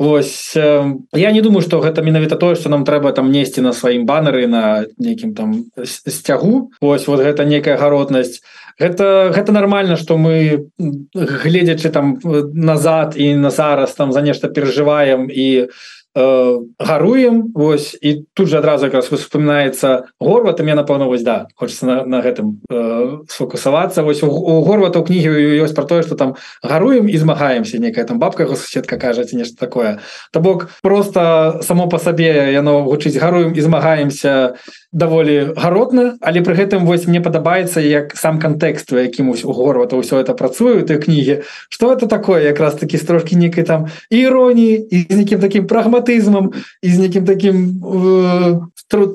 Вось 0.00 0.56
я 0.56 1.30
не 1.30 1.40
думаю 1.42 1.60
что 1.60 1.80
гэта 1.80 2.00
менавіта 2.00 2.36
тое 2.36 2.56
что 2.56 2.68
нам 2.68 2.84
трэба 2.84 3.12
там 3.12 3.30
несці 3.30 3.60
на 3.60 3.72
сваім 3.72 4.06
банеры 4.06 4.46
на 4.46 4.86
нейкім 4.96 5.34
там 5.34 5.64
сцягу. 5.84 6.72
Ось 6.80 7.06
вот 7.06 7.20
гэта 7.20 7.44
некая 7.44 7.76
гаротнасць 7.76 8.40
гэта 8.80 9.30
гэта 9.36 9.52
нормально 9.52 9.96
что 9.96 10.16
мы 10.16 10.66
гледзячы 11.14 11.90
там 11.90 12.18
назад 12.54 13.16
і 13.16 13.34
на 13.34 13.50
зараз 13.50 13.92
там 13.92 14.12
за 14.12 14.22
нешта 14.22 14.48
перажываем 14.48 15.28
і 15.30 15.68
э, 16.14 16.58
гаруем 16.78 17.52
Вось 17.54 17.98
і 18.00 18.24
тут 18.34 18.48
же 18.48 18.58
адразу 18.58 18.86
якраз 18.86 19.06
вспоминаецца 19.06 20.04
горва 20.20 20.52
там 20.52 20.68
я 20.68 20.74
напэўна 20.74 21.06
вось 21.06 21.22
да 21.22 21.46
хочется 21.54 21.86
на, 21.86 22.04
на 22.04 22.20
гэтым 22.20 22.60
э, 22.70 23.18
сфокусавацца. 23.28 24.02
Вось 24.02 24.22
у, 24.22 24.28
у 24.28 24.62
горвата 24.62 24.98
у 25.00 25.04
кнігі 25.04 25.60
ёсць 25.62 25.74
про 25.74 25.84
тое 25.84 26.02
что 26.02 26.14
там 26.14 26.34
гаруем 26.62 27.08
і 27.08 27.16
змагаемся 27.16 27.78
некая 27.78 28.04
там 28.04 28.18
бабка 28.18 28.46
суседка 28.46 28.96
кажаце 28.96 29.36
нешта 29.36 29.56
такое. 29.56 30.00
То 30.32 30.40
бок 30.40 30.70
просто 30.82 31.60
само 31.62 31.88
по 31.88 31.98
сабе 31.98 32.52
яно 32.52 32.82
гучыць 32.84 33.18
гаруем 33.18 33.54
і 33.54 33.60
змагаемся 33.60 34.54
даволі 34.92 35.54
гаротна 35.56 36.18
але 36.20 36.42
пры 36.42 36.58
гэтым 36.58 36.84
вось 36.84 37.06
мне 37.06 37.20
падабаецца 37.22 37.78
як 37.80 38.16
сам 38.18 38.40
кантэкст 38.42 38.90
якім 38.90 39.30
у 39.30 39.52
горвата 39.54 39.94
ўсё 39.94 40.18
это 40.18 40.34
працую 40.34 40.82
ты 40.82 40.98
кнігі 40.98 41.46
что 41.70 41.92
это 41.94 42.10
такое 42.10 42.42
якраз 42.42 42.74
таки 42.74 42.98
трошки 42.98 43.36
некай 43.36 43.64
там 43.64 43.86
іроніі 44.10 44.74
і 44.90 45.06
з 45.06 45.16
нейкім 45.16 45.40
таким 45.40 45.66
прагматызмам 46.00 46.52
і 46.82 46.88
з 46.92 46.98
нейкім 46.98 47.24
таким 47.24 47.82
э, 47.84 48.60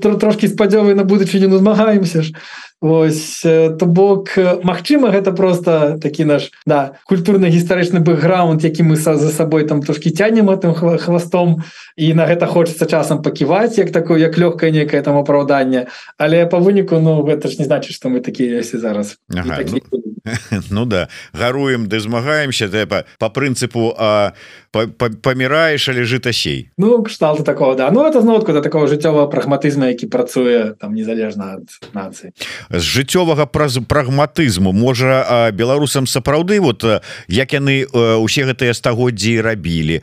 трошки 0.02 0.48
спадзёвы 0.48 0.96
на 0.96 1.04
будучыню 1.04 1.50
ну 1.50 1.58
змагаемся 1.58 2.22
ж 2.22 2.34
Вось 2.82 3.42
то 3.42 3.86
бок 3.86 4.36
Мачыма 4.64 5.10
гэта 5.10 5.32
просто 5.32 5.98
такі 6.02 6.26
наш 6.26 6.52
да 6.66 7.00
культурна 7.06 7.48
гістарычны 7.48 8.00
бэкграунд 8.00 8.64
які 8.64 8.84
мы 8.84 8.98
са 8.98 9.16
за 9.16 9.32
сабой 9.32 9.66
там 9.66 9.82
трошки 9.82 10.10
цянем 10.10 10.50
этим 10.50 10.74
хвастом 10.74 11.64
і 11.96 12.14
на 12.14 12.28
гэта 12.28 12.46
хочется 12.46 12.86
часам 12.86 13.22
паківаць 13.22 13.78
як 13.78 13.92
такое 13.92 14.20
як 14.20 14.38
лёгкае 14.38 14.72
некае 14.72 15.02
там 15.02 15.18
апраўданне. 15.18 15.88
Але 16.18 16.46
по 16.46 16.60
выніку 16.60 17.00
Ну 17.00 17.24
гэта 17.24 17.48
ж 17.48 17.58
не 17.60 17.66
значит 17.66 17.96
что 17.96 18.10
мы 18.10 18.20
такія 18.20 18.60
ёсць 18.60 18.76
зараз. 18.76 19.18
Ага, 19.34 19.58
такі... 19.58 19.82
ну... 19.92 20.16
ну 20.70 20.86
да 20.86 21.08
гаруем 21.34 21.88
ды 21.88 22.00
змагаемся 22.00 22.68
трэба 22.68 23.06
по 23.20 23.30
прынцыпу 23.30 23.94
а 23.98 24.34
паміраеш 24.72 25.90
але 25.90 26.04
жытасей 26.04 26.72
Ну 26.78 27.04
кшталту 27.04 27.44
такого 27.44 27.76
да. 27.76 27.92
Ну 27.92 28.06
это 28.06 28.22
знотку 28.22 28.54
да 28.54 28.62
такого 28.62 28.88
жыццёвага 28.88 29.30
прагматызма 29.30 29.88
які 29.88 30.08
працуе 30.08 30.76
там 30.80 30.94
незалежна 30.96 31.62
ад 31.62 31.70
нацыі 31.94 32.34
з 32.70 32.82
жыццёвага 32.82 33.46
праз 33.46 33.80
прагматызму. 33.88 34.72
Можа 34.72 35.52
беларусам 35.54 36.08
сапраўды 36.08 36.60
вот 36.62 36.84
як 37.28 37.54
яны 37.54 37.86
усе 37.92 38.46
гэтыя 38.46 38.74
стагоддзі 38.74 39.42
рабілі. 39.42 40.02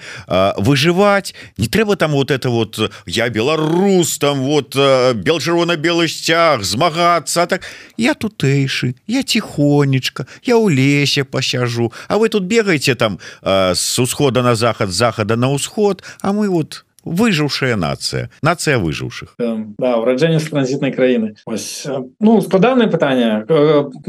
Выжываць? 0.58 1.34
Не 1.58 1.68
трэба 1.68 1.96
там 1.96 2.12
вот 2.12 2.30
это 2.30 2.50
вот 2.50 2.78
я 3.06 3.28
беларус 3.28 4.18
там 4.18 4.40
вот 4.40 4.74
бел 4.74 5.38
чырвона-белы 5.40 6.08
сцяг 6.08 6.62
змагацца 6.64 7.46
так. 7.46 7.62
Я 7.96 8.14
тутэйшы 8.14 8.94
я 9.06 9.22
тихонечка 9.22 10.26
я 10.42 10.56
ў 10.56 10.72
лесе 10.72 11.24
пасяжу 11.24 11.92
А 12.08 12.18
вы 12.18 12.28
тут 12.28 12.44
бегаеце 12.44 12.94
там 12.94 13.18
с 13.42 13.98
усхода 13.98 14.42
на 14.42 14.54
захад 14.54 14.90
захада 14.90 15.36
на 15.36 15.50
ўсход 15.52 16.02
А 16.20 16.32
мы 16.32 16.48
вот 16.48 16.84
выжыўшая 17.04 17.76
нацыя 17.76 18.30
нацыя 18.42 18.78
выжыўшых 18.78 19.34
да, 19.38 19.96
ураджэнне 19.98 20.38
з 20.38 20.46
транзітнай 20.50 20.92
краіны 20.92 21.34
Ось, 21.46 21.86
ну 22.20 22.40
складанае 22.40 22.88
пытанне 22.88 23.44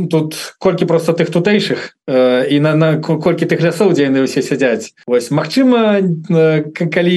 тут 0.09 0.35
колькі 0.59 0.85
просто 0.85 1.13
тых 1.13 1.31
тутэйшых 1.31 1.97
і 2.07 2.59
на, 2.59 2.75
на 2.75 2.97
колькі 3.01 3.45
тых 3.45 3.61
лясоў 3.61 3.93
дзе 3.93 4.09
яны 4.09 4.25
ўсе 4.25 4.41
сядзяць 4.45 4.93
Вось 5.07 5.31
Мачыма 5.31 6.01
калі 6.75 7.15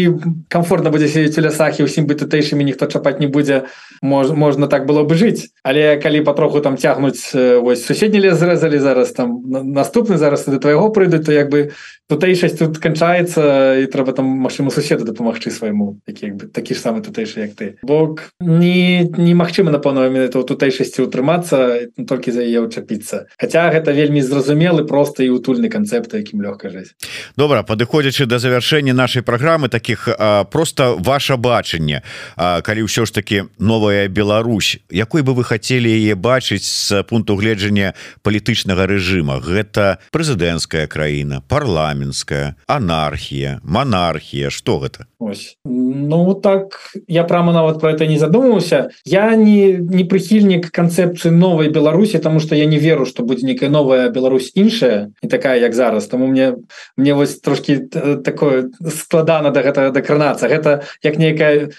комфортна 0.49 0.91
будзе 0.91 1.09
сидзець 1.09 1.37
у 1.39 1.45
лясах 1.45 1.77
і 1.81 1.85
ўсім 1.85 2.09
бы 2.09 2.16
тутэйшымі 2.16 2.64
ніхто 2.64 2.87
чапаць 2.87 3.20
не 3.20 3.29
будзе 3.29 3.68
мож, 4.01 4.33
можна 4.33 4.66
так 4.66 4.87
было 4.87 5.05
бы 5.05 5.14
жыць 5.14 5.53
але 5.62 6.01
калі 6.01 6.24
патроху 6.24 6.61
там 6.61 6.81
цягнуць 6.81 7.35
вось 7.35 7.85
суседні 7.85 8.20
лес 8.20 8.41
зрэзалі 8.41 8.79
зараз 8.79 9.12
там 9.12 9.45
наступны 9.51 10.16
зараз 10.16 10.49
да 10.49 10.59
твайго 10.59 10.89
прыйдуць 10.89 11.27
то 11.27 11.33
як 11.33 11.51
бы 11.51 11.70
тутэйшасць 12.09 12.59
тут 12.59 12.79
канчаецца 12.79 13.83
і 13.83 13.91
трэба 13.91 14.14
там 14.14 14.27
магчыма 14.47 14.70
суседу 14.70 15.05
дапамагчы 15.05 15.51
свайму 15.66 16.00
які 16.06 16.26
бы 16.26 16.46
такі 16.46 16.74
ж 16.74 16.80
самы 16.80 17.02
тутэйшы 17.02 17.40
як 17.40 17.54
ты. 17.58 17.74
Бок 17.82 18.30
не 18.40 19.02
немагчыма 19.02 19.74
напэўна 19.74 20.06
менавіта 20.06 20.42
тутэйшасці 20.42 21.02
утрымацца 21.02 21.90
толькі 22.06 22.30
за 22.30 22.46
яе 22.46 22.62
ўчапіцца. 22.62 23.26
Хаця 23.34 23.70
гэта 23.74 23.90
вельмі 23.90 24.22
зразумелы 24.22 24.86
просто 24.86 25.26
і 25.26 25.34
утульны 25.34 25.66
канцэпт 25.66 26.14
якім 26.14 26.42
лёгка 26.42 26.70
жыць. 26.70 26.94
Добра 27.36 27.66
падыходзячы 27.66 28.26
да 28.26 28.38
завяршэння 28.38 28.94
нашай 28.94 29.22
праграмы 29.22 29.68
таких 29.68 30.08
просто 30.50 30.94
ваше 30.98 31.36
бачанне. 31.36 32.02
Калі 32.36 32.86
ўсё 32.86 33.06
ж 33.06 33.10
таки 33.10 33.50
новая 33.58 34.08
Беларусь 34.08 34.78
якой 34.90 35.22
бы 35.22 35.34
вы 35.34 35.42
хотели 35.44 35.90
яе 35.90 36.14
бачыць 36.14 36.66
з 36.66 37.02
пункту 37.02 37.34
гледжання 37.34 37.94
палітычнага 38.22 38.86
рэжыма? 38.86 39.42
Гэта 39.42 39.98
прэзідэнцкая 40.14 40.86
краіна 40.86 41.42
парламенская 41.48 42.54
анархія 42.66 43.58
монархія 43.64 44.50
что 44.50 44.78
гэта 44.78 45.06
Ось. 45.18 45.56
ну 45.64 46.34
так 46.34 46.92
я 47.08 47.24
прямо 47.24 47.52
нават 47.52 47.80
про 47.80 47.90
это 47.92 48.06
не 48.06 48.18
задумаўся 48.18 48.90
я 49.06 49.34
не 49.34 49.72
не 49.80 50.04
прыхільнік 50.04 50.68
канцэпцыі 50.68 51.32
новой 51.32 51.70
Беларусі 51.72 52.18
тому 52.18 52.38
что 52.38 52.54
я 52.54 52.66
не 52.66 52.76
веру 52.76 53.06
что 53.06 53.22
будзе 53.22 53.46
некая 53.46 53.70
новая 53.70 54.10
Беларусь 54.10 54.52
іншая 54.54 55.08
не 55.22 55.28
такая 55.30 55.58
як 55.58 55.72
зараз. 55.72 56.06
Тому 56.06 56.26
мне 56.26 56.56
мне 56.98 57.14
вось 57.14 57.40
трошки 57.40 57.78
такое 58.24 58.68
складана 58.92 59.50
до 59.50 59.62
гэтага 59.62 59.90
дакранацца 59.90 60.48
гэта 60.48 60.84
як 61.02 61.16
нейкая 61.16 61.70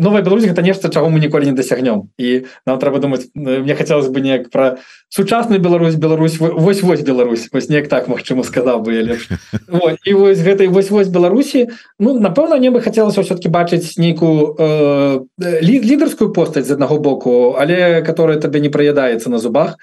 новая 0.00 0.22
Беларусь 0.22 0.46
это 0.46 0.62
нешта 0.62 0.88
чаго 0.88 1.10
мы 1.10 1.20
ніколі 1.20 1.44
не 1.44 1.52
дасягнем 1.52 2.08
і 2.16 2.48
нам 2.64 2.78
трэба 2.78 3.00
думаць 3.00 3.28
мне 3.34 3.74
хотелось 3.74 4.08
бы 4.08 4.22
неяк 4.22 4.48
про 4.48 4.78
сучасную 5.10 5.60
Беларусь 5.60 5.96
Беларусь 5.96 6.38
вось 6.40 6.82
вось 6.82 7.02
Беларусь 7.02 7.48
вось 7.52 7.68
неяк 7.68 7.88
так 7.88 8.08
Мачыма 8.08 8.44
сказал 8.44 8.80
бы 8.80 8.94
я 8.94 9.02
лепш. 9.02 9.28
І 10.08 10.14
вось 10.14 10.40
гэтай 10.40 10.68
вось 10.68 10.90
вось 10.90 11.08
Беларусі 11.08 11.68
Ну 11.98 12.18
напэўна 12.18 12.56
мне 12.56 12.77
бы 12.78 12.84
хацелася 12.84 13.22
все-таки 13.26 13.50
бачыць 13.50 13.98
нейкую 13.98 14.54
э, 14.54 15.20
лідарскую 15.62 16.30
постаць 16.32 16.66
з 16.70 16.78
аднаго 16.78 16.98
боку 17.02 17.58
але 17.58 18.02
которая 18.06 18.38
табе 18.38 18.60
не 18.60 18.70
праядаецца 18.70 19.30
на 19.30 19.38
зубах. 19.38 19.76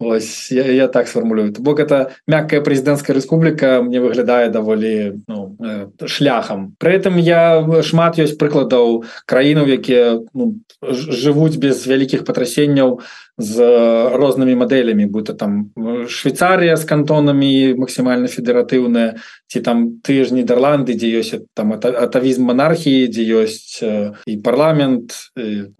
Ось, 0.00 0.50
я, 0.50 0.64
я 0.64 0.88
так 0.88 1.08
сформулюю. 1.08 1.52
Бок 1.58 1.78
это 1.78 2.12
мягкая 2.26 2.64
прэзідэнцкая 2.64 3.12
рэспубліка 3.12 3.82
мне 3.84 4.00
выглядае 4.00 4.48
даволі 4.48 5.20
ну, 5.28 5.56
э, 5.60 5.92
шляхам. 6.06 6.74
При 6.78 6.96
этом 6.96 7.20
я 7.20 7.60
шмат 7.84 8.16
ёсць 8.16 8.40
прыкладаў 8.40 9.04
краінаў 9.28 9.68
якія 9.68 10.24
ну, 10.32 10.56
жывуць 10.80 11.60
без 11.60 11.84
вялікіх 11.84 12.24
патрасенняў 12.24 13.04
з 13.38 13.62
рознымі 14.14 14.54
мадэлямі 14.54 15.06
будто 15.06 15.32
там 15.32 15.70
Швейцарія 16.08 16.76
з 16.76 16.84
кантонамі 16.84 17.74
максімальна 17.74 18.26
федэратыўная 18.26 19.20
ці 19.50 19.60
там 19.60 20.00
ты 20.02 20.24
ж 20.24 20.34
нідерланды 20.34 20.94
дзе 20.94 21.10
ёсць 21.20 21.42
там 21.54 21.74
атавізм 21.74 22.50
монархіі 22.50 23.10
дзе 23.10 23.24
ёсць 23.44 23.82
і 24.26 24.34
парламент 24.44 25.32
і, 25.36 25.70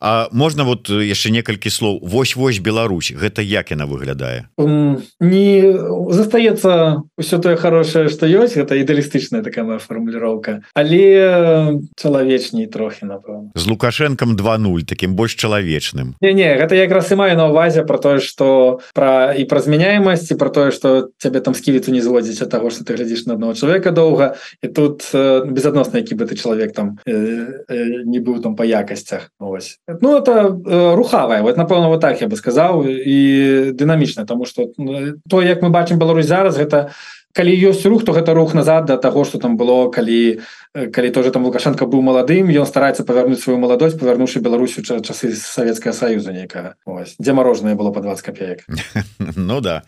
А 0.00 0.28
можна 0.32 0.64
вот 0.64 0.88
яшчэ 0.88 1.30
некалькі 1.30 1.68
слоў? 1.68 2.00
Вось-вось 2.00 2.58
Беларусь 2.58 3.12
гэта 3.12 3.42
як 3.42 3.70
яна 3.70 3.84
выглядае? 3.84 4.48
Не 4.56 5.76
застаецца 6.08 7.04
ўсё 7.18 7.36
тое 7.42 7.56
хорошее 7.56 8.08
что 8.08 8.24
ёсць 8.24 8.56
гэта 8.56 8.78
ідэалістычная 8.80 9.42
такая 9.42 9.64
моя 9.64 9.78
фармуліроўка 9.78 10.64
але 10.74 11.80
чалавечней 11.96 12.66
трохі 12.66 13.06
напэўна. 13.06 13.52
З 13.54 13.64
лукашэнкам 13.68 14.36
20 14.36 14.86
таким 14.86 15.14
больш 15.16 15.36
чалавечным. 15.36 16.16
Не 16.20 16.32
не 16.32 16.48
гэта 16.56 16.67
якраз 16.76 17.12
і 17.12 17.14
маю 17.14 17.36
на 17.36 17.48
увазе 17.48 17.82
про 17.82 17.98
тое 17.98 18.20
что 18.20 18.80
пра 18.94 19.34
і 19.34 19.44
пра 19.44 19.60
змяняемасці 19.60 20.34
про 20.34 20.50
тое 20.50 20.70
что 20.70 21.08
цябе 21.18 21.40
там 21.40 21.54
сківіцу 21.54 21.92
не 21.92 22.02
зводзіць 22.02 22.42
ад 22.42 22.50
таго 22.50 22.70
что 22.70 22.84
ты 22.84 22.96
глядзіш 22.96 23.26
на 23.26 23.34
одного 23.34 23.54
чалавека 23.54 23.90
доўга 23.90 24.34
і 24.62 24.68
тут 24.68 25.02
э, 25.14 25.44
безадносна 25.44 25.98
які 25.98 26.14
бы 26.14 26.26
ты 26.26 26.34
чалавек 26.36 26.72
там 26.72 26.98
э, 27.06 27.64
э, 27.68 28.04
не 28.04 28.20
быў 28.20 28.42
там 28.42 28.56
па 28.56 28.64
якасцях 28.64 29.30
ось. 29.38 29.78
Ну 29.86 30.16
это 30.16 30.52
э, 30.52 30.94
рухавая. 30.94 31.42
Вот 31.42 31.56
напэўна 31.56 31.88
вот 31.88 32.00
так 32.00 32.20
я 32.20 32.28
бы 32.28 32.36
сказаў 32.36 32.84
і 32.88 33.72
дынамічна 33.72 34.26
тому 34.26 34.44
что 34.44 34.68
то 35.28 35.42
як 35.42 35.62
мы 35.62 35.70
бачым 35.70 35.98
Беларусь 35.98 36.26
зараз 36.26 36.58
гэта 36.58 36.90
калі 37.32 37.52
ёсць 37.54 37.86
рух 37.86 38.04
то 38.04 38.12
гэта 38.12 38.34
рух 38.34 38.54
назад 38.54 38.86
до 38.86 38.96
того 38.96 39.24
что 39.24 39.38
там 39.38 39.56
было 39.56 39.90
калі 39.90 40.40
калі 40.74 41.10
тоже 41.10 41.30
там 41.30 41.44
лукашенко 41.44 41.86
быў 41.86 42.02
маладым 42.04 42.52
ён 42.52 42.66
стараецца 42.66 43.04
павярнуць 43.08 43.40
сваю 43.40 43.58
маладосць 43.58 43.96
павярнуўшы 43.98 44.40
Беларусю 44.40 44.82
часы 44.82 45.32
Савецкая 45.34 45.92
союза 45.92 46.32
нейкага. 46.32 46.76
Дзе 47.18 47.32
мороженое 47.32 47.74
было 47.74 47.90
по 47.90 48.00
20 48.00 48.24
копеек 48.24 48.64
Ну 49.36 49.60
да. 49.60 49.82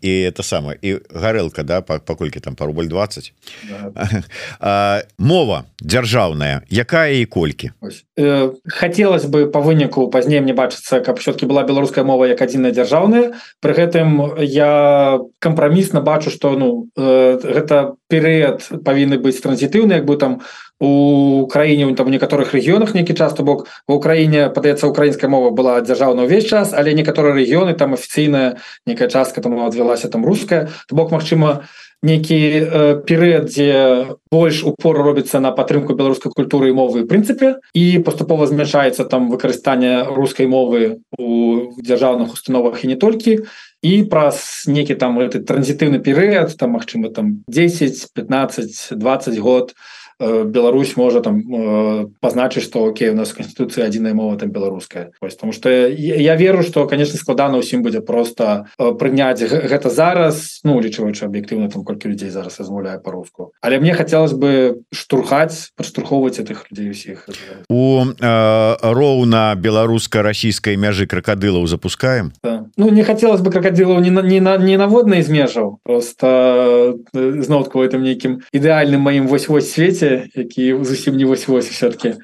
І 0.00 0.10
это 0.28 0.42
самое 0.42 0.78
і 0.82 0.98
гарэлка 1.10 1.62
да 1.62 1.80
паколькі 1.80 2.40
там 2.40 2.54
по 2.54 2.66
рубль 2.66 2.88
20 2.88 3.32
да. 3.68 5.02
мова 5.18 5.64
дзяржаўная 5.80 6.62
якая 6.70 7.12
і 7.20 7.24
колькі? 7.24 7.70
Э, 8.18 8.52
хотелось 8.66 9.24
бы 9.24 9.46
по 9.46 9.60
выніку 9.60 10.08
пазней 10.08 10.40
мне 10.40 10.54
бачыцца 10.54 11.00
каб 11.00 11.18
все-таки 11.18 11.46
была 11.46 11.62
беларуская 11.62 12.04
мова 12.04 12.26
як 12.26 12.42
адзіная 12.42 12.72
дзяржаўная 12.72 13.32
при 13.60 13.72
гэтым 13.72 14.36
я 14.42 15.20
кампрамісна 15.38 16.00
бачу 16.00 16.30
что 16.30 16.56
ну 16.56 16.88
э, 16.96 17.38
гэта 17.42 17.94
перыяд 18.08 18.68
павінны 18.84 19.18
быць 19.18 19.40
транзітыўны 19.40 19.91
як 19.94 20.04
бы 20.04 20.16
там 20.16 20.40
у 20.82 21.46
краіне 21.46 21.94
там 21.94 22.06
у 22.06 22.10
некаторых 22.10 22.52
рэгіёнах 22.54 22.94
нейкі 22.94 23.14
часто 23.14 23.42
бок 23.42 23.68
в 23.86 23.92
Украіне 23.94 24.50
падаецца 24.50 24.90
украінская 24.90 25.30
мова 25.30 25.54
была 25.54 25.78
дзяржаўна 25.80 26.26
ўвесь 26.26 26.50
час 26.50 26.74
але 26.74 26.94
некаторыя 26.94 27.38
рэгіёны 27.38 27.78
там 27.78 27.94
афіцыйная 27.94 28.58
некая 28.86 29.08
частка 29.08 29.40
там 29.40 29.58
адвялася 29.62 30.08
там 30.08 30.26
руская 30.26 30.68
то 30.88 30.96
бок 30.96 31.12
Мачыма 31.12 31.62
нейкі 32.02 32.34
э, 32.34 33.02
перыяд 33.06 33.46
дзе 33.46 34.18
больш 34.26 34.66
упор 34.66 34.98
робіцца 34.98 35.38
на 35.38 35.54
падтрымку 35.54 35.94
беларускай 35.94 36.34
культуры 36.34 36.74
і 36.74 36.74
мовы 36.74 37.06
прынцыпе 37.06 37.62
і 37.78 38.02
паступова 38.02 38.50
змяшаецца 38.50 39.06
там 39.06 39.30
выкарыстанне 39.30 40.02
рускай 40.10 40.50
мовы 40.50 40.98
у 41.14 41.70
дзяржаўных 41.78 42.34
установах 42.34 42.82
і 42.82 42.90
не 42.90 42.98
толькі 42.98 43.46
і 43.82 44.02
праз 44.06 44.64
некі 44.70 44.94
там 44.94 45.18
гэты 45.18 45.42
транзітыўны 45.42 45.98
перыяд 45.98 46.54
там 46.56 46.78
магчыма 46.78 47.10
там 47.10 47.42
10 47.46 48.14
15 48.14 48.98
20 48.98 49.38
год 49.38 49.74
то 49.74 50.01
Беларусь 50.44 50.96
можа 50.96 51.20
там 51.20 51.42
э, 51.42 52.06
пазначыць 52.20 52.62
что 52.62 52.84
Окей 52.86 53.10
у 53.10 53.14
нас 53.14 53.32
конституцыя 53.32 53.86
адзіная 53.86 54.14
мова 54.14 54.38
там 54.38 54.50
беларуская 54.50 55.10
ось 55.20 55.34
потому 55.34 55.52
что 55.52 55.70
я 55.70 56.36
веру 56.36 56.62
что 56.62 56.86
конечно 56.86 57.18
складана 57.18 57.58
усім 57.58 57.82
будзе 57.82 58.00
просто 58.00 58.66
э, 58.78 58.94
прыняць 58.94 59.42
гэта 59.42 59.90
зараз 59.90 60.60
ну 60.64 60.80
лічваючы 60.80 61.26
аб'ектыўна 61.26 61.68
там 61.68 61.84
колькі 61.84 62.08
людзей 62.08 62.30
зараз 62.30 62.60
размаўляе 62.60 62.98
по-руску 62.98 63.52
але 63.60 63.80
мне 63.80 63.94
хотелось 63.94 64.32
бы 64.32 64.82
штурхаць 64.92 65.72
падштурхоўваць 65.76 66.38
этих 66.38 66.70
людзей 66.70 66.90
усіх. 66.90 67.28
У 67.68 68.04
э, 68.06 68.76
роўна 68.80 69.54
беларуска-расійскай 69.56 70.76
мяжы 70.76 71.06
крокодылаў 71.06 71.66
запускаем? 71.66 72.32
Да. 72.42 72.66
ну 72.76 72.90
не 72.90 73.02
хотелось 73.02 73.40
бы 73.40 73.50
крокодилаў 73.50 74.00
не 74.00 74.10
на 74.10 74.22
не 74.22 74.40
на 74.40 74.56
не 74.56 74.76
наводнай 74.76 75.22
з 75.22 75.30
межаў 75.30 75.78
просто 75.82 76.96
знотку 77.12 77.82
этом 77.82 78.02
нейкім 78.02 78.40
ідэальным 78.52 79.02
маім 79.02 79.26
вось-вось 79.26 79.72
свеце 79.72 80.11
які 80.34 80.76
зусім 80.82 81.16
не 81.16 81.24
вось 81.24 81.48
вось 81.48 81.68
все-таки 81.68 82.16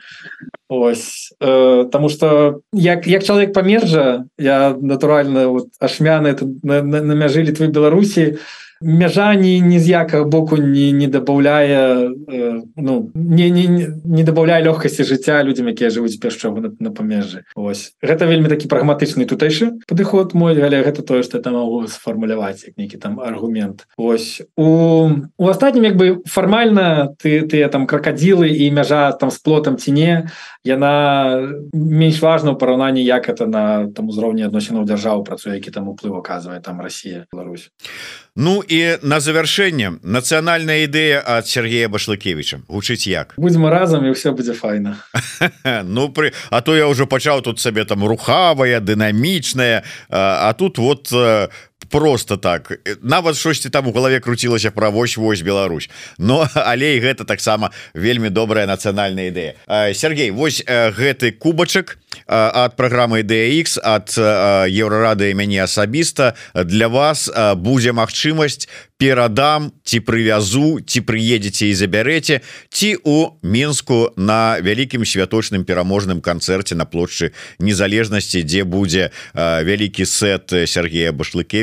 ось 0.68 1.34
э, 1.40 1.88
тому 1.90 2.08
что 2.08 2.60
як 2.72 3.06
як 3.06 3.24
чалавек 3.24 3.52
памержа 3.52 4.24
я 4.38 4.76
натуральна 4.80 5.48
вот 5.48 5.68
ашмяны 5.80 6.36
на, 6.62 6.82
на, 6.82 7.00
на 7.00 7.14
мяжы 7.14 7.42
літвы 7.42 7.68
беларусі 7.68 8.32
то 8.32 8.38
мяжа 8.80 9.34
ні 9.34 9.60
ні 9.60 9.78
з 9.78 9.88
якага 9.88 10.24
боку 10.24 10.56
не 10.56 10.92
не 10.92 11.06
добавляе 11.08 12.10
э, 12.28 12.62
ну 12.76 13.10
не 13.14 13.50
не 13.50 13.88
не 14.04 14.22
добавляе 14.22 14.62
лёгкасці 14.62 15.02
жыцця 15.02 15.42
людям 15.42 15.68
якія 15.68 15.90
жывуць 15.90 16.18
пяшчовы 16.22 16.60
на, 16.60 16.70
на 16.78 16.90
памежжы 16.90 17.42
ось. 17.54 17.94
Гэта 18.02 18.26
вельмі 18.30 18.48
такі 18.48 18.68
прагматычны 18.68 19.26
тутэйшы 19.26 19.82
падыход 19.88 20.34
мой 20.34 20.54
але 20.54 20.82
гэта 20.82 21.02
тое 21.02 21.22
что 21.22 21.42
там 21.42 21.54
могу 21.54 21.86
сфармуляваць 21.86 22.64
як 22.66 22.78
нейкі 22.78 22.98
там 22.98 23.20
аргумент. 23.20 23.86
Ось. 23.96 24.42
У 24.56 25.10
у 25.36 25.48
астатнім 25.48 25.84
як 25.84 25.96
бы 25.96 26.22
фармальна 26.26 27.14
ты 27.18 27.42
ты 27.42 27.66
там 27.68 27.86
крокодзілы 27.86 28.48
і 28.48 28.70
мяжа 28.70 29.12
там 29.12 29.30
с 29.30 29.38
плотам 29.38 29.76
ці 29.76 29.92
не 29.92 30.30
яна 30.62 31.50
менш 31.72 32.22
важна 32.22 32.54
ў 32.54 32.58
параўнанні 32.58 33.02
як 33.02 33.28
это 33.28 33.46
на 33.46 33.90
там 33.90 34.08
узроўні 34.08 34.46
адносінаў 34.46 34.86
дзяржаў 34.86 35.24
працуе 35.24 35.58
які 35.58 35.70
там 35.70 35.88
уплыў 35.88 36.14
оказывае 36.14 36.60
там 36.60 36.80
Росія 36.80 37.26
Беларусь 37.32 37.70
Ну 38.38 38.62
і 38.62 39.02
на 39.02 39.18
завяршэнне 39.18 39.98
нацыянальная 40.06 40.86
ідэя 40.86 41.18
ад 41.26 41.50
Сергея 41.50 41.90
башлыкевича 41.90 42.62
гучыць 42.70 43.10
як? 43.10 43.34
Будзем 43.34 43.66
разам 43.66 44.06
і 44.06 44.14
все 44.14 44.30
будзе 44.30 44.54
файна. 44.54 44.94
Ну 45.82 46.06
пры 46.14 46.30
А 46.50 46.62
то 46.62 46.78
я 46.78 46.86
ўжо 46.86 47.10
пачаў 47.10 47.42
тут 47.42 47.58
сабе 47.58 47.82
там 47.82 48.06
рухавая 48.06 48.78
дынамічная 48.78 49.82
А 50.08 50.54
тут 50.54 50.78
вот 50.78 51.10
просто 51.88 52.36
так. 52.36 52.72
Нават 53.02 53.36
штосьці 53.36 53.70
там 53.70 53.86
у 53.86 53.92
галаве 53.92 54.20
круцілася 54.20 54.70
пра 54.70 54.88
вось 54.90 55.16
вось 55.16 55.42
Беларусь 55.42 55.90
но 56.18 56.48
але 56.54 57.00
гэта 57.00 57.24
таксама 57.24 57.70
вельмі 57.94 58.30
добрая 58.30 58.66
нацыянальная 58.66 59.28
ідэя. 59.30 59.54
Сергей 59.94 60.30
вось 60.30 60.62
гэты 60.66 61.32
кубачак 61.32 61.98
ад 62.26 62.76
праграмы 62.76 63.22
DX 63.22 63.78
ад 63.82 64.12
еўрарады 64.68 65.32
мяне 65.34 65.62
асабіста 65.62 66.34
для 66.54 66.88
вас 66.88 67.30
будзе 67.56 67.92
магчымасць 67.92 68.68
перадам 68.98 69.70
ці 69.84 70.00
прывязу 70.02 70.82
ці 70.82 71.00
прыедзеце 71.06 71.70
і 71.70 71.74
забярэце 71.78 72.40
ці 72.68 72.90
у 73.04 73.38
мінску 73.42 74.12
на 74.16 74.58
вялікім 74.60 75.06
святочным 75.06 75.64
пераможным 75.64 76.20
канцэрце 76.20 76.74
на 76.74 76.84
плошчы 76.84 77.30
незалежнасці 77.62 78.42
дзе 78.42 78.64
будзе 78.64 79.10
вялікі 79.34 80.04
сет 80.04 80.52
Сергея 80.66 81.12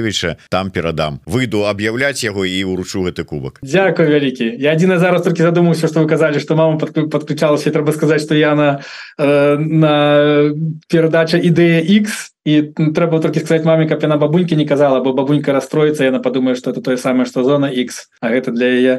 башлыкевича 0.05 0.37
там 0.49 0.71
перадам. 0.71 1.21
Выйду 1.25 1.65
аб'яўляць 1.65 2.23
яго 2.23 2.45
і 2.45 2.63
уручу 2.63 3.03
гэты 3.03 3.23
кубак. 3.23 3.59
Дякую 3.61 4.09
вялікі. 4.09 4.55
Я 4.59 4.73
адзіна 4.73 4.99
зараз 4.99 5.23
толькі 5.23 5.43
задумаўся 5.43 5.87
што 5.87 6.01
вы 6.01 6.07
казалі 6.09 6.39
што 6.39 6.55
мама 6.55 6.77
подключалася 6.77 7.71
трэба 7.71 7.93
сказаць 7.93 8.23
што 8.23 8.35
я 8.35 8.55
на 8.55 8.81
на 9.17 10.53
перадача 10.89 11.37
ідэя 11.37 11.81
X 11.81 12.34
і 12.45 12.61
трэба 12.77 13.17
толькі 13.25 13.41
сказаць 13.41 13.65
маме 13.65 13.89
каб 13.89 14.05
яна 14.05 14.21
бабунькі 14.21 14.53
не 14.53 14.69
казала 14.69 15.01
бо 15.01 15.17
бабунька 15.17 15.49
расстроіцца 15.49 16.05
яна 16.05 16.21
падумае 16.21 16.53
что 16.53 16.69
это 16.69 16.81
тое 16.81 16.97
самае 16.97 17.25
что 17.25 17.43
зона 17.43 17.73
X 17.73 18.13
а 18.21 18.29
гэта 18.29 18.53
для 18.53 18.69
яе 18.69 18.93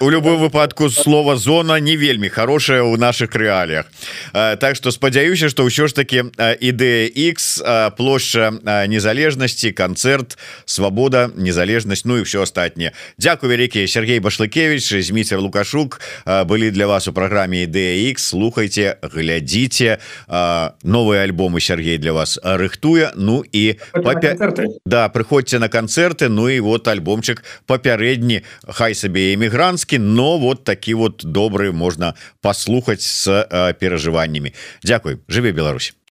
у 0.00 0.08
любым 0.08 0.40
выпадку 0.40 0.88
слова 0.88 1.36
зона 1.36 1.76
не 1.76 1.96
вельмі 2.00 2.32
хорошая 2.32 2.82
у 2.82 2.96
наших 2.96 3.36
рэаліях 3.36 3.84
Так 4.32 4.76
что 4.76 4.90
спадзяюся 4.90 5.52
что 5.52 5.68
ўсё 5.68 5.88
ж 5.88 5.92
таки 5.92 6.24
ідэя 6.40 7.12
X 7.36 7.60
плошча 8.00 8.48
незалежнасці 8.88 9.76
канцэрт 9.76 10.40
свабода 10.64 11.28
незалежнасць 11.36 12.08
Ну 12.08 12.16
і 12.16 12.24
все 12.24 12.48
астатніе 12.48 12.96
Дякую 13.18 13.52
вялікі 13.52 13.84
Сергей 13.84 14.24
башлыкевич 14.24 14.88
зміцер 15.04 15.36
лукашук 15.36 16.00
былі 16.24 16.70
для 16.72 16.88
вас 16.88 17.08
у 17.08 17.12
праграме 17.12 17.68
ідэя 17.68 18.08
X 18.08 18.32
слухайте 18.32 18.96
глядзіце 19.04 20.00
новые 20.80 21.28
альбомы 21.28 21.57
Сергей 21.60 21.98
для 21.98 22.12
вас 22.12 22.38
рыхтуе 22.42 23.12
Ну 23.14 23.44
і 23.52 23.76
папя... 23.92 24.36
да 24.86 25.08
прыходзьце 25.08 25.58
на 25.58 25.68
канцэрты 25.68 26.28
Ну 26.28 26.48
і 26.48 26.60
вот 26.60 26.88
альбомчык 26.88 27.42
папярэдні 27.66 28.42
хай 28.68 28.94
сабе 28.94 29.34
эмігранцкі 29.34 29.98
но 29.98 30.38
вот 30.38 30.64
такі 30.64 30.94
вот 30.94 31.24
добры 31.24 31.72
можна 31.72 32.14
паслухаць 32.40 33.02
с 33.02 33.26
перажываннямі 33.80 34.54
Дякуй 34.82 35.18
жыве 35.28 35.52
Беларусь 35.52 35.98